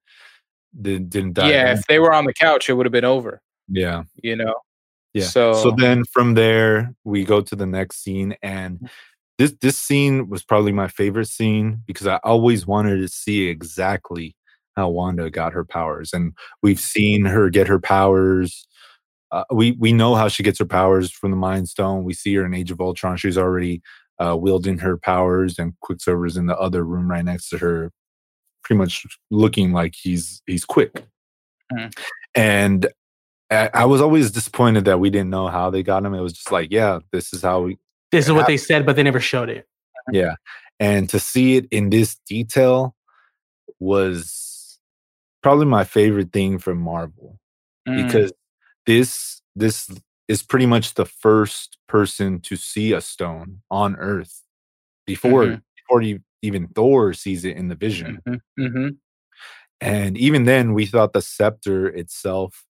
they 0.72 0.98
didn't 0.98 1.34
die. 1.34 1.50
Yeah, 1.50 1.72
if 1.72 1.86
they 1.86 1.98
were 1.98 2.12
on 2.12 2.24
the 2.24 2.34
couch, 2.34 2.68
it 2.68 2.74
would 2.74 2.86
have 2.86 2.92
been 2.92 3.04
over. 3.04 3.40
Yeah, 3.68 4.04
you 4.22 4.36
know. 4.36 4.54
Yeah. 5.14 5.24
So, 5.24 5.54
so 5.54 5.70
then 5.70 6.04
from 6.04 6.34
there 6.34 6.94
we 7.04 7.24
go 7.24 7.40
to 7.40 7.56
the 7.56 7.66
next 7.66 8.02
scene, 8.02 8.36
and 8.42 8.78
mm 8.78 8.88
this 9.38 9.54
this 9.60 9.78
scene 9.78 10.28
was 10.28 10.42
probably 10.42 10.72
my 10.72 10.88
favorite 10.88 11.28
scene 11.28 11.82
because 11.86 12.06
I 12.06 12.16
always 12.24 12.66
wanted 12.66 12.98
to 12.98 13.08
see 13.08 13.46
exactly 13.46 14.36
how 14.76 14.88
Wanda 14.88 15.30
got 15.30 15.52
her 15.52 15.64
powers, 15.64 16.12
and 16.12 16.32
we've 16.62 16.80
seen 16.80 17.24
her 17.24 17.48
get 17.48 17.68
her 17.68 17.78
powers. 17.78 18.66
Uh, 19.30 19.44
we 19.52 19.72
we 19.72 19.92
know 19.92 20.16
how 20.16 20.28
she 20.28 20.42
gets 20.42 20.58
her 20.58 20.66
powers 20.66 21.10
from 21.12 21.30
the 21.30 21.36
Mind 21.36 21.68
Stone. 21.68 22.04
We 22.04 22.14
see 22.14 22.34
her 22.34 22.44
in 22.44 22.54
Age 22.54 22.70
of 22.72 22.80
Ultron. 22.80 23.16
She's 23.16 23.38
already 23.38 23.80
uh, 24.18 24.36
wielding 24.36 24.78
her 24.78 24.96
powers, 24.96 25.58
and 25.58 25.74
Quicksilver's 25.80 26.36
in 26.36 26.46
the 26.46 26.58
other 26.58 26.84
room 26.84 27.10
right 27.10 27.24
next 27.24 27.48
to 27.50 27.58
her, 27.58 27.92
pretty 28.64 28.78
much 28.78 29.06
looking 29.30 29.72
like 29.72 29.94
he's 29.94 30.42
he's 30.46 30.64
quick. 30.64 31.06
Mm. 31.72 31.92
And 32.34 32.86
I, 33.50 33.70
I 33.72 33.84
was 33.84 34.00
always 34.00 34.30
disappointed 34.30 34.84
that 34.86 35.00
we 35.00 35.10
didn't 35.10 35.30
know 35.30 35.48
how 35.48 35.70
they 35.70 35.82
got 35.82 36.04
him. 36.04 36.14
It 36.14 36.20
was 36.20 36.32
just 36.32 36.52
like, 36.52 36.68
yeah, 36.70 37.00
this 37.12 37.32
is 37.32 37.42
how 37.42 37.62
we 37.62 37.78
this 38.12 38.26
is 38.26 38.32
what 38.32 38.46
they 38.46 38.56
said, 38.56 38.86
but 38.86 38.96
they 38.96 39.02
never 39.02 39.20
showed 39.20 39.48
it. 39.48 39.66
Yeah. 40.10 40.36
And 40.80 41.06
to 41.10 41.20
see 41.20 41.56
it 41.56 41.66
in 41.70 41.90
this 41.90 42.16
detail 42.26 42.94
was 43.78 44.78
probably 45.42 45.66
my 45.66 45.84
favorite 45.84 46.32
thing 46.32 46.58
from 46.58 46.78
Marvel 46.78 47.38
mm. 47.86 48.06
because 48.06 48.32
this 48.86 49.42
this 49.54 49.90
is 50.28 50.42
pretty 50.42 50.66
much 50.66 50.94
the 50.94 51.06
first 51.06 51.78
person 51.88 52.40
to 52.40 52.56
see 52.56 52.92
a 52.92 53.00
stone 53.00 53.62
on 53.70 53.96
Earth 53.96 54.42
before 55.06 55.44
mm-hmm. 55.44 55.56
before 55.76 56.02
you, 56.02 56.20
even 56.42 56.68
Thor 56.68 57.12
sees 57.14 57.44
it 57.44 57.56
in 57.56 57.68
the 57.68 57.74
vision. 57.74 58.20
Mm-hmm. 58.28 58.62
Mm-hmm. 58.62 58.88
And 59.80 60.18
even 60.18 60.44
then, 60.44 60.74
we 60.74 60.86
thought 60.86 61.12
the 61.12 61.22
scepter 61.22 61.86
itself. 61.88 62.64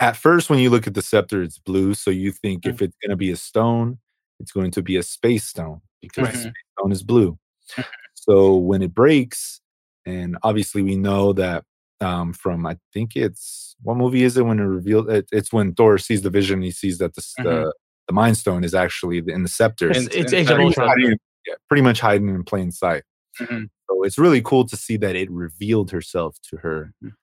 At 0.00 0.16
first, 0.16 0.50
when 0.50 0.58
you 0.58 0.70
look 0.70 0.86
at 0.86 0.94
the 0.94 1.02
scepter, 1.02 1.42
it's 1.42 1.58
blue, 1.58 1.94
so 1.94 2.10
you 2.10 2.32
think 2.32 2.66
if 2.66 2.78
mm. 2.78 2.82
it's 2.82 2.96
going 3.02 3.10
to 3.10 3.16
be 3.16 3.30
a 3.30 3.36
stone, 3.36 3.98
it's 4.40 4.50
going 4.50 4.72
to 4.72 4.82
be 4.82 4.96
a 4.96 5.02
space 5.02 5.44
stone 5.44 5.80
because 6.00 6.28
mm-hmm. 6.28 6.40
space 6.40 6.52
stone 6.78 6.92
is 6.92 7.02
blue. 7.02 7.38
So 8.14 8.54
when 8.54 8.82
it 8.82 8.94
breaks, 8.94 9.60
and 10.06 10.38
obviously 10.44 10.80
we 10.82 10.94
know 10.94 11.32
that 11.32 11.64
um, 12.02 12.32
from 12.32 12.66
I 12.66 12.76
think 12.92 13.16
it's 13.16 13.76
what 13.82 13.96
movie 13.96 14.24
is 14.24 14.36
it 14.36 14.42
when 14.42 14.58
it 14.58 14.64
revealed 14.64 15.08
it, 15.08 15.26
it's 15.32 15.52
when 15.52 15.74
Thor 15.74 15.98
sees 15.98 16.22
the 16.22 16.30
vision 16.30 16.62
he 16.62 16.70
sees 16.70 16.98
that 16.98 17.14
the 17.14 17.22
mm-hmm. 17.22 17.44
the, 17.44 17.72
the 18.08 18.12
Mind 18.12 18.36
Stone 18.36 18.64
is 18.64 18.74
actually 18.74 19.22
in 19.26 19.42
the 19.42 19.48
scepter. 19.48 19.90
It's, 19.90 20.06
it's, 20.08 20.32
it's 20.32 20.50
pretty, 20.50 20.72
hiding, 20.74 21.18
yeah, 21.46 21.54
pretty 21.68 21.82
much 21.82 22.00
hiding 22.00 22.28
in 22.28 22.44
plain 22.44 22.72
sight. 22.72 23.04
Mm-hmm. 23.40 23.64
So 23.88 24.02
it's 24.02 24.18
really 24.18 24.42
cool 24.42 24.66
to 24.66 24.76
see 24.76 24.96
that 24.98 25.16
it 25.16 25.30
revealed 25.30 25.90
herself 25.90 26.36
to 26.50 26.56
her 26.58 26.92
mm-hmm. 27.02 27.14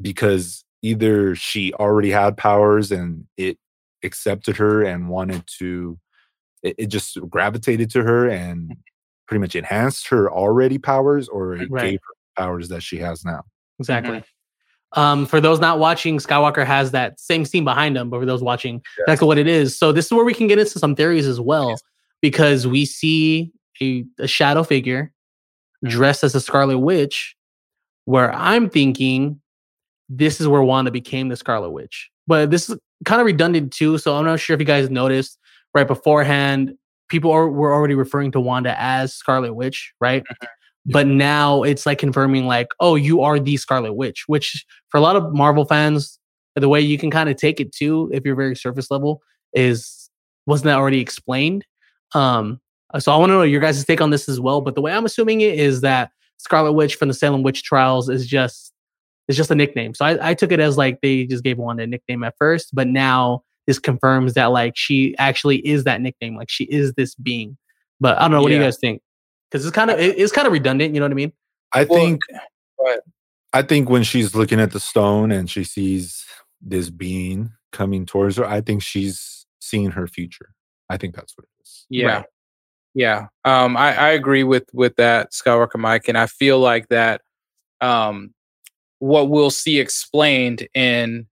because 0.00 0.64
either 0.82 1.34
she 1.34 1.72
already 1.74 2.10
had 2.10 2.36
powers 2.36 2.92
and 2.92 3.24
it 3.36 3.58
accepted 4.04 4.56
her 4.56 4.82
and 4.84 5.08
wanted 5.08 5.42
to 5.58 5.98
it, 6.62 6.74
it 6.78 6.86
just 6.86 7.18
gravitated 7.28 7.90
to 7.90 8.02
her 8.02 8.28
and 8.28 8.76
pretty 9.26 9.40
much 9.40 9.54
enhanced 9.54 10.08
her 10.08 10.30
already 10.30 10.78
powers 10.78 11.28
or 11.28 11.54
it 11.54 11.70
right. 11.70 11.90
gave 11.90 11.98
her 12.02 12.42
powers 12.44 12.68
that 12.68 12.82
she 12.82 12.96
has 12.98 13.24
now. 13.24 13.42
Exactly. 13.78 14.18
Mm-hmm. 14.18 15.00
Um, 15.00 15.26
for 15.26 15.40
those 15.40 15.60
not 15.60 15.78
watching, 15.78 16.18
Skywalker 16.18 16.64
has 16.64 16.92
that 16.92 17.20
same 17.20 17.44
scene 17.44 17.64
behind 17.64 17.96
him, 17.96 18.08
but 18.08 18.20
for 18.20 18.26
those 18.26 18.42
watching, 18.42 18.82
that's 19.06 19.20
what 19.20 19.36
it 19.36 19.46
is. 19.46 19.76
So 19.78 19.92
this 19.92 20.06
is 20.06 20.12
where 20.12 20.24
we 20.24 20.32
can 20.32 20.46
get 20.46 20.58
into 20.58 20.78
some 20.78 20.94
theories 20.94 21.26
as 21.26 21.38
well, 21.38 21.78
because 22.22 22.66
we 22.66 22.86
see 22.86 23.52
a, 23.82 24.04
a 24.18 24.26
shadow 24.26 24.62
figure 24.62 25.12
mm-hmm. 25.84 25.94
dressed 25.94 26.24
as 26.24 26.34
a 26.34 26.40
Scarlet 26.40 26.78
Witch, 26.78 27.36
where 28.06 28.34
I'm 28.34 28.70
thinking 28.70 29.40
this 30.08 30.40
is 30.40 30.48
where 30.48 30.62
Wanda 30.62 30.90
became 30.90 31.28
the 31.28 31.36
Scarlet 31.36 31.70
Witch. 31.70 32.10
But 32.26 32.50
this 32.50 32.70
is 32.70 32.78
kind 33.04 33.20
of 33.20 33.26
redundant 33.26 33.74
too. 33.74 33.98
So 33.98 34.16
I'm 34.16 34.24
not 34.24 34.40
sure 34.40 34.54
if 34.54 34.60
you 34.60 34.66
guys 34.66 34.88
noticed 34.88 35.38
right 35.74 35.86
beforehand, 35.86 36.74
people 37.10 37.30
are, 37.30 37.46
were 37.46 37.74
already 37.74 37.94
referring 37.94 38.32
to 38.32 38.40
Wanda 38.40 38.74
as 38.80 39.14
Scarlet 39.14 39.52
Witch, 39.52 39.92
right? 40.00 40.22
Mm-hmm. 40.22 40.46
But 40.90 41.06
now 41.06 41.62
it's 41.62 41.84
like 41.84 41.98
confirming, 41.98 42.46
like, 42.46 42.68
oh, 42.80 42.94
you 42.94 43.20
are 43.20 43.38
the 43.38 43.56
Scarlet 43.56 43.92
Witch, 43.92 44.24
which 44.26 44.64
for 44.88 44.96
a 44.96 45.00
lot 45.00 45.16
of 45.16 45.34
Marvel 45.34 45.64
fans, 45.64 46.18
the 46.54 46.68
way 46.68 46.80
you 46.80 46.98
can 46.98 47.10
kind 47.10 47.28
of 47.28 47.36
take 47.36 47.60
it 47.60 47.72
too, 47.72 48.10
if 48.12 48.24
you're 48.24 48.34
very 48.34 48.56
surface 48.56 48.90
level, 48.90 49.20
is 49.52 50.10
wasn't 50.46 50.64
that 50.64 50.76
already 50.76 51.00
explained? 51.00 51.64
Um, 52.14 52.60
so 52.98 53.12
I 53.12 53.16
want 53.16 53.30
to 53.30 53.34
know 53.34 53.42
your 53.42 53.60
guys' 53.60 53.84
take 53.84 54.00
on 54.00 54.10
this 54.10 54.28
as 54.28 54.40
well. 54.40 54.60
But 54.60 54.74
the 54.74 54.80
way 54.80 54.92
I'm 54.92 55.04
assuming 55.04 55.42
it 55.42 55.58
is 55.58 55.82
that 55.82 56.10
Scarlet 56.38 56.72
Witch 56.72 56.94
from 56.94 57.08
the 57.08 57.14
Salem 57.14 57.42
Witch 57.42 57.62
Trials 57.62 58.08
is 58.08 58.26
just 58.26 58.72
is 59.28 59.36
just 59.36 59.50
a 59.50 59.54
nickname. 59.54 59.94
So 59.94 60.06
I, 60.06 60.30
I 60.30 60.34
took 60.34 60.52
it 60.52 60.60
as 60.60 60.78
like 60.78 61.00
they 61.02 61.26
just 61.26 61.44
gave 61.44 61.58
one 61.58 61.78
a 61.80 61.86
nickname 61.86 62.24
at 62.24 62.34
first, 62.38 62.74
but 62.74 62.88
now 62.88 63.42
this 63.66 63.78
confirms 63.78 64.32
that 64.34 64.46
like 64.46 64.72
she 64.74 65.14
actually 65.18 65.58
is 65.66 65.84
that 65.84 66.00
nickname, 66.00 66.34
like 66.34 66.48
she 66.48 66.64
is 66.64 66.94
this 66.94 67.14
being. 67.14 67.58
But 68.00 68.16
I 68.18 68.22
don't 68.22 68.30
know. 68.30 68.42
What 68.42 68.52
yeah. 68.52 68.58
do 68.58 68.62
you 68.62 68.66
guys 68.66 68.78
think? 68.78 69.02
Because 69.50 69.66
it's 69.66 69.74
kind 69.74 69.90
of 69.90 69.98
it's 69.98 70.32
kind 70.32 70.46
of 70.46 70.52
redundant. 70.52 70.94
You 70.94 71.00
know 71.00 71.06
what 71.06 71.12
I 71.12 71.14
mean? 71.14 71.32
I 71.72 71.84
well, 71.84 71.98
think. 71.98 72.20
I 73.52 73.62
think 73.62 73.88
when 73.88 74.02
she's 74.02 74.34
looking 74.34 74.60
at 74.60 74.72
the 74.72 74.80
stone 74.80 75.32
and 75.32 75.48
she 75.50 75.64
sees 75.64 76.26
this 76.60 76.90
being 76.90 77.50
coming 77.72 78.04
towards 78.04 78.36
her, 78.36 78.44
I 78.44 78.60
think 78.60 78.82
she's 78.82 79.46
seeing 79.58 79.90
her 79.92 80.06
future. 80.06 80.50
I 80.90 80.98
think 80.98 81.14
that's 81.14 81.36
what 81.36 81.44
it 81.44 81.62
is. 81.62 81.86
Yeah. 81.88 82.06
Right. 82.06 82.24
Yeah. 82.94 83.26
Um, 83.44 83.76
I, 83.76 83.96
I 83.96 84.08
agree 84.10 84.44
with 84.44 84.64
with 84.72 84.96
that, 84.96 85.32
Skywalker 85.32 85.78
Mike, 85.78 86.08
and 86.08 86.18
I 86.18 86.26
feel 86.26 86.58
like 86.58 86.88
that 86.88 87.22
um 87.80 88.34
what 88.98 89.28
we'll 89.28 89.50
see 89.50 89.78
explained 89.78 90.66
in 90.74 91.26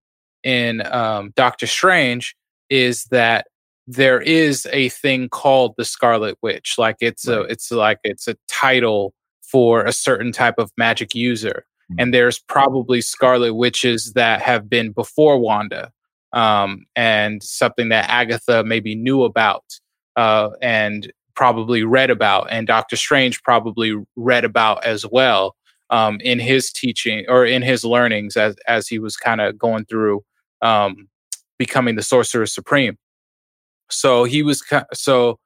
in 0.45 0.87
um, 0.87 1.33
Doctor 1.35 1.67
Strange 1.67 2.37
is 2.71 3.05
that 3.07 3.49
there 3.87 4.20
is 4.20 4.66
a 4.72 4.89
thing 4.91 5.28
called 5.28 5.74
the 5.76 5.84
Scarlet 5.84 6.37
Witch. 6.43 6.74
Like 6.78 6.97
it's 7.01 7.28
right. 7.28 7.39
a 7.39 7.41
it's 7.43 7.70
like 7.70 7.99
it's 8.05 8.28
a 8.28 8.37
title 8.49 9.14
for 9.43 9.84
a 9.84 9.93
certain 9.93 10.32
type 10.32 10.57
of 10.59 10.72
magic 10.76 11.14
user. 11.14 11.64
Mm-hmm. 11.91 12.01
And 12.01 12.14
there's 12.14 12.39
probably 12.39 13.01
Scarlet 13.01 13.55
Witches 13.55 14.12
that 14.14 14.43
have 14.43 14.68
been 14.68 14.93
before 14.93 15.39
Wanda. 15.39 15.93
Um, 16.32 16.84
and 16.97 17.43
something 17.43 17.89
that 17.91 18.11
Agatha 18.11 18.64
maybe 18.64 18.95
knew 18.95 19.22
about 19.22 19.64
uh, 20.16 20.51
and 20.61 21.11
probably 21.34 21.84
read 21.84 22.11
about, 22.11 22.49
and 22.51 22.66
Doctor 22.66 22.97
Strange 22.97 23.43
probably 23.43 23.95
read 24.16 24.45
about 24.45 24.84
as 24.84 25.07
well 25.07 25.55
um, 25.91 26.18
in 26.20 26.39
his 26.39 26.72
teaching 26.72 27.24
or 27.28 27.47
in 27.47 27.62
his 27.62 27.84
learnings 27.84 28.37
as 28.37 28.57
as 28.66 28.89
he 28.89 28.99
was 28.99 29.16
kind 29.16 29.41
of 29.41 29.57
going 29.59 29.84
through 29.84 30.24
um, 30.62 31.09
becoming 31.59 31.95
the 31.95 32.03
sorcerer 32.03 32.47
supreme. 32.47 32.99
So 33.91 34.24
he 34.24 34.43
was 34.43 34.62
so 34.93 35.39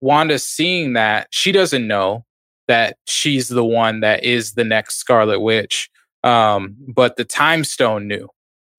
Wanda 0.00 0.38
seeing 0.38 0.92
that 0.94 1.28
she 1.30 1.52
doesn't 1.52 1.86
know 1.86 2.24
that 2.68 2.96
she's 3.06 3.48
the 3.48 3.64
one 3.64 4.00
that 4.00 4.24
is 4.24 4.52
the 4.52 4.64
next 4.64 4.96
Scarlet 4.96 5.40
Witch, 5.40 5.90
um, 6.22 6.76
but 6.88 7.16
the 7.16 7.24
Time 7.24 7.64
Stone 7.64 8.08
knew. 8.08 8.28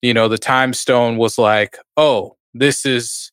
You 0.02 0.14
know, 0.14 0.28
the 0.28 0.38
Time 0.38 0.72
Stone 0.72 1.16
was 1.16 1.38
like, 1.38 1.78
"Oh, 1.96 2.36
this 2.54 2.84
is 2.84 3.32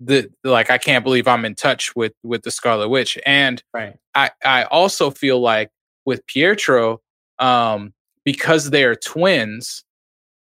the 0.00 0.30
like 0.44 0.70
I 0.70 0.78
can't 0.78 1.04
believe 1.04 1.28
I'm 1.28 1.44
in 1.44 1.54
touch 1.54 1.94
with 1.94 2.12
with 2.22 2.42
the 2.42 2.50
Scarlet 2.50 2.88
Witch." 2.88 3.18
And 3.26 3.62
right. 3.74 3.96
I 4.14 4.30
I 4.44 4.64
also 4.64 5.10
feel 5.10 5.40
like 5.40 5.70
with 6.06 6.26
Pietro, 6.26 7.00
um, 7.38 7.92
because 8.24 8.70
they 8.70 8.84
are 8.84 8.96
twins, 8.96 9.84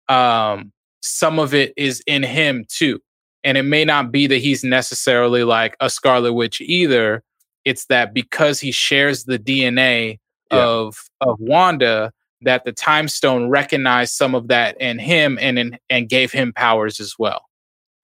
um, 0.10 0.72
some 1.02 1.40
of 1.40 1.54
it 1.54 1.74
is 1.78 2.02
in 2.08 2.24
him 2.24 2.66
too. 2.68 3.00
And 3.44 3.58
it 3.58 3.64
may 3.64 3.86
not 3.86 4.12
be 4.12 4.28
that 4.28 4.38
he's 4.38 4.64
necessarily 4.64 5.44
like 5.44 5.76
a 5.80 5.90
Scarlet 5.90 6.34
Witch 6.34 6.60
either. 6.62 7.24
It's 7.66 7.86
that 7.86 8.14
because 8.14 8.60
he 8.60 8.72
shares 8.72 9.26
the 9.26 9.40
DNA 9.40 10.20
yeah. 10.52 10.64
of 10.64 10.98
of 11.22 11.40
Wanda, 11.40 12.12
that 12.42 12.66
the 12.66 12.72
Time 12.72 13.08
Stone 13.08 13.50
recognized 13.50 14.14
some 14.14 14.36
of 14.36 14.48
that 14.48 14.80
in 14.80 15.00
him 15.00 15.38
and 15.42 15.60
in, 15.60 15.80
and 15.90 16.10
gave 16.10 16.32
him 16.32 16.54
powers 16.54 17.00
as 17.00 17.16
well. 17.18 17.46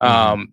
Um, 0.00 0.52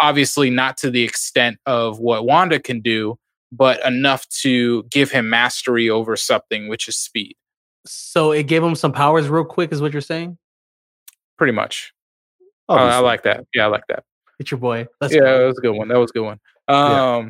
obviously, 0.00 0.50
not 0.50 0.76
to 0.78 0.90
the 0.90 1.02
extent 1.02 1.58
of 1.66 1.98
what 1.98 2.24
Wanda 2.24 2.60
can 2.60 2.80
do, 2.80 3.18
but 3.50 3.84
enough 3.84 4.28
to 4.28 4.84
give 4.84 5.10
him 5.10 5.28
mastery 5.28 5.90
over 5.90 6.16
something, 6.16 6.68
which 6.68 6.88
is 6.88 6.96
speed. 6.96 7.36
So 7.84 8.32
it 8.32 8.44
gave 8.44 8.62
him 8.62 8.74
some 8.74 8.92
powers 8.92 9.28
real 9.28 9.44
quick, 9.44 9.72
is 9.72 9.82
what 9.82 9.92
you're 9.92 10.00
saying? 10.00 10.38
Pretty 11.36 11.52
much. 11.52 11.92
Oh, 12.68 12.76
I 12.76 12.98
like 12.98 13.24
that. 13.24 13.44
Yeah, 13.54 13.64
I 13.64 13.68
like 13.68 13.86
that. 13.88 14.04
It's 14.42 14.50
your 14.50 14.58
boy. 14.58 14.88
Let's 15.00 15.14
yeah, 15.14 15.20
go. 15.20 15.38
that 15.38 15.46
was 15.46 15.58
a 15.58 15.60
good 15.60 15.76
one. 15.76 15.86
That 15.86 15.98
was 15.98 16.10
a 16.10 16.14
good 16.14 16.24
one. 16.24 16.40
Um, 16.66 16.76
yeah. 16.76 17.22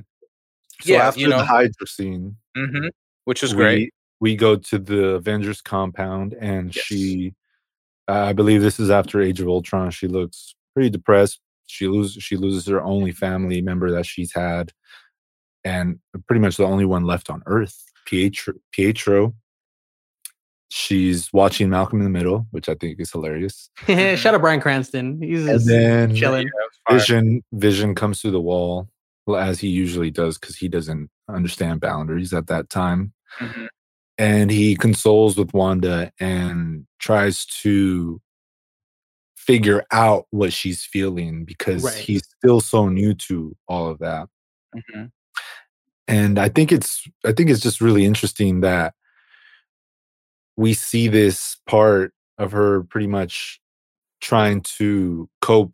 So 0.81 0.93
yeah, 0.93 1.09
after 1.09 1.21
you 1.21 1.29
know, 1.29 1.37
the 1.37 1.45
Hydra 1.45 1.87
scene, 1.87 2.37
mm-hmm, 2.57 2.89
which 3.27 3.43
was 3.43 3.53
great, 3.53 3.93
we 4.19 4.35
go 4.35 4.57
to 4.57 4.79
the 4.79 5.09
Avengers 5.11 5.61
compound, 5.61 6.33
and 6.33 6.75
yes. 6.75 6.83
she, 6.83 7.35
I 8.09 8.33
believe 8.33 8.63
this 8.63 8.81
is 8.81 8.91
after 8.91 9.21
Age 9.21 9.41
of 9.41 9.47
Ultron. 9.47 9.91
She 9.91 10.09
looks 10.09 10.55
pretty 10.73 10.89
depressed. 10.89 11.39
She 11.67 11.87
loses 11.87 12.23
she 12.23 12.39
loses 12.39 12.67
her 12.67 12.83
only 12.83 13.13
family 13.13 13.61
member 13.61 13.91
that 13.91 14.07
she's 14.07 14.33
had, 14.33 14.73
and 15.63 15.99
pretty 16.27 16.41
much 16.41 16.57
the 16.57 16.65
only 16.65 16.87
one 16.87 17.05
left 17.05 17.29
on 17.29 17.43
Earth. 17.45 17.85
Pietro. 18.07 18.55
Pietro. 18.73 19.35
She's 20.75 21.31
watching 21.35 21.69
Malcolm 21.69 21.99
in 21.99 22.05
the 22.05 22.11
Middle, 22.11 22.47
which 22.51 22.67
I 22.67 22.75
think 22.75 22.99
is 22.99 23.13
hilarious. 23.13 23.69
Shout 23.87 24.35
out 24.35 24.41
Bryan 24.41 24.59
Cranston. 24.59 25.21
He's 25.21 25.47
and 25.47 25.61
then 25.67 26.15
chilling. 26.15 26.49
Vision 26.91 27.43
Vision 27.53 27.95
comes 27.95 28.23
through 28.23 28.31
the 28.31 28.41
wall, 28.41 28.89
as 29.37 29.61
he 29.61 29.69
usually 29.69 30.11
does, 30.11 30.39
because 30.39 30.57
he 30.57 30.69
doesn't 30.69 31.11
understand 31.29 31.83
boundaries 31.83 32.33
at 32.33 32.47
that 32.47 32.71
time. 32.71 33.13
Mm-hmm. 33.39 33.67
And 34.17 34.51
he 34.51 34.75
consoles 34.75 35.37
with 35.37 35.53
Wanda 35.53 36.11
and 36.19 36.87
tries 36.99 37.45
to 37.61 38.19
figure 39.37 39.85
out 39.93 40.25
what 40.31 40.55
she's 40.55 40.87
feeling 40.87 41.45
because 41.45 41.85
right. 41.85 41.95
he's 41.95 42.27
still 42.39 42.63
so 42.63 42.89
new 42.89 43.13
to 43.13 43.55
all 43.69 43.91
of 43.91 43.99
that. 43.99 44.27
Mm-hmm. 44.75 45.05
And 46.09 46.39
I 46.39 46.49
think 46.49 46.73
it's 46.73 47.07
I 47.27 47.33
think 47.33 47.51
it's 47.51 47.61
just 47.61 47.83
really 47.83 48.07
interesting 48.07 48.63
that 48.63 48.95
we 50.57 50.75
see 50.75 51.09
this 51.09 51.59
part 51.67 52.13
of 52.39 52.53
her 52.53 52.85
pretty 52.85 53.07
much 53.07 53.61
trying 54.21 54.61
to 54.63 55.29
cope 55.41 55.73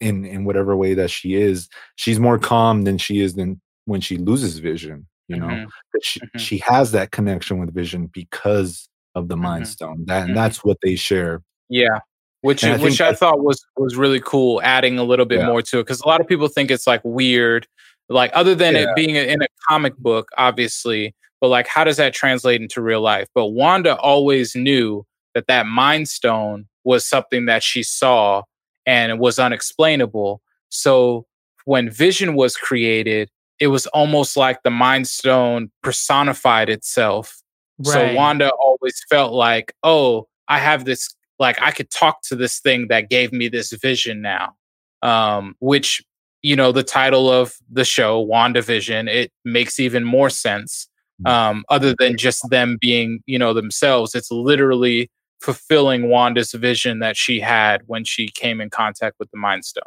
in 0.00 0.24
in 0.24 0.44
whatever 0.44 0.76
way 0.76 0.94
that 0.94 1.10
she 1.10 1.34
is. 1.34 1.68
She's 1.96 2.20
more 2.20 2.38
calm 2.38 2.82
than 2.82 2.98
she 2.98 3.20
is 3.20 3.34
than 3.34 3.60
when 3.84 4.00
she 4.00 4.16
loses 4.16 4.58
vision, 4.58 5.06
you 5.28 5.36
know. 5.36 5.46
Mm-hmm. 5.46 5.68
She, 6.02 6.20
mm-hmm. 6.20 6.38
she 6.38 6.58
has 6.58 6.92
that 6.92 7.10
connection 7.10 7.58
with 7.58 7.74
vision 7.74 8.10
because 8.12 8.88
of 9.14 9.28
the 9.28 9.36
mind 9.36 9.64
mm-hmm. 9.64 9.70
stone. 9.70 10.04
That 10.06 10.22
and 10.22 10.26
mm-hmm. 10.30 10.34
that's 10.36 10.64
what 10.64 10.78
they 10.82 10.96
share. 10.96 11.42
Yeah 11.68 11.98
which 12.42 12.64
I 12.64 12.76
which 12.78 13.00
I 13.00 13.12
thought 13.12 13.40
was 13.40 13.64
was 13.76 13.96
really 13.96 14.20
cool, 14.20 14.60
adding 14.62 14.98
a 14.98 15.04
little 15.04 15.26
bit 15.26 15.40
yeah. 15.40 15.46
more 15.46 15.62
to 15.62 15.78
it 15.78 15.82
because 15.82 16.00
a 16.00 16.08
lot 16.08 16.20
of 16.20 16.26
people 16.26 16.48
think 16.48 16.70
it's 16.70 16.86
like 16.86 17.02
weird, 17.04 17.66
like 18.08 18.30
other 18.34 18.54
than 18.54 18.74
yeah. 18.74 18.82
it 18.82 18.96
being 18.96 19.14
in 19.16 19.42
a 19.42 19.46
comic 19.68 19.96
book, 19.98 20.28
obviously, 20.38 21.14
but 21.40 21.48
like 21.48 21.66
how 21.66 21.84
does 21.84 21.96
that 21.96 22.14
translate 22.14 22.60
into 22.60 22.82
real 22.82 23.00
life? 23.00 23.28
But 23.34 23.48
Wanda 23.48 23.96
always 23.96 24.54
knew 24.54 25.04
that 25.34 25.46
that 25.46 25.66
Mind 25.66 26.08
Stone 26.08 26.66
was 26.84 27.06
something 27.06 27.46
that 27.46 27.62
she 27.62 27.82
saw 27.82 28.42
and 28.86 29.12
it 29.12 29.18
was 29.18 29.38
unexplainable. 29.38 30.42
So 30.68 31.26
when 31.64 31.90
Vision 31.90 32.34
was 32.34 32.56
created, 32.56 33.30
it 33.58 33.68
was 33.68 33.86
almost 33.88 34.36
like 34.36 34.62
the 34.62 34.70
Mind 34.70 35.06
Stone 35.06 35.70
personified 35.82 36.68
itself. 36.68 37.36
Right. 37.78 37.92
So 37.92 38.14
Wanda 38.14 38.50
always 38.50 39.02
felt 39.08 39.32
like, 39.32 39.74
oh, 39.82 40.28
I 40.48 40.58
have 40.58 40.84
this 40.84 41.14
like 41.38 41.60
I 41.62 41.70
could 41.70 41.90
talk 41.90 42.22
to 42.24 42.36
this 42.36 42.60
thing 42.60 42.88
that 42.88 43.08
gave 43.08 43.32
me 43.32 43.48
this 43.48 43.72
vision 43.72 44.20
now. 44.20 44.54
Um, 45.02 45.56
which, 45.60 46.02
you 46.42 46.54
know, 46.54 46.72
the 46.72 46.82
title 46.82 47.30
of 47.30 47.54
the 47.70 47.86
show, 47.86 48.24
WandaVision, 48.26 49.08
it 49.08 49.32
makes 49.46 49.80
even 49.80 50.04
more 50.04 50.28
sense. 50.28 50.89
Mm. 51.22 51.30
Um, 51.30 51.64
other 51.68 51.94
than 51.98 52.16
just 52.16 52.48
them 52.50 52.78
being, 52.80 53.22
you 53.26 53.38
know, 53.38 53.52
themselves. 53.52 54.14
It's 54.14 54.30
literally 54.30 55.10
fulfilling 55.40 56.08
Wanda's 56.08 56.52
vision 56.52 56.98
that 57.00 57.16
she 57.16 57.40
had 57.40 57.82
when 57.86 58.04
she 58.04 58.28
came 58.28 58.60
in 58.60 58.70
contact 58.70 59.16
with 59.18 59.30
the 59.30 59.38
Mind 59.38 59.64
Stone. 59.64 59.84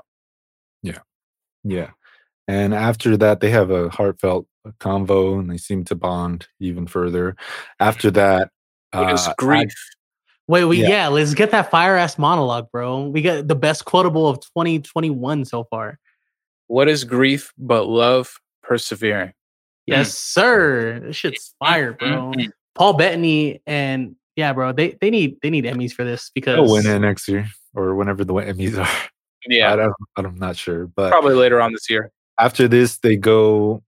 Yeah. 0.82 1.00
Yeah. 1.64 1.92
And 2.48 2.74
after 2.74 3.16
that, 3.18 3.40
they 3.40 3.50
have 3.52 3.72
a 3.72 3.90
heartfelt 3.90 4.48
convo 4.80 5.40
and 5.40 5.50
they 5.50 5.58
seem 5.58 5.84
to 5.86 5.96
bond 5.96 6.48
even 6.60 6.88
further. 6.88 7.36
After 7.80 8.12
that, 8.12 8.50
it 8.94 8.98
was 8.98 9.28
uh, 9.28 9.34
grief. 9.38 9.74
Wait, 10.48 10.66
we 10.66 10.82
yeah. 10.82 10.90
yeah. 10.90 11.08
let's 11.08 11.34
get 11.34 11.52
that 11.52 11.72
fire 11.72 11.96
ass 11.96 12.18
monologue, 12.18 12.70
bro. 12.72 13.08
We 13.08 13.22
got 13.22 13.48
the 13.48 13.56
best 13.56 13.86
quotable 13.86 14.28
of 14.28 14.40
2021 14.42 15.46
so 15.46 15.64
far. 15.64 16.00
What 16.68 16.90
is 16.90 17.04
grief 17.04 17.54
but 17.58 17.86
love 17.86 18.40
persevering? 18.62 19.34
Yes, 19.86 20.12
mm. 20.12 20.16
sir. 20.16 21.00
This 21.00 21.16
shit's 21.16 21.54
fire, 21.60 21.94
bro. 21.94 22.32
Mm-hmm. 22.32 22.50
Paul 22.76 22.94
Bettany 22.94 23.62
and 23.68 24.16
yeah, 24.36 24.54
bro. 24.54 24.72
They 24.72 24.98
they 25.00 25.10
need 25.10 25.38
they 25.42 25.50
need 25.50 25.66
Emmys 25.66 25.92
for 25.92 26.04
this 26.04 26.32
because 26.34 26.56
they'll 26.56 26.72
win 26.72 26.88
it 26.88 27.00
next 27.00 27.28
year 27.28 27.48
or 27.74 27.96
whenever 27.96 28.24
the 28.24 28.34
Emmys 28.34 28.78
are. 28.84 29.10
Yeah, 29.48 29.74
I 29.74 29.76
don't, 29.76 29.94
I'm 30.16 30.36
not 30.38 30.56
sure, 30.56 30.88
but 30.88 31.12
probably 31.12 31.36
later 31.36 31.60
on 31.60 31.74
this 31.74 31.90
year. 31.90 32.12
After 32.40 32.68
this, 32.68 32.98
they 33.00 33.16
go. 33.16 33.84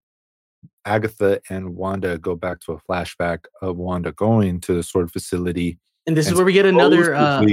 Agatha 0.87 1.41
and 1.49 1.75
Wanda 1.75 2.19
go 2.19 2.35
back 2.35 2.59
to 2.59 2.73
a 2.73 2.79
flashback 2.87 3.45
of 3.63 3.75
Wanda 3.75 4.11
going 4.11 4.59
to 4.61 4.75
the 4.75 4.83
sword 4.83 5.11
facility 5.11 5.79
and 6.07 6.15
this 6.15 6.27
and 6.27 6.33
is 6.33 6.37
where 6.37 6.45
we 6.45 6.53
get 6.53 6.65
another. 6.65 7.15
Uh, 7.15 7.45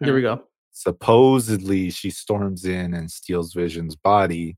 there 0.00 0.14
we 0.14 0.22
go. 0.22 0.42
Supposedly, 0.72 1.90
she 1.90 2.10
storms 2.10 2.64
in 2.64 2.94
and 2.94 3.10
steals 3.10 3.54
Vision's 3.54 3.96
body, 3.96 4.56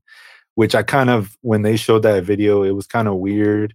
which 0.59 0.75
I 0.75 0.83
kind 0.83 1.09
of, 1.09 1.37
when 1.39 1.61
they 1.61 1.77
showed 1.77 2.03
that 2.03 2.25
video, 2.25 2.63
it 2.63 2.71
was 2.71 2.85
kind 2.85 3.07
of 3.07 3.15
weird 3.15 3.73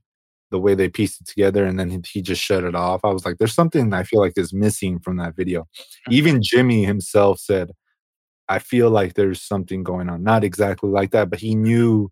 the 0.51 0.59
way 0.59 0.75
they 0.75 0.91
pieced 0.91 1.19
it 1.23 1.27
together 1.27 1.65
and 1.65 1.81
then 1.81 2.05
he, 2.07 2.21
just 2.21 2.43
shut 2.43 2.63
it 2.63 2.75
off. 2.75 3.07
I 3.07 3.11
was 3.11 3.25
like, 3.25 3.39
there's 3.39 3.55
something 3.55 3.95
I 3.95 4.03
feel 4.03 4.21
like 4.21 4.35
is 4.37 4.53
missing 4.53 4.99
from 4.99 5.17
that 5.17 5.35
video. 5.35 5.63
Mm-hmm. 5.63 6.13
Even 6.13 6.43
Jimmy 6.43 6.85
himself 6.85 7.39
said, 7.39 7.71
I 8.51 8.59
feel 8.59 8.91
like 8.91 9.15
there's 9.15 9.41
something 9.41 9.83
going 9.83 10.11
on. 10.11 10.23
Not 10.23 10.45
exactly 10.45 10.91
like 10.91 11.13
that, 11.13 11.31
but 11.31 11.39
he 11.39 11.55
knew 11.55 12.11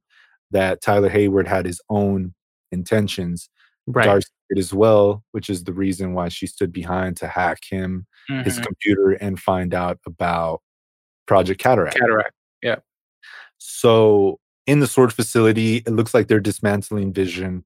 that 0.53 0.81
Tyler 0.81 1.11
Hayward 1.11 1.47
had 1.47 1.67
his 1.67 1.83
own 1.91 2.33
intentions. 2.71 3.51
Right. 3.87 4.07
Darcy 4.07 4.31
as 4.57 4.73
well, 4.73 5.23
which 5.33 5.51
is 5.51 5.65
the 5.65 5.75
reason 5.75 6.15
why 6.15 6.31
she 6.31 6.47
stood 6.47 6.73
behind 6.73 7.19
to 7.19 7.29
hack 7.29 7.59
him, 7.69 8.07
mm-hmm. 8.31 8.45
his 8.45 8.59
computer, 8.59 9.11
and 9.11 9.39
find 9.39 9.75
out 9.75 9.99
about 10.07 10.63
Project 11.27 11.61
Cataract. 11.61 11.99
Cataract, 11.99 12.33
yeah. 12.63 12.77
So 13.59 14.39
in 14.67 14.81
the 14.81 14.87
sword 14.87 15.13
facility, 15.13 15.77
it 15.79 15.91
looks 15.91 16.15
like 16.15 16.29
they're 16.29 16.41
dismantling 16.41 17.13
Vision, 17.13 17.65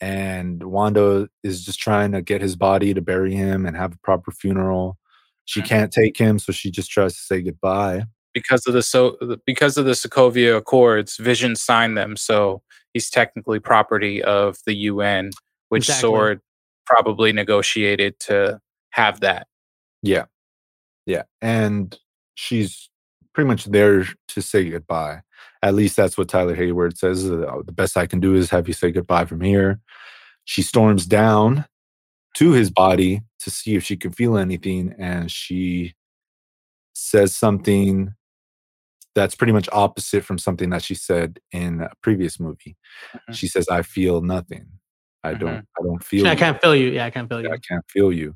and 0.00 0.62
Wanda 0.64 1.28
is 1.42 1.64
just 1.64 1.78
trying 1.78 2.12
to 2.12 2.22
get 2.22 2.40
his 2.40 2.56
body 2.56 2.92
to 2.94 3.00
bury 3.00 3.34
him 3.34 3.66
and 3.66 3.76
have 3.76 3.94
a 3.94 3.98
proper 3.98 4.30
funeral. 4.30 4.98
She 5.44 5.60
mm-hmm. 5.60 5.68
can't 5.68 5.92
take 5.92 6.16
him, 6.16 6.38
so 6.38 6.52
she 6.52 6.70
just 6.70 6.90
tries 6.90 7.14
to 7.14 7.20
say 7.20 7.42
goodbye. 7.42 8.04
Because 8.34 8.66
of 8.66 8.72
the 8.74 8.82
so 8.82 9.16
because 9.46 9.76
of 9.76 9.84
the 9.84 9.92
Sokovia 9.92 10.56
Accords, 10.56 11.16
Vision 11.16 11.54
signed 11.56 11.96
them, 11.98 12.16
so 12.16 12.62
he's 12.94 13.10
technically 13.10 13.58
property 13.58 14.22
of 14.22 14.58
the 14.66 14.74
UN 14.74 15.30
which 15.72 15.84
exactly. 15.84 16.00
sword 16.02 16.40
probably 16.84 17.32
negotiated 17.32 18.20
to 18.20 18.60
have 18.90 19.20
that. 19.20 19.46
Yeah. 20.02 20.26
Yeah. 21.06 21.22
And 21.40 21.98
she's 22.34 22.90
pretty 23.32 23.48
much 23.48 23.64
there 23.64 24.04
to 24.28 24.42
say 24.42 24.68
goodbye. 24.68 25.22
At 25.62 25.74
least 25.74 25.96
that's 25.96 26.18
what 26.18 26.28
Tyler 26.28 26.54
Hayward 26.54 26.98
says. 26.98 27.30
Uh, 27.30 27.62
the 27.64 27.72
best 27.72 27.96
I 27.96 28.06
can 28.06 28.20
do 28.20 28.34
is 28.34 28.50
have 28.50 28.66
you 28.66 28.74
say 28.74 28.90
goodbye 28.90 29.26
from 29.26 29.40
here. 29.40 29.80
She 30.44 30.62
storms 30.62 31.06
down 31.06 31.66
to 32.34 32.52
his 32.52 32.70
body 32.70 33.22
to 33.40 33.50
see 33.50 33.74
if 33.76 33.84
she 33.84 33.96
can 33.96 34.10
feel 34.10 34.36
anything. 34.36 34.94
And 34.98 35.30
she 35.30 35.94
says 36.94 37.34
something 37.36 38.14
that's 39.14 39.34
pretty 39.34 39.52
much 39.52 39.68
opposite 39.72 40.24
from 40.24 40.38
something 40.38 40.70
that 40.70 40.82
she 40.82 40.94
said 40.94 41.38
in 41.52 41.82
a 41.82 41.90
previous 42.02 42.40
movie. 42.40 42.76
Mm-hmm. 43.14 43.32
She 43.32 43.46
says, 43.46 43.68
I 43.68 43.82
feel 43.82 44.22
nothing. 44.22 44.66
I 45.24 45.34
don't 45.34 45.50
mm-hmm. 45.50 45.84
I 45.84 45.84
don't 45.84 46.02
feel 46.02 46.26
I 46.26 46.34
can't 46.34 46.60
feel 46.60 46.74
you. 46.74 46.88
Yeah, 46.88 47.04
I 47.04 47.10
can't 47.10 47.28
feel 47.28 47.40
you. 47.40 47.48
I 47.48 47.58
can't 47.58 47.84
feel 47.88 48.12
you. 48.12 48.34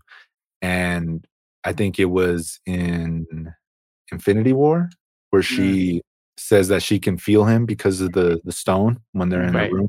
And 0.63 1.27
I 1.65 1.73
think 1.73 1.99
it 1.99 2.07
was 2.07 2.61
in 2.65 3.53
Infinity 4.13 4.53
War 4.53 4.89
where 5.31 5.43
mm. 5.43 5.47
she 5.47 6.03
says 6.39 6.69
that 6.69 6.83
she 6.83 6.99
can 6.99 7.17
feel 7.19 7.45
him 7.45 7.67
because 7.67 8.01
of 8.01 8.13
the 8.13 8.41
the 8.45 8.53
stone 8.53 9.01
when 9.13 9.29
they're 9.29 9.43
in 9.43 9.55
right. 9.55 9.71
the 9.71 9.77
room. 9.77 9.89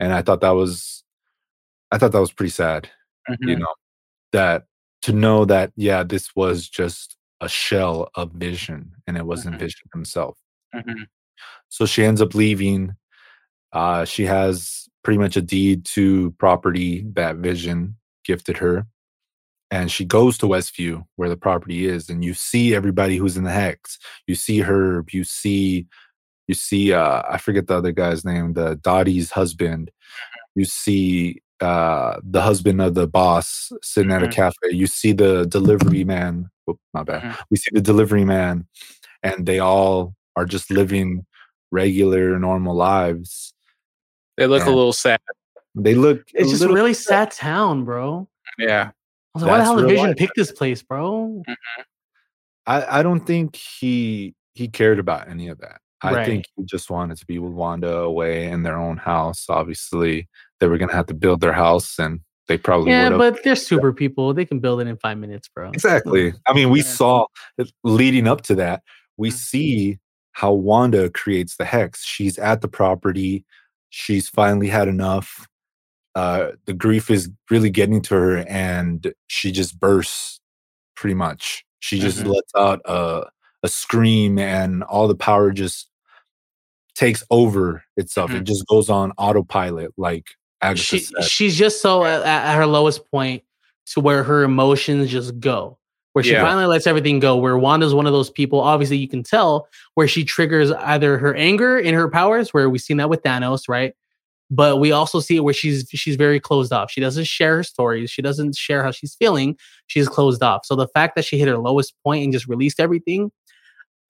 And 0.00 0.12
I 0.12 0.22
thought 0.22 0.40
that 0.40 0.50
was 0.50 1.04
I 1.90 1.98
thought 1.98 2.12
that 2.12 2.20
was 2.20 2.32
pretty 2.32 2.50
sad. 2.50 2.90
Mm-hmm. 3.28 3.48
You 3.48 3.56
know, 3.56 3.74
that 4.32 4.64
to 5.02 5.12
know 5.12 5.44
that 5.44 5.72
yeah, 5.76 6.02
this 6.02 6.34
was 6.34 6.68
just 6.68 7.16
a 7.40 7.48
shell 7.48 8.10
of 8.14 8.32
vision 8.32 8.92
and 9.06 9.16
it 9.16 9.26
wasn't 9.26 9.56
mm-hmm. 9.56 9.64
vision 9.64 9.88
himself. 9.92 10.38
Mm-hmm. 10.74 11.02
So 11.68 11.86
she 11.86 12.04
ends 12.04 12.20
up 12.20 12.34
leaving. 12.34 12.94
Uh, 13.72 14.04
she 14.04 14.24
has 14.24 14.88
pretty 15.02 15.18
much 15.18 15.36
a 15.36 15.42
deed 15.42 15.84
to 15.84 16.32
property 16.38 17.04
that 17.14 17.36
Vision 17.36 17.96
gifted 18.24 18.56
her. 18.56 18.86
And 19.70 19.90
she 19.90 20.04
goes 20.04 20.38
to 20.38 20.46
Westview 20.46 21.04
where 21.16 21.28
the 21.28 21.36
property 21.36 21.86
is, 21.86 22.08
and 22.08 22.24
you 22.24 22.34
see 22.34 22.74
everybody 22.74 23.16
who's 23.16 23.36
in 23.36 23.44
the 23.44 23.50
hex. 23.50 23.98
You 24.26 24.34
see 24.34 24.60
Herb. 24.60 25.10
You 25.10 25.24
see, 25.24 25.86
you 26.46 26.54
see. 26.54 26.92
Uh, 26.92 27.22
I 27.28 27.38
forget 27.38 27.66
the 27.66 27.76
other 27.76 27.92
guy's 27.92 28.24
name. 28.24 28.52
The 28.52 28.76
Dottie's 28.76 29.30
husband. 29.30 29.90
You 30.54 30.64
see 30.64 31.42
uh, 31.60 32.20
the 32.22 32.42
husband 32.42 32.80
of 32.80 32.94
the 32.94 33.06
boss 33.06 33.72
sitting 33.82 34.10
mm-hmm. 34.10 34.16
at 34.16 34.22
a 34.22 34.26
mm-hmm. 34.26 34.34
cafe. 34.34 34.76
You 34.76 34.86
see 34.86 35.12
the 35.12 35.46
delivery 35.46 36.04
man. 36.04 36.50
Oh, 36.68 36.78
my 36.92 37.02
bad. 37.02 37.22
Mm-hmm. 37.22 37.42
We 37.50 37.56
see 37.56 37.70
the 37.72 37.80
delivery 37.80 38.24
man, 38.24 38.66
and 39.22 39.46
they 39.46 39.58
all 39.58 40.14
are 40.36 40.46
just 40.46 40.70
living 40.70 41.26
regular, 41.70 42.38
normal 42.38 42.74
lives. 42.74 43.52
They 44.36 44.46
look 44.46 44.60
and 44.60 44.70
a 44.70 44.74
little 44.74 44.92
sad. 44.92 45.20
They 45.74 45.94
look. 45.94 46.22
It's 46.34 46.50
just 46.50 46.62
a 46.62 46.72
really 46.72 46.94
sad 46.94 47.30
town, 47.30 47.84
bro. 47.84 48.28
Yeah. 48.58 48.90
I 49.34 49.38
was 49.38 49.42
like, 49.42 49.50
why 49.50 49.58
the 49.58 49.64
hell 49.64 49.76
did 49.76 49.88
Vision 49.88 50.06
life. 50.06 50.16
pick 50.16 50.30
this 50.36 50.52
place, 50.52 50.82
bro? 50.82 51.42
Mm-hmm. 51.48 51.82
I, 52.66 53.00
I 53.00 53.02
don't 53.02 53.26
think 53.26 53.56
he 53.56 54.34
he 54.54 54.68
cared 54.68 54.98
about 54.98 55.28
any 55.28 55.48
of 55.48 55.58
that. 55.58 55.80
I 56.02 56.12
right. 56.12 56.26
think 56.26 56.46
he 56.56 56.64
just 56.64 56.90
wanted 56.90 57.18
to 57.18 57.26
be 57.26 57.38
with 57.38 57.52
Wanda 57.52 57.96
away 57.96 58.46
in 58.46 58.62
their 58.62 58.78
own 58.78 58.96
house. 58.96 59.46
Obviously, 59.48 60.28
they 60.60 60.68
were 60.68 60.78
gonna 60.78 60.92
have 60.92 61.06
to 61.06 61.14
build 61.14 61.40
their 61.40 61.52
house, 61.52 61.98
and 61.98 62.20
they 62.46 62.58
probably 62.58 62.92
yeah. 62.92 63.10
But 63.10 63.42
they're 63.42 63.56
super 63.56 63.92
people; 63.92 64.34
they 64.34 64.44
can 64.44 64.60
build 64.60 64.80
it 64.80 64.86
in 64.86 64.96
five 64.98 65.18
minutes, 65.18 65.48
bro. 65.48 65.70
Exactly. 65.70 66.32
I 66.46 66.52
mean, 66.52 66.70
we 66.70 66.80
yeah. 66.80 66.86
saw 66.86 67.26
leading 67.82 68.28
up 68.28 68.42
to 68.42 68.54
that. 68.56 68.82
We 69.16 69.30
mm-hmm. 69.30 69.36
see 69.36 69.98
how 70.32 70.52
Wanda 70.52 71.10
creates 71.10 71.56
the 71.56 71.64
hex. 71.64 72.04
She's 72.04 72.38
at 72.38 72.60
the 72.60 72.68
property. 72.68 73.44
She's 73.90 74.28
finally 74.28 74.68
had 74.68 74.88
enough 74.88 75.46
uh, 76.14 76.52
the 76.66 76.72
grief 76.72 77.10
is 77.10 77.30
really 77.50 77.70
getting 77.70 78.00
to 78.02 78.14
her 78.14 78.38
and 78.48 79.12
she 79.26 79.50
just 79.50 79.78
bursts 79.78 80.40
pretty 80.94 81.14
much. 81.14 81.64
She 81.80 81.98
just 81.98 82.20
mm-hmm. 82.20 82.30
lets 82.30 82.54
out 82.56 82.80
a, 82.84 83.26
a 83.62 83.68
scream 83.68 84.38
and 84.38 84.82
all 84.84 85.08
the 85.08 85.16
power 85.16 85.50
just 85.50 85.90
takes 86.94 87.24
over 87.30 87.82
itself. 87.96 88.30
Mm-hmm. 88.30 88.40
It 88.40 88.44
just 88.44 88.66
goes 88.66 88.88
on 88.88 89.12
autopilot, 89.18 89.92
like 89.96 90.28
Agatha 90.62 90.82
she, 90.82 90.98
said. 91.00 91.24
She's 91.24 91.56
just 91.56 91.82
so 91.82 92.04
at, 92.04 92.22
at, 92.22 92.54
her 92.56 92.66
lowest 92.66 93.10
point 93.10 93.42
to 93.86 94.00
where 94.00 94.22
her 94.22 94.44
emotions 94.44 95.10
just 95.10 95.38
go. 95.40 95.78
Where 96.12 96.22
she 96.22 96.30
yeah. 96.30 96.42
finally 96.42 96.66
lets 96.66 96.86
everything 96.86 97.18
go. 97.18 97.36
Where 97.36 97.58
Wanda's 97.58 97.92
one 97.92 98.06
of 98.06 98.12
those 98.12 98.30
people, 98.30 98.60
obviously 98.60 98.98
you 98.98 99.08
can 99.08 99.24
tell, 99.24 99.66
where 99.94 100.06
she 100.06 100.24
triggers 100.24 100.70
either 100.70 101.18
her 101.18 101.34
anger 101.34 101.76
in 101.76 101.92
her 101.92 102.08
powers, 102.08 102.54
where 102.54 102.70
we've 102.70 102.80
seen 102.80 102.98
that 102.98 103.10
with 103.10 103.24
Thanos, 103.24 103.68
right? 103.68 103.94
But 104.50 104.78
we 104.78 104.92
also 104.92 105.20
see 105.20 105.36
it 105.36 105.44
where 105.44 105.54
she's 105.54 105.86
she's 105.90 106.16
very 106.16 106.38
closed 106.40 106.72
off. 106.72 106.90
She 106.90 107.00
doesn't 107.00 107.24
share 107.24 107.56
her 107.56 107.62
stories. 107.62 108.10
She 108.10 108.22
doesn't 108.22 108.56
share 108.56 108.82
how 108.82 108.90
she's 108.90 109.14
feeling. 109.14 109.56
She's 109.86 110.08
closed 110.08 110.42
off. 110.42 110.64
So 110.64 110.76
the 110.76 110.88
fact 110.88 111.16
that 111.16 111.24
she 111.24 111.38
hit 111.38 111.48
her 111.48 111.58
lowest 111.58 111.94
point 112.04 112.24
and 112.24 112.32
just 112.32 112.46
released 112.46 112.80
everything 112.80 113.30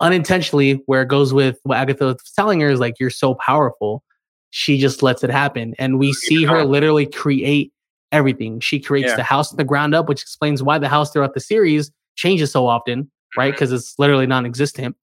unintentionally, 0.01 0.83
where 0.87 1.03
it 1.03 1.09
goes 1.09 1.33
with 1.33 1.59
what 1.63 1.79
Agatha 1.79 2.07
was 2.07 2.33
telling 2.35 2.61
her 2.61 2.69
is 2.69 2.81
like, 2.81 2.99
"You're 2.99 3.11
so 3.11 3.35
powerful." 3.35 4.03
She 4.51 4.79
just 4.79 5.03
lets 5.03 5.25
it 5.25 5.31
happen, 5.31 5.75
and 5.79 5.99
we 5.99 6.13
see 6.13 6.45
her 6.45 6.65
literally 6.65 7.07
create 7.07 7.73
everything. 8.13 8.61
She 8.61 8.79
creates 8.79 9.11
yeah. 9.11 9.17
the 9.17 9.23
house 9.23 9.49
from 9.51 9.57
the 9.57 9.65
ground 9.65 9.95
up, 9.95 10.09
which 10.09 10.23
explains 10.23 10.63
why 10.63 10.79
the 10.79 10.89
house 10.89 11.11
throughout 11.13 11.35
the 11.35 11.41
series 11.41 11.91
changes 12.17 12.53
so 12.53 12.67
often, 12.67 13.11
right? 13.37 13.53
Because 13.53 13.71
mm-hmm. 13.71 13.77
it's 13.77 13.99
literally 13.99 14.27
non-existent. 14.27 14.97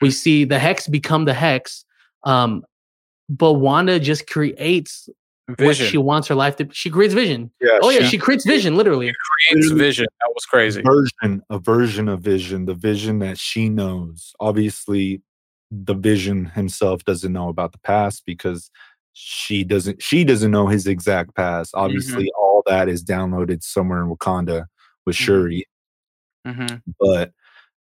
We 0.00 0.10
see 0.10 0.44
the 0.44 0.58
hex 0.58 0.88
become 0.88 1.24
the 1.24 1.34
hex. 1.34 1.84
Um, 2.24 2.64
but 3.28 3.54
Wanda 3.54 3.98
just 3.98 4.28
creates 4.28 5.08
vision. 5.48 5.66
what 5.66 5.76
she 5.76 5.98
wants 5.98 6.28
her 6.28 6.34
life 6.34 6.56
to. 6.56 6.68
She 6.72 6.90
creates 6.90 7.14
vision. 7.14 7.50
Yeah, 7.60 7.78
oh 7.82 7.90
yeah, 7.90 8.00
she, 8.00 8.10
she 8.10 8.18
creates 8.18 8.46
vision. 8.46 8.76
Literally, 8.76 9.12
creates 9.50 9.70
vision. 9.70 10.06
That 10.20 10.32
was 10.34 10.44
crazy. 10.44 10.80
A 10.80 10.84
version, 10.84 11.42
a 11.50 11.58
version 11.58 12.08
of 12.08 12.20
vision, 12.20 12.66
the 12.66 12.74
vision 12.74 13.18
that 13.20 13.38
she 13.38 13.68
knows. 13.68 14.34
Obviously, 14.40 15.22
the 15.70 15.94
vision 15.94 16.46
himself 16.46 17.04
doesn't 17.04 17.32
know 17.32 17.48
about 17.48 17.72
the 17.72 17.78
past 17.78 18.24
because 18.26 18.70
she 19.12 19.64
doesn't. 19.64 20.02
She 20.02 20.24
doesn't 20.24 20.50
know 20.50 20.66
his 20.66 20.86
exact 20.86 21.34
past. 21.34 21.72
Obviously, 21.74 22.24
mm-hmm. 22.24 22.42
all 22.42 22.62
that 22.66 22.88
is 22.88 23.04
downloaded 23.04 23.62
somewhere 23.62 24.02
in 24.02 24.08
Wakanda 24.08 24.66
with 25.04 25.16
mm-hmm. 25.16 25.24
Shuri. 25.24 25.66
Mm-hmm. 26.46 26.76
But 27.00 27.32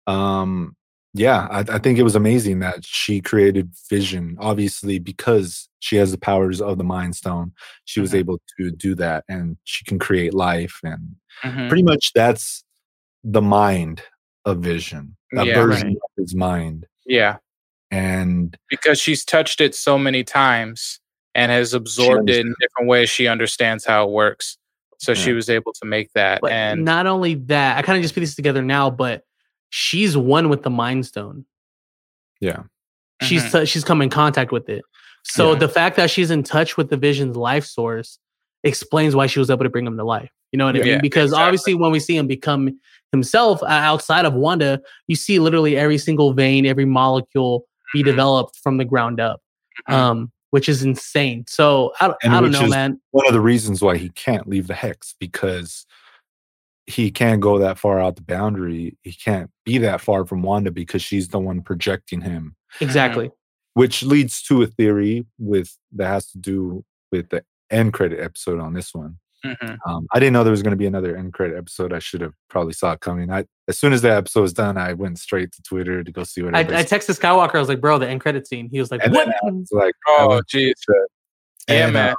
um 0.06 0.76
yeah, 1.14 1.48
I, 1.52 1.60
I, 1.60 1.78
think 1.78 2.00
it 2.00 2.04
was 2.04 2.16
amazing 2.16 2.60
that 2.60 2.84
she 2.84 3.22
created 3.22 3.72
Vision. 3.90 4.36
Obviously, 4.40 4.98
because 4.98 5.70
she 5.80 5.96
has 5.98 6.12
the 6.12 6.18
powers 6.18 6.60
of 6.60 6.80
the 6.80 6.84
Mind 6.84 7.16
Stone, 7.16 7.52
she 7.86 8.00
mm-hmm. 8.00 8.04
was 8.04 8.16
able 8.16 8.42
to 8.58 8.72
do 8.72 8.96
that, 8.96 9.24
and 9.30 9.58
she 9.64 9.86
can 9.86 10.00
create 10.00 10.34
life. 10.34 10.80
And 10.84 11.16
mm-hmm. 11.44 11.68
pretty 11.68 11.84
much 11.84 12.14
that's 12.16 12.64
the 13.24 13.44
mind 13.44 14.02
of 14.46 14.60
Vision, 14.60 15.16
a 15.38 15.46
yeah, 15.46 15.54
version 15.54 15.90
right. 15.90 15.98
of 15.98 16.10
his 16.18 16.34
mind. 16.34 16.88
Yeah, 17.06 17.38
and 17.92 18.58
because 18.72 19.00
she's 19.00 19.24
touched 19.24 19.62
it 19.62 19.76
so 19.76 20.00
many 20.00 20.24
times 20.24 21.00
and 21.36 21.52
has 21.52 21.76
absorbed 21.76 22.28
it 22.28 22.40
in 22.40 22.56
different 22.60 22.90
ways, 22.90 23.10
she 23.10 23.28
understands 23.28 23.86
how 23.86 24.08
it 24.08 24.12
works. 24.12 24.58
So 24.98 25.12
yeah. 25.12 25.18
she 25.20 25.34
was 25.34 25.48
able 25.48 25.74
to 25.74 25.86
make 25.86 26.12
that. 26.14 26.42
But 26.42 26.54
and 26.54 26.86
not 26.86 27.06
only 27.06 27.36
that, 27.36 27.78
I 27.78 27.84
kind 27.84 27.98
of 27.98 28.02
just 28.02 28.16
put 28.16 28.22
this 28.22 28.36
together 28.36 28.64
now, 28.64 28.90
but 28.90 29.24
she's 29.76 30.16
one 30.16 30.50
with 30.50 30.62
the 30.62 30.70
Mind 30.70 31.04
Stone. 31.04 31.46
Yeah. 32.40 32.64
She's 33.24 33.42
mm-hmm. 33.44 33.62
t- 33.62 33.66
she's 33.66 33.84
come 33.84 34.04
in 34.04 34.10
contact 34.10 34.52
with 34.52 34.70
it. 34.70 34.84
So 35.24 35.54
yeah. 35.54 35.60
the 35.60 35.68
fact 35.68 35.96
that 35.96 36.12
she's 36.12 36.30
in 36.30 36.44
touch 36.44 36.78
with 36.78 36.92
the 36.92 36.98
Vision's 36.98 37.36
life 37.36 37.66
source 37.66 38.20
explains 38.64 39.16
why 39.16 39.26
she 39.26 39.40
was 39.40 39.50
able 39.50 39.64
to 39.64 39.72
bring 39.72 39.88
him 39.88 39.98
to 39.98 40.04
life. 40.04 40.30
You 40.52 40.58
know 40.58 40.66
what 40.66 40.76
yeah, 40.76 40.84
I 40.84 40.86
mean? 40.86 41.02
Because 41.02 41.32
exactly. 41.32 41.44
obviously, 41.44 41.74
when 41.74 41.92
we 41.92 42.00
see 42.00 42.16
him 42.16 42.28
become 42.28 42.80
himself 43.12 43.64
uh, 43.64 43.68
outside 43.68 44.26
of 44.26 44.36
Wanda, 44.36 44.80
you 45.08 45.16
see 45.16 45.40
literally 45.40 45.76
every 45.76 45.98
single 45.98 46.34
vein, 46.34 46.68
every 46.68 46.86
molecule 46.86 47.66
be 47.94 48.02
mm-hmm. 48.02 48.10
developed 48.10 48.58
from 48.58 48.78
the 48.78 48.86
ground 48.86 49.20
up, 49.20 49.42
mm-hmm. 49.90 50.00
um, 50.00 50.32
which 50.52 50.70
is 50.70 50.84
insane. 50.84 51.46
So 51.48 51.94
I, 52.00 52.14
I 52.24 52.40
don't 52.40 52.52
know, 52.52 52.68
man. 52.68 53.02
One 53.10 53.26
of 53.26 53.34
the 53.34 53.42
reasons 53.42 53.82
why 53.82 53.98
he 53.98 54.10
can't 54.10 54.48
leave 54.48 54.68
the 54.68 54.76
hex 54.76 55.16
because 55.20 55.88
he 56.86 57.12
can't 57.12 57.42
go 57.42 57.60
that 57.60 57.80
far 57.80 58.00
out 58.00 58.16
the 58.16 58.22
boundary. 58.22 58.98
He 59.04 59.14
can't 59.14 59.50
be 59.66 59.78
that 59.80 60.02
far 60.02 60.26
from 60.26 60.42
Wanda 60.42 60.72
because 60.72 61.02
she's 61.02 61.30
the 61.30 61.40
one 61.40 61.62
projecting 61.62 62.22
him. 62.22 62.56
Exactly. 62.82 63.32
Which 63.74 64.04
leads 64.04 64.42
to 64.44 64.62
a 64.62 64.68
theory 64.68 65.26
with 65.40 65.76
that 65.94 66.08
has 66.08 66.30
to 66.32 66.38
do 66.38 66.84
with 67.12 67.30
the 67.30 67.44
end 67.72 67.94
credit 67.94 68.20
episode 68.20 68.60
on 68.60 68.74
this 68.74 68.94
one. 68.94 69.18
Mm-hmm. 69.46 69.90
Um, 69.90 70.08
I 70.14 70.20
didn't 70.20 70.34
know 70.34 70.44
there 70.44 70.52
was 70.52 70.64
going 70.64 70.72
to 70.72 70.78
be 70.78 70.86
another 70.86 71.18
end 71.18 71.34
credit 71.34 71.58
episode. 71.58 71.92
I 71.92 72.00
should 72.00 72.22
have 72.22 72.34
probably 72.50 72.74
saw 72.74 72.94
it 72.94 73.02
coming. 73.02 73.30
I 73.30 73.46
as 73.68 73.78
soon 73.78 73.92
as 73.92 74.02
the 74.02 74.14
episode 74.14 74.42
was 74.42 74.54
done, 74.54 74.78
I 74.78 74.94
went 74.94 75.20
straight 75.20 75.52
to 75.54 75.62
Twitter 75.64 76.04
to 76.04 76.12
go 76.12 76.24
see 76.24 76.44
what. 76.44 76.56
I, 76.56 76.62
I 76.62 76.84
texted 76.84 77.20
Skywalker. 77.20 77.56
I 77.56 77.60
was 77.60 77.68
like, 77.68 77.82
"Bro, 77.82 78.00
the 78.00 78.08
end 78.08 78.22
credit 78.22 78.48
scene." 78.48 78.70
He 78.70 78.80
was 78.80 78.90
like, 78.90 79.04
and 79.04 79.14
"What?" 79.14 79.28
Was 79.44 79.70
like, 79.72 79.96
"Oh, 80.08 80.42
jeez." 80.54 80.74
Yeah, 81.68 81.90
man. 81.90 82.14
Uh, 82.14 82.16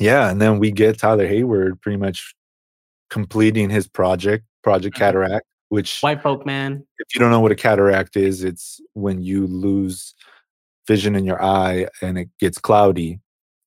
yeah, 0.00 0.30
and 0.30 0.40
then 0.40 0.58
we 0.58 0.70
get 0.70 0.98
Tyler 0.98 1.26
Hayward 1.26 1.80
pretty 1.82 1.98
much 1.98 2.34
completing 3.10 3.70
his 3.70 3.86
project, 3.86 4.44
Project 4.62 4.96
mm-hmm. 4.96 5.04
Cataract, 5.04 5.46
which 5.68 6.00
white 6.00 6.22
folk 6.22 6.46
man. 6.46 6.86
If 6.98 7.14
you 7.14 7.20
don't 7.20 7.30
know 7.30 7.40
what 7.40 7.52
a 7.52 7.56
cataract 7.56 8.16
is, 8.16 8.44
it's 8.44 8.80
when 8.94 9.22
you 9.22 9.46
lose 9.46 10.14
vision 10.86 11.16
in 11.16 11.24
your 11.24 11.42
eye 11.42 11.88
and 12.02 12.18
it 12.18 12.28
gets 12.38 12.58
cloudy. 12.58 13.20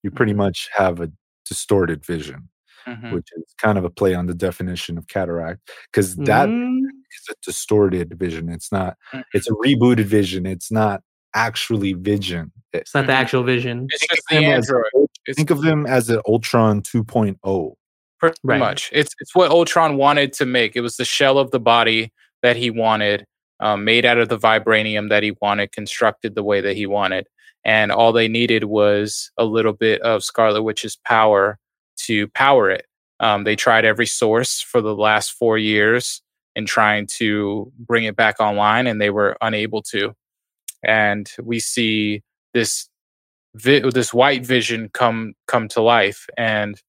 You 0.03 0.11
pretty 0.11 0.31
mm-hmm. 0.31 0.41
much 0.41 0.69
have 0.75 1.01
a 1.01 1.11
distorted 1.45 2.05
vision, 2.05 2.49
mm-hmm. 2.87 3.13
which 3.13 3.27
is 3.35 3.53
kind 3.57 3.77
of 3.77 3.83
a 3.83 3.89
play 3.89 4.13
on 4.13 4.27
the 4.27 4.33
definition 4.33 4.97
of 4.97 5.07
cataract 5.07 5.69
because 5.91 6.15
that 6.17 6.47
mm. 6.47 6.79
is 6.79 7.27
a 7.29 7.33
distorted 7.43 8.17
vision. 8.17 8.49
It's 8.49 8.71
not. 8.71 8.95
Mm-hmm. 9.13 9.21
It's 9.33 9.49
a 9.49 9.53
rebooted 9.53 10.05
vision. 10.05 10.45
It's 10.45 10.71
not 10.71 11.01
actually 11.33 11.93
vision. 11.93 12.51
It's 12.73 12.93
not 12.93 13.07
the 13.07 13.13
actual 13.13 13.43
vision. 13.43 13.87
It's 13.91 14.07
just 14.07 14.21
the 14.29 14.37
android. 14.37 14.83
As, 15.27 15.35
think 15.35 15.49
of 15.49 15.61
them 15.61 15.85
as 15.85 16.09
an 16.09 16.21
Ultron 16.27 16.81
2.0. 16.81 17.75
Pretty 18.19 18.37
right. 18.43 18.59
much. 18.59 18.89
It's 18.93 19.13
it's 19.19 19.35
what 19.35 19.51
Ultron 19.51 19.97
wanted 19.97 20.33
to 20.33 20.45
make. 20.45 20.75
It 20.75 20.81
was 20.81 20.97
the 20.97 21.05
shell 21.05 21.37
of 21.37 21.51
the 21.51 21.59
body 21.59 22.11
that 22.41 22.55
he 22.55 22.69
wanted, 22.69 23.25
um, 23.59 23.83
made 23.83 24.05
out 24.05 24.17
of 24.17 24.29
the 24.29 24.39
vibranium 24.39 25.09
that 25.09 25.23
he 25.23 25.35
wanted, 25.41 25.71
constructed 25.71 26.35
the 26.35 26.43
way 26.43 26.61
that 26.61 26.75
he 26.75 26.85
wanted. 26.87 27.27
And 27.63 27.91
all 27.91 28.13
they 28.13 28.27
needed 28.27 28.63
was 28.63 29.31
a 29.37 29.45
little 29.45 29.73
bit 29.73 30.01
of 30.01 30.23
Scarlet 30.23 30.63
Witch's 30.63 30.97
power 31.05 31.59
to 31.97 32.27
power 32.29 32.69
it. 32.71 32.85
Um, 33.19 33.43
they 33.43 33.55
tried 33.55 33.85
every 33.85 34.05
source 34.05 34.61
for 34.61 34.81
the 34.81 34.95
last 34.95 35.31
four 35.31 35.57
years 35.57 36.21
in 36.55 36.65
trying 36.65 37.07
to 37.17 37.71
bring 37.77 38.05
it 38.05 38.15
back 38.15 38.39
online, 38.39 38.87
and 38.87 39.01
they 39.01 39.09
were 39.09 39.37
unable 39.41 39.81
to. 39.83 40.13
And 40.83 41.29
we 41.41 41.59
see 41.59 42.23
this 42.53 42.89
vi- 43.55 43.89
this 43.91 44.13
white 44.13 44.45
vision 44.45 44.89
come 44.93 45.33
come 45.47 45.67
to 45.69 45.81
life, 45.81 46.27
and 46.37 46.79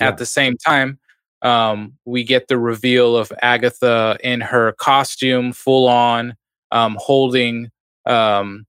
yeah. 0.00 0.08
At 0.08 0.18
the 0.18 0.26
same 0.26 0.56
time, 0.56 0.98
um, 1.42 1.94
we 2.04 2.24
get 2.24 2.48
the 2.48 2.58
reveal 2.58 3.16
of 3.16 3.32
Agatha 3.42 4.18
in 4.22 4.40
her 4.40 4.72
costume, 4.72 5.52
full 5.52 5.88
on, 5.88 6.34
um, 6.72 6.96
holding 7.00 7.70
um, 8.06 8.66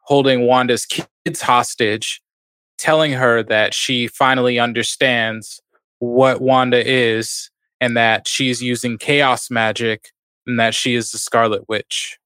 holding 0.00 0.46
Wanda's 0.46 0.84
kids 0.86 1.40
hostage, 1.40 2.20
telling 2.78 3.12
her 3.12 3.42
that 3.44 3.72
she 3.74 4.08
finally 4.08 4.58
understands 4.58 5.60
what 6.00 6.40
Wanda 6.40 6.84
is 6.84 7.50
and 7.80 7.96
that 7.96 8.26
she's 8.26 8.60
using 8.60 8.98
chaos 8.98 9.50
magic 9.50 10.10
and 10.46 10.58
that 10.58 10.74
she 10.74 10.94
is 10.96 11.12
the 11.12 11.18
Scarlet 11.18 11.68
Witch. 11.68 12.18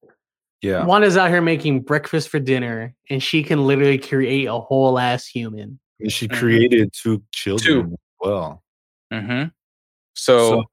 Yeah. 0.63 0.83
Wanda's 0.85 1.15
out 1.17 1.29
here 1.29 1.41
making 1.41 1.81
breakfast 1.81 2.29
for 2.29 2.39
dinner, 2.39 2.95
and 3.11 3.21
she 3.21 3.43
can 3.43 3.67
literally 3.67 3.99
create 3.99 4.45
a 4.47 4.59
whole 4.59 4.97
ass 4.97 5.27
human. 5.27 5.79
And 5.99 6.11
she 6.11 6.27
Mhm. 6.27 6.39
created 6.39 6.93
two 6.93 7.21
children 7.31 7.91
Two. 7.91 7.97
Well. 8.19 8.63
Mm-hmm. 9.13 9.49
So, 10.15 10.49
So- 10.49 10.63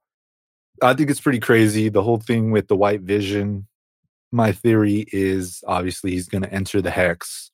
I 0.82 0.92
think 0.95 1.09
it's 1.09 1.20
pretty 1.20 1.38
crazy. 1.40 1.88
The 1.88 2.03
whole 2.03 2.18
thing 2.18 2.51
with 2.51 2.66
the 2.68 2.76
white 2.76 3.03
vision. 3.03 3.66
My 4.32 4.51
theory 4.51 5.07
is 5.12 5.62
obviously 5.68 6.11
he's 6.11 6.28
going 6.28 6.42
to 6.42 6.53
enter 6.53 6.82
the 6.82 6.90
hex 6.90 7.53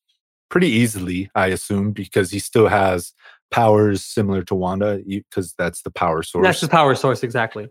pretty 0.48 0.68
easily, 0.68 1.30
I 1.34 1.48
assume, 1.48 1.92
because 1.92 2.30
he 2.30 2.38
still 2.38 2.68
has 2.68 3.12
powers 3.50 4.02
similar 4.02 4.42
to 4.44 4.54
Wanda, 4.54 5.02
because 5.06 5.52
that's 5.58 5.82
the 5.82 5.90
power 5.90 6.22
source. 6.22 6.46
That's 6.46 6.60
the 6.62 6.68
power 6.68 6.94
source, 6.94 7.22
exactly. 7.22 7.68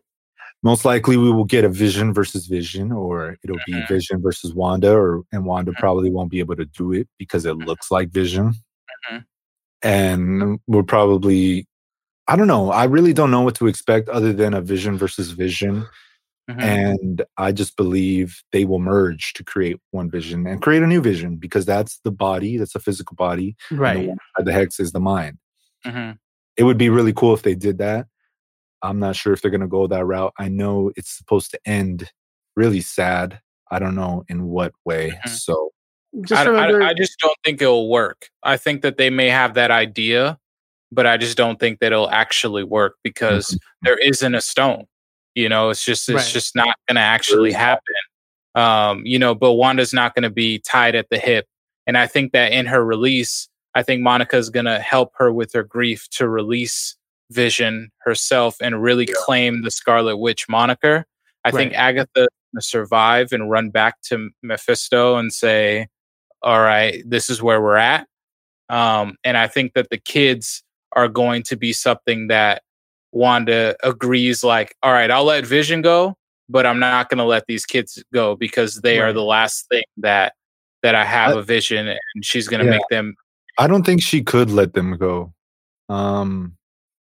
Most 0.62 0.86
likely, 0.86 1.18
we 1.18 1.32
will 1.32 1.46
get 1.46 1.64
a 1.64 1.70
Vision 1.70 2.14
versus 2.14 2.46
Vision, 2.46 2.92
or 2.92 3.38
it'll 3.44 3.58
be 3.66 3.74
Mhm. 3.74 3.88
Vision 3.88 4.22
versus 4.22 4.54
Wanda, 4.54 4.94
or 4.94 5.24
and 5.32 5.46
Wanda 5.46 5.72
Mhm. 5.72 5.78
probably 5.80 6.12
won't 6.12 6.30
be 6.30 6.40
able 6.40 6.56
to 6.58 6.66
do 6.66 6.92
it 6.94 7.08
because 7.18 7.46
it 7.46 7.56
looks 7.58 7.90
like 7.90 8.10
Vision. 8.12 8.54
Mhm. 9.12 9.26
And 9.82 10.60
we're 10.68 10.84
probably, 10.84 11.66
I 12.30 12.36
don't 12.36 12.48
know. 12.48 12.72
I 12.72 12.84
really 12.86 13.12
don't 13.14 13.32
know 13.32 13.42
what 13.42 13.56
to 13.56 13.68
expect 13.68 14.08
other 14.10 14.32
than 14.32 14.54
a 14.54 14.62
Vision 14.62 14.98
versus 14.98 15.32
Vision. 15.32 15.88
mhm. 16.50 16.62
And 16.62 17.22
I 17.38 17.52
just 17.52 17.76
believe 17.76 18.42
they 18.52 18.66
will 18.66 18.80
merge 18.80 19.34
to 19.34 19.44
create 19.44 19.78
one 19.92 20.10
vision 20.10 20.48
and 20.48 20.62
create 20.62 20.82
a 20.84 20.88
new 20.88 21.02
vision 21.02 21.36
because 21.38 21.66
that's 21.66 22.00
the 22.04 22.12
body, 22.12 22.58
that's 22.58 22.76
a 22.76 22.80
physical 22.80 23.16
body. 23.16 23.56
and 23.70 23.78
the 23.80 23.82
Right. 23.84 24.10
the 24.46 24.54
hex 24.54 24.80
is 24.80 24.92
the 24.92 25.00
mind. 25.00 25.38
Mhm. 25.86 26.18
It 26.58 26.64
would 26.64 26.78
be 26.78 26.90
really 26.90 27.14
cool 27.14 27.34
if 27.34 27.42
they 27.44 27.56
did 27.56 27.78
that. 27.80 28.08
I'm 28.82 28.98
not 29.00 29.16
sure 29.16 29.34
if 29.34 29.42
they're 29.42 29.52
going 29.52 29.62
to 29.62 29.68
go 29.68 29.86
that 29.88 30.06
route. 30.06 30.34
I 30.40 30.48
know 30.50 30.92
it's 30.96 31.12
supposed 31.18 31.52
to 31.52 31.60
end 31.66 32.10
really 32.56 32.82
sad. 32.82 33.40
I 33.72 33.78
don't 33.80 33.96
know 33.96 34.24
in 34.30 34.46
what 34.46 34.74
way. 34.86 35.12
Mhm. 35.26 35.30
So, 35.30 35.72
Just 36.22 36.42
I, 36.42 36.46
remember, 36.50 36.82
I, 36.82 36.90
I 36.90 36.94
just 36.96 37.20
don't 37.20 37.38
think 37.46 37.62
it'll 37.62 37.90
work. 37.90 38.30
I 38.44 38.58
think 38.58 38.82
that 38.82 38.98
they 38.98 39.10
may 39.12 39.30
have 39.30 39.54
that 39.54 39.70
idea, 39.70 40.40
but 40.92 41.06
I 41.08 41.18
just 41.18 41.38
don't 41.38 41.60
think 41.60 41.80
that 41.80 41.92
it'll 41.92 42.10
actually 42.10 42.64
work 42.64 42.96
because 43.04 43.48
Mhm. 43.48 43.58
there 43.84 43.98
isn't 43.98 44.36
a 44.36 44.42
stone. 44.42 44.86
You 45.36 45.50
know, 45.50 45.70
it's 45.70 45.86
just 45.86 46.10
it's 46.10 46.16
Right. 46.16 46.34
just 46.34 46.56
not 46.56 46.76
going 46.88 46.96
to 46.96 47.02
actually 47.02 47.52
happen. 47.52 47.96
Um, 48.56 49.06
you 49.06 49.20
know, 49.20 49.36
but 49.36 49.54
Wanda's 49.54 49.94
not 49.94 50.16
going 50.16 50.24
to 50.24 50.30
be 50.30 50.60
tied 50.60 50.96
at 50.96 51.08
the 51.10 51.20
hip, 51.20 51.46
and 51.88 51.98
I 51.98 52.08
think 52.08 52.32
that 52.34 52.52
in 52.52 52.66
her 52.66 52.84
release, 52.84 53.48
I 53.76 53.84
think 53.84 54.02
Monica's 54.02 54.50
going 54.50 54.66
to 54.66 54.80
help 54.80 55.14
her 55.18 55.32
with 55.32 55.54
her 55.54 55.64
grief 55.64 56.10
to 56.12 56.28
release 56.28 56.96
Vision 57.32 57.92
herself 58.00 58.56
and 58.60 58.82
really 58.82 59.06
claim 59.06 59.62
the 59.62 59.70
Scarlet 59.70 60.18
Witch 60.18 60.50
moniker. 60.50 61.06
I 61.46 61.52
think 61.52 61.74
Right. 61.74 61.80
Agatha 61.80 62.28
to 62.56 62.62
survive 62.62 63.32
and 63.32 63.52
run 63.52 63.70
back 63.70 64.02
to 64.06 64.32
Mephisto 64.42 65.16
and 65.18 65.32
say, 65.32 65.88
"All 66.42 66.60
right, 66.60 67.04
this 67.08 67.30
is 67.30 67.40
where 67.44 67.62
we're 67.62 67.78
at." 67.78 68.08
Um, 68.70 69.16
and 69.24 69.38
I 69.38 69.48
think 69.48 69.74
that 69.76 69.90
the 69.92 70.00
kids 70.00 70.64
are 70.94 71.08
going 71.08 71.44
to 71.44 71.56
be 71.56 71.74
something 71.74 72.28
that 72.28 72.64
Wanda 73.12 73.76
agrees, 73.84 74.44
like, 74.44 74.76
"All 74.84 74.92
right, 74.94 75.10
I'll 75.10 75.24
let 75.26 75.46
Vision 75.46 75.82
go, 75.82 76.16
but 76.48 76.66
I'm 76.66 76.80
not 76.80 77.10
going 77.10 77.18
to 77.20 77.24
let 77.24 77.46
these 77.48 77.66
kids 77.66 78.04
go 78.14 78.36
because 78.36 78.82
they 78.82 79.00
are 79.00 79.14
the 79.14 79.24
last 79.24 79.68
thing 79.70 79.84
that 79.98 80.34
that 80.84 80.96
I 80.96 81.04
have 81.06 81.36
I- 81.36 81.40
a 81.40 81.44
Vision, 81.44 81.88
and 81.88 82.00
she's 82.24 82.48
going 82.48 82.60
to 82.60 82.66
Yeah. 82.66 82.78
make 82.78 82.88
them." 82.90 83.16
I 83.58 83.68
don't 83.68 83.86
think 83.86 84.02
she 84.02 84.24
could 84.24 84.50
let 84.52 84.74
them 84.74 84.96
go. 84.98 85.34
Um, 85.90 86.56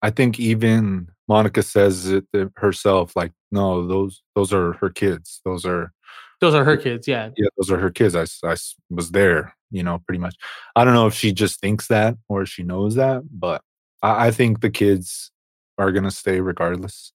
I 0.03 0.11
think 0.11 0.39
even 0.41 1.09
Monica 1.29 1.63
says 1.63 2.07
it 2.07 2.25
herself, 2.57 3.15
like, 3.17 3.33
no, 3.51 3.87
those 3.87 4.23
those 4.35 4.53
are 4.53 4.73
her 4.75 4.89
kids. 4.91 5.41
Those 5.45 5.65
are 5.67 5.93
those 6.41 6.55
are 6.55 6.65
her 6.65 6.77
kids. 6.77 7.09
Yeah. 7.09 7.31
yeah, 7.37 7.49
those 7.57 7.71
are 7.71 7.79
her 7.79 7.91
kids. 7.91 8.15
I 8.15 8.25
I 8.49 8.57
was 8.91 9.11
there, 9.11 9.55
you 9.71 9.83
know, 9.83 9.99
pretty 10.07 10.19
much. 10.21 10.37
I 10.77 10.85
don't 10.85 10.95
know 10.95 11.07
if 11.07 11.15
she 11.15 11.33
just 11.33 11.61
thinks 11.61 11.89
that 11.89 12.17
or 12.29 12.47
she 12.47 12.63
knows 12.63 12.95
that, 12.95 13.23
but 13.31 13.63
I, 14.03 14.27
I 14.27 14.31
think 14.31 14.61
the 14.61 14.71
kids 14.71 15.31
are 15.79 15.93
gonna 15.93 16.11
stay 16.11 16.41
regardless, 16.41 17.13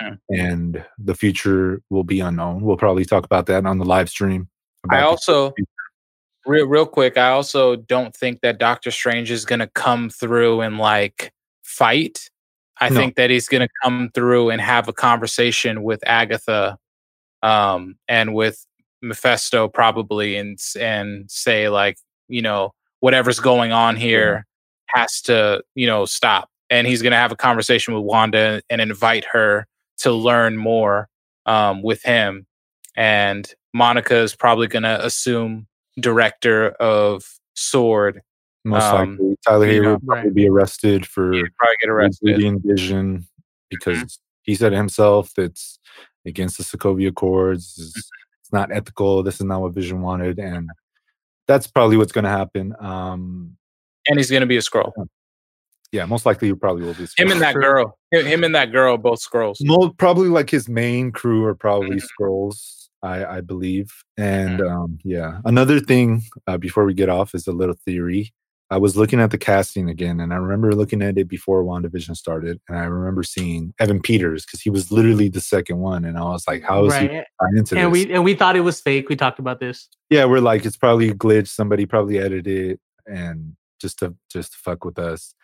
Mhm. 0.00 0.18
and 0.30 0.84
the 0.98 1.14
future 1.14 1.82
will 1.90 2.04
be 2.04 2.20
unknown. 2.20 2.62
We'll 2.62 2.76
probably 2.76 3.04
talk 3.04 3.24
about 3.24 3.46
that 3.46 3.66
on 3.66 3.78
the 3.78 3.84
live 3.84 4.08
stream. 4.08 4.48
I 4.90 5.00
also, 5.02 5.52
real 6.46 6.66
real 6.66 6.86
quick, 6.86 7.16
I 7.16 7.30
also 7.30 7.76
don't 7.76 8.14
think 8.14 8.40
that 8.42 8.58
Doctor 8.58 8.90
Strange 8.90 9.30
is 9.30 9.44
going 9.44 9.60
to 9.60 9.66
come 9.68 10.10
through 10.10 10.60
and 10.60 10.78
like 10.78 11.32
fight. 11.62 12.28
I 12.80 12.88
No. 12.90 12.96
think 12.96 13.16
that 13.16 13.30
he's 13.30 13.48
going 13.48 13.66
to 13.66 13.72
come 13.82 14.10
through 14.14 14.50
and 14.50 14.60
have 14.60 14.88
a 14.88 14.92
conversation 14.92 15.82
with 15.82 16.00
Agatha, 16.06 16.76
um, 17.42 17.96
and 18.08 18.34
with 18.34 18.66
Mephisto 19.02 19.68
probably, 19.68 20.36
and 20.36 20.58
and 20.78 21.30
say 21.30 21.68
like, 21.68 21.96
you 22.28 22.42
know, 22.42 22.72
whatever's 23.00 23.40
going 23.40 23.72
on 23.72 23.96
here 23.96 24.46
has 24.94 25.20
to, 25.22 25.62
you 25.74 25.86
know, 25.86 26.04
stop. 26.04 26.48
And 26.70 26.86
he's 26.86 27.02
going 27.02 27.10
to 27.12 27.18
have 27.18 27.32
a 27.32 27.36
conversation 27.36 27.94
with 27.94 28.04
Wanda 28.04 28.62
and 28.70 28.80
invite 28.80 29.26
her 29.26 29.66
to 29.98 30.12
learn 30.12 30.56
more 30.56 31.08
um, 31.46 31.82
with 31.82 32.02
him. 32.02 32.46
And 32.96 33.52
Monica 33.72 34.16
is 34.16 34.34
probably 34.34 34.66
going 34.66 34.84
to 34.84 35.04
assume 35.04 35.66
director 36.00 36.70
of 36.70 37.24
Sword. 37.54 38.22
most 38.64 38.84
um, 38.84 39.10
likely 39.10 39.36
Tyler 39.46 39.66
Hayward 39.66 39.88
will 39.88 40.06
probably 40.06 40.28
right. 40.28 40.34
be 40.34 40.48
arrested 40.48 41.06
for 41.06 41.32
He'd 41.32 41.54
probably 41.58 41.76
get 41.80 41.90
arrested. 41.90 42.62
Vision 42.64 43.26
because 43.70 44.18
he 44.42 44.54
said 44.54 44.72
himself 44.72 45.32
that's 45.34 45.78
against 46.26 46.58
the 46.58 46.64
Sokovia 46.64 47.08
Accords. 47.08 47.74
It's, 47.78 48.10
it's 48.40 48.52
not 48.52 48.72
ethical. 48.72 49.22
This 49.22 49.36
is 49.36 49.46
not 49.46 49.60
what 49.60 49.74
Vision 49.74 50.00
wanted, 50.00 50.38
and 50.38 50.70
that's 51.46 51.66
probably 51.66 51.96
what's 51.96 52.12
going 52.12 52.24
to 52.24 52.30
happen. 52.30 52.74
Um, 52.78 53.56
And 54.08 54.18
he's 54.18 54.30
going 54.30 54.40
to 54.42 54.46
be 54.46 54.56
a 54.56 54.60
Skrull. 54.60 54.92
yeah, 55.92 56.04
most 56.06 56.26
likely 56.26 56.48
he 56.48 56.54
probably 56.54 56.82
will 56.84 56.94
be. 56.94 57.06
Him 57.16 57.30
and 57.30 57.40
that 57.40 57.54
girl. 57.54 57.98
Him 58.10 58.26
him 58.26 58.44
and 58.44 58.54
that 58.54 58.72
girl, 58.72 58.96
both 58.98 59.20
Skrulls. 59.22 59.56
Mo- 59.60 59.90
probably 59.96 60.28
like 60.28 60.50
his 60.50 60.68
main 60.68 61.12
crew 61.12 61.44
are 61.44 61.54
probably 61.54 61.96
Mhm. 61.96 62.06
Skrulls, 62.20 62.88
I, 63.02 63.24
I 63.24 63.40
believe. 63.40 63.90
And 64.16 64.60
um, 64.60 64.98
yeah, 65.04 65.40
another 65.44 65.80
thing 65.80 66.22
uh, 66.46 66.56
before 66.58 66.84
we 66.84 66.94
get 66.94 67.08
off 67.08 67.34
is 67.34 67.46
a 67.46 67.52
little 67.52 67.76
theory. 67.84 68.32
I 68.70 68.78
was 68.78 68.96
looking 68.96 69.20
at 69.20 69.30
the 69.30 69.38
casting 69.38 69.90
again, 69.90 70.18
and 70.20 70.32
I 70.32 70.36
remember 70.36 70.74
looking 70.74 71.02
at 71.02 71.18
it 71.18 71.28
before 71.28 71.62
WandaVision 71.62 72.16
started, 72.16 72.60
and 72.68 72.78
I 72.78 72.84
remember 72.84 73.22
seeing 73.22 73.74
Evan 73.78 74.00
Peters 74.00 74.44
because 74.46 74.62
he 74.62 74.70
was 74.70 74.90
literally 74.90 75.28
the 75.28 75.40
second 75.42 75.78
one, 75.78 76.04
and 76.06 76.16
I 76.16 76.22
was 76.22 76.44
like, 76.48 76.62
"How 76.64 76.86
is 76.86 76.94
he 76.94 77.06
Right. 77.08 77.10
tied 77.40 77.58
into 77.58 77.76
And 77.78 77.94
this?" 77.94 78.06
we 78.06 78.12
and 78.14 78.24
we 78.24 78.34
thought 78.34 78.56
it 78.56 78.60
was 78.62 78.80
fake. 78.80 79.08
We 79.10 79.16
talked 79.16 79.38
about 79.38 79.60
this. 79.60 79.88
yeah, 80.10 80.24
we're 80.24 80.40
like, 80.40 80.64
it's 80.64 80.78
probably 80.78 81.10
a 81.10 81.14
glitch. 81.14 81.48
Somebody 81.48 81.84
probably 81.86 82.18
edited 82.18 82.46
it 82.70 82.80
and 83.06 83.54
just 83.84 83.98
to 83.98 84.14
just 84.32 84.52
to 84.52 84.58
fuck 84.58 84.84
with 84.84 84.98
us. 84.98 85.34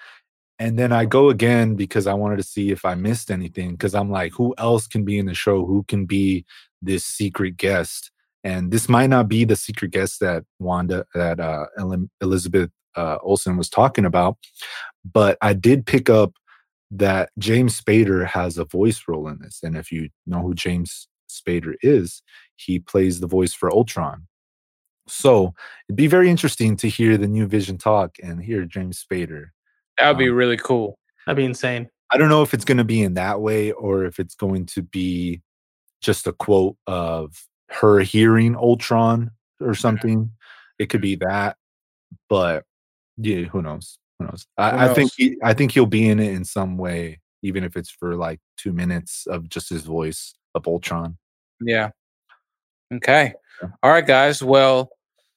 And 0.59 0.79
then 0.79 0.93
I 0.93 1.05
go 1.05 1.29
again 1.31 1.75
because 1.75 2.07
I 2.07 2.15
wanted 2.15 2.39
to 2.39 2.43
see 2.43 2.71
if 2.71 2.85
I 2.85 2.95
missed 2.95 3.31
anything. 3.31 3.73
Because 3.73 3.95
I'm 3.95 4.11
like, 4.11 4.33
who 4.33 4.55
else 4.59 4.87
can 4.87 5.05
be 5.05 5.19
in 5.19 5.27
the 5.27 5.35
show? 5.35 5.65
Who 5.65 5.85
can 5.85 6.07
be 6.07 6.45
this 6.83 7.05
secret 7.05 7.57
guest? 7.57 8.11
And 8.45 8.71
this 8.71 8.89
might 8.89 9.11
not 9.11 9.29
be 9.29 9.45
the 9.45 9.57
secret 9.57 9.91
guest 9.91 10.21
that 10.21 10.45
Wanda, 10.59 11.05
that 11.15 11.39
uh, 11.41 11.67
Elizabeth 12.21 12.71
uh, 12.97 13.19
Olsen 13.23 13.57
was 13.57 13.69
talking 13.69 14.07
about. 14.07 14.37
But 15.05 15.37
I 15.43 15.53
did 15.53 15.87
pick 15.87 16.09
up 16.09 16.33
that 16.91 17.31
James 17.39 17.81
Spader 17.81 18.27
has 18.27 18.59
a 18.59 18.65
voice 18.65 19.03
role 19.07 19.29
in 19.29 19.39
this. 19.41 19.61
And 19.63 19.77
if 19.77 19.93
you 19.93 20.09
know 20.27 20.41
who 20.41 20.55
James 20.55 21.09
Spader 21.31 21.75
is, 21.83 22.23
he 22.57 22.79
plays 22.79 23.21
the 23.21 23.27
voice 23.27 23.55
for 23.55 23.71
Ultron. 23.71 24.27
So 25.11 25.55
it'd 25.89 25.97
be 25.97 26.07
very 26.07 26.31
interesting 26.31 26.77
to 26.77 26.89
hear 26.89 27.17
the 27.17 27.29
new 27.29 27.47
Vision 27.47 27.79
talk 27.79 28.17
and 28.23 28.43
hear 28.43 28.65
James 28.65 29.05
Spader. 29.05 29.47
That 29.99 30.09
would 30.09 30.19
be 30.19 30.29
Um, 30.29 30.35
really 30.37 30.57
cool. 30.57 30.99
That'd 31.27 31.37
be 31.37 31.45
insane. 31.45 31.89
I 32.13 32.17
don't 32.17 32.29
know 32.29 32.43
if 32.43 32.55
it's 32.55 32.65
going 32.65 32.79
to 32.79 32.85
be 32.85 33.03
in 33.03 33.15
that 33.15 33.41
way 33.41 33.73
or 33.73 34.05
if 34.05 34.19
it's 34.19 34.35
going 34.35 34.67
to 34.67 34.83
be 34.83 35.43
just 36.01 36.27
a 36.27 36.33
quote 36.33 36.77
of 36.87 37.47
her 37.69 38.01
hearing 38.01 38.57
Ultron 38.57 39.31
or 39.61 39.75
something. 39.75 40.33
It 40.79 40.89
could 40.89 41.03
be 41.03 41.17
that, 41.17 41.57
but 42.29 42.65
yeah, 43.19 43.43
who 43.43 43.61
knows? 43.63 43.99
Who 44.19 44.25
knows? 44.27 44.47
Who 44.57 44.63
I, 44.63 44.91
I 44.91 44.95
think 44.95 45.13
he, 45.17 45.37
I 45.43 45.53
think 45.53 45.73
he'll 45.73 45.87
be 45.87 46.09
in 46.09 46.19
it 46.19 46.33
in 46.33 46.45
some 46.45 46.79
way, 46.79 47.21
even 47.43 47.65
if 47.65 47.77
it's 47.77 47.91
for 47.91 48.17
like 48.17 48.41
two 48.57 48.73
minutes 48.73 49.27
of 49.27 49.49
just 49.49 49.69
his 49.69 49.83
voice 49.83 50.33
of 50.55 50.67
Ultron. 50.67 51.19
Yeah. 51.61 51.91
Okay. 52.93 53.35
All 53.83 53.91
right, 53.91 54.07
guys. 54.07 54.43
Well, 54.43 54.91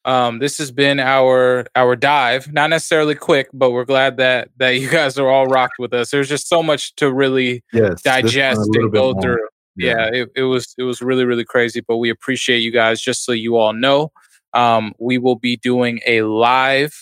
um, 0.06 0.40
this 0.40 0.58
has 0.58 0.72
been 0.72 1.00
our 1.00 1.66
our 1.76 1.96
dive. 1.96 2.52
Not 2.52 2.70
necessarily 2.70 3.16
quick, 3.16 3.50
but 3.54 3.72
we're 3.72 3.86
glad 3.86 4.18
that 4.18 4.50
that 4.58 4.72
you 4.80 4.90
guys 4.92 5.18
are 5.18 5.30
all 5.30 5.48
rocked 5.48 5.80
with 5.80 5.94
us. 5.94 6.12
There's 6.12 6.30
just 6.30 6.48
so 6.48 6.62
much 6.64 6.96
to 6.96 7.12
really 7.12 7.64
Yes, 7.72 8.02
this 8.02 8.12
one 8.12 8.20
a 8.20 8.22
digest 8.24 8.70
and 8.74 8.92
go 8.92 9.20
through. 9.20 9.48
Yeah, 9.76 10.10
it, 10.12 10.30
it 10.36 10.44
was 10.44 10.76
it 10.78 10.84
was 10.84 11.02
really 11.02 11.26
really 11.26 11.46
crazy, 11.46 11.82
but 11.82 11.98
we 11.98 12.10
appreciate 12.10 12.60
you 12.60 12.72
guys. 12.72 13.02
Just 13.02 13.26
so 13.26 13.32
you 13.32 13.58
all 13.58 13.74
know, 13.74 14.12
um, 14.54 14.94
we 15.00 15.18
will 15.18 15.38
be 15.38 15.58
doing 15.58 16.00
a 16.06 16.22
live 16.24 16.94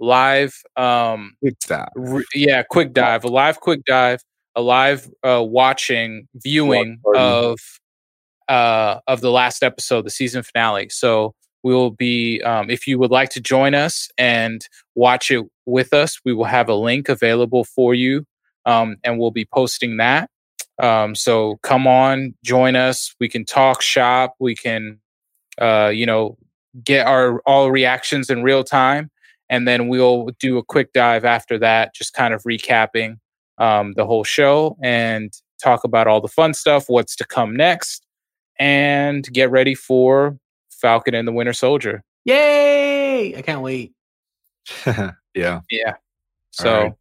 live 0.00 0.54
um 0.76 1.32
Quick 1.40 1.58
dive. 1.66 1.88
re- 1.96 2.24
yeah 2.32 2.62
quick 2.62 2.92
dive 2.92 3.24
a 3.24 3.26
live 3.26 3.58
quick 3.58 3.84
dive 3.84 4.20
a 4.54 4.60
live 4.62 5.10
uh, 5.24 5.42
watching 5.42 6.28
viewing 6.36 7.00
of 7.16 7.58
uh, 8.48 9.00
of 9.06 9.20
the 9.20 9.30
last 9.30 9.62
episode, 9.62 10.04
the 10.04 10.10
season 10.10 10.42
finale. 10.42 10.88
So 10.88 11.34
we 11.68 11.74
will 11.74 11.90
be, 11.90 12.40
um, 12.42 12.70
if 12.70 12.86
you 12.86 12.98
would 12.98 13.10
like 13.10 13.28
to 13.28 13.40
join 13.42 13.74
us 13.74 14.08
and 14.16 14.66
watch 14.94 15.30
it 15.30 15.44
with 15.66 15.92
us, 15.92 16.18
we 16.24 16.32
will 16.32 16.46
have 16.46 16.66
a 16.70 16.74
link 16.74 17.10
available 17.10 17.62
for 17.62 17.92
you, 17.92 18.24
um, 18.64 18.96
and 19.04 19.18
we'll 19.18 19.30
be 19.30 19.44
posting 19.44 19.98
that. 19.98 20.30
Um, 20.82 21.14
so 21.14 21.58
come 21.62 21.86
on, 21.86 22.34
join 22.42 22.74
us. 22.74 23.14
We 23.20 23.28
can 23.28 23.44
talk 23.44 23.82
shop. 23.82 24.34
We 24.40 24.54
can, 24.54 24.98
uh, 25.60 25.90
you 25.92 26.06
know, 26.06 26.38
get 26.82 27.06
our 27.06 27.40
all 27.44 27.70
reactions 27.70 28.30
in 28.30 28.42
real 28.42 28.64
time, 28.64 29.10
and 29.50 29.68
then 29.68 29.88
we'll 29.88 30.30
do 30.40 30.56
a 30.56 30.64
quick 30.64 30.94
dive 30.94 31.26
after 31.26 31.58
that, 31.58 31.94
just 31.94 32.14
kind 32.14 32.32
of 32.32 32.42
recapping 32.44 33.18
um, 33.58 33.92
the 33.92 34.06
whole 34.06 34.24
show 34.24 34.78
and 34.82 35.32
talk 35.62 35.84
about 35.84 36.06
all 36.06 36.22
the 36.22 36.28
fun 36.28 36.54
stuff, 36.54 36.88
what's 36.88 37.14
to 37.16 37.26
come 37.26 37.54
next, 37.54 38.06
and 38.58 39.30
get 39.34 39.50
ready 39.50 39.74
for 39.74 40.38
Falcon 40.80 41.14
and 41.14 41.26
the 41.26 41.32
Winter 41.32 41.52
Soldier. 41.52 42.02
Yay! 42.24 43.34
I 43.36 43.42
can't 43.42 43.62
wait. 43.62 43.92
yeah. 45.34 45.60
Yeah. 45.70 45.94
So, 46.50 46.74
all 46.74 46.82
right. 46.82 46.92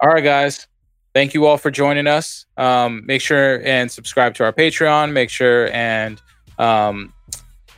all 0.00 0.08
right, 0.10 0.24
guys. 0.24 0.66
Thank 1.14 1.34
you 1.34 1.46
all 1.46 1.58
for 1.58 1.70
joining 1.70 2.06
us. 2.06 2.46
Um, 2.56 3.02
make 3.04 3.20
sure 3.20 3.62
and 3.66 3.90
subscribe 3.90 4.34
to 4.36 4.44
our 4.44 4.52
Patreon. 4.52 5.12
Make 5.12 5.28
sure 5.28 5.70
and 5.72 6.20
um, 6.58 7.12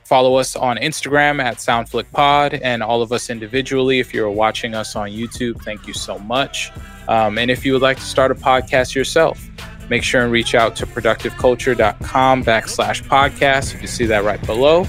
follow 0.05 0.36
us 0.36 0.55
on 0.55 0.76
Instagram 0.76 1.42
at 1.42 1.57
SoundFlickPod 1.57 2.61
and 2.62 2.82
all 2.82 3.03
of 3.03 3.11
us 3.11 3.30
individually. 3.30 3.99
If 3.99 4.14
you're 4.14 4.30
watching 4.30 4.74
us 4.74 4.95
on 4.95 5.11
YouTube, 5.11 5.61
thank 5.62 5.88
you 5.88 5.95
so 5.95 6.18
much. 6.20 6.70
Um, 7.09 7.38
and 7.38 7.51
if 7.51 7.66
you 7.66 7.72
would 7.72 7.82
like 7.82 7.97
to 7.97 8.05
start 8.05 8.30
a 8.30 8.36
podcast 8.36 8.95
yourself, 8.95 9.45
make 9.90 10.05
sure 10.05 10.22
and 10.22 10.30
reach 10.30 10.55
out 10.55 10.76
to 10.76 10.86
productiveculture.com 10.86 12.45
backslash 12.45 13.03
podcast. 13.03 13.72
You 13.72 13.80
can 13.80 13.88
see 13.88 14.07
that 14.07 14.22
right 14.22 14.45
below. 14.47 14.86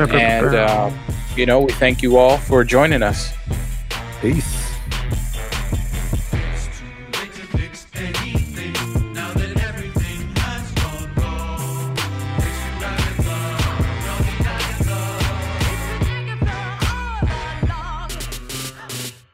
And, 0.00 0.54
uh, 0.54 0.92
you 1.36 1.44
know, 1.44 1.60
we 1.60 1.72
thank 1.72 2.02
you 2.02 2.18
all 2.18 2.38
for 2.38 2.62
joining 2.62 3.02
us. 3.02 3.32
Peace. 4.20 4.54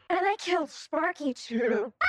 And 0.07 0.25
I 0.25 0.35
killed 0.39 0.71
Sparky 0.71 1.35
too. 1.35 1.93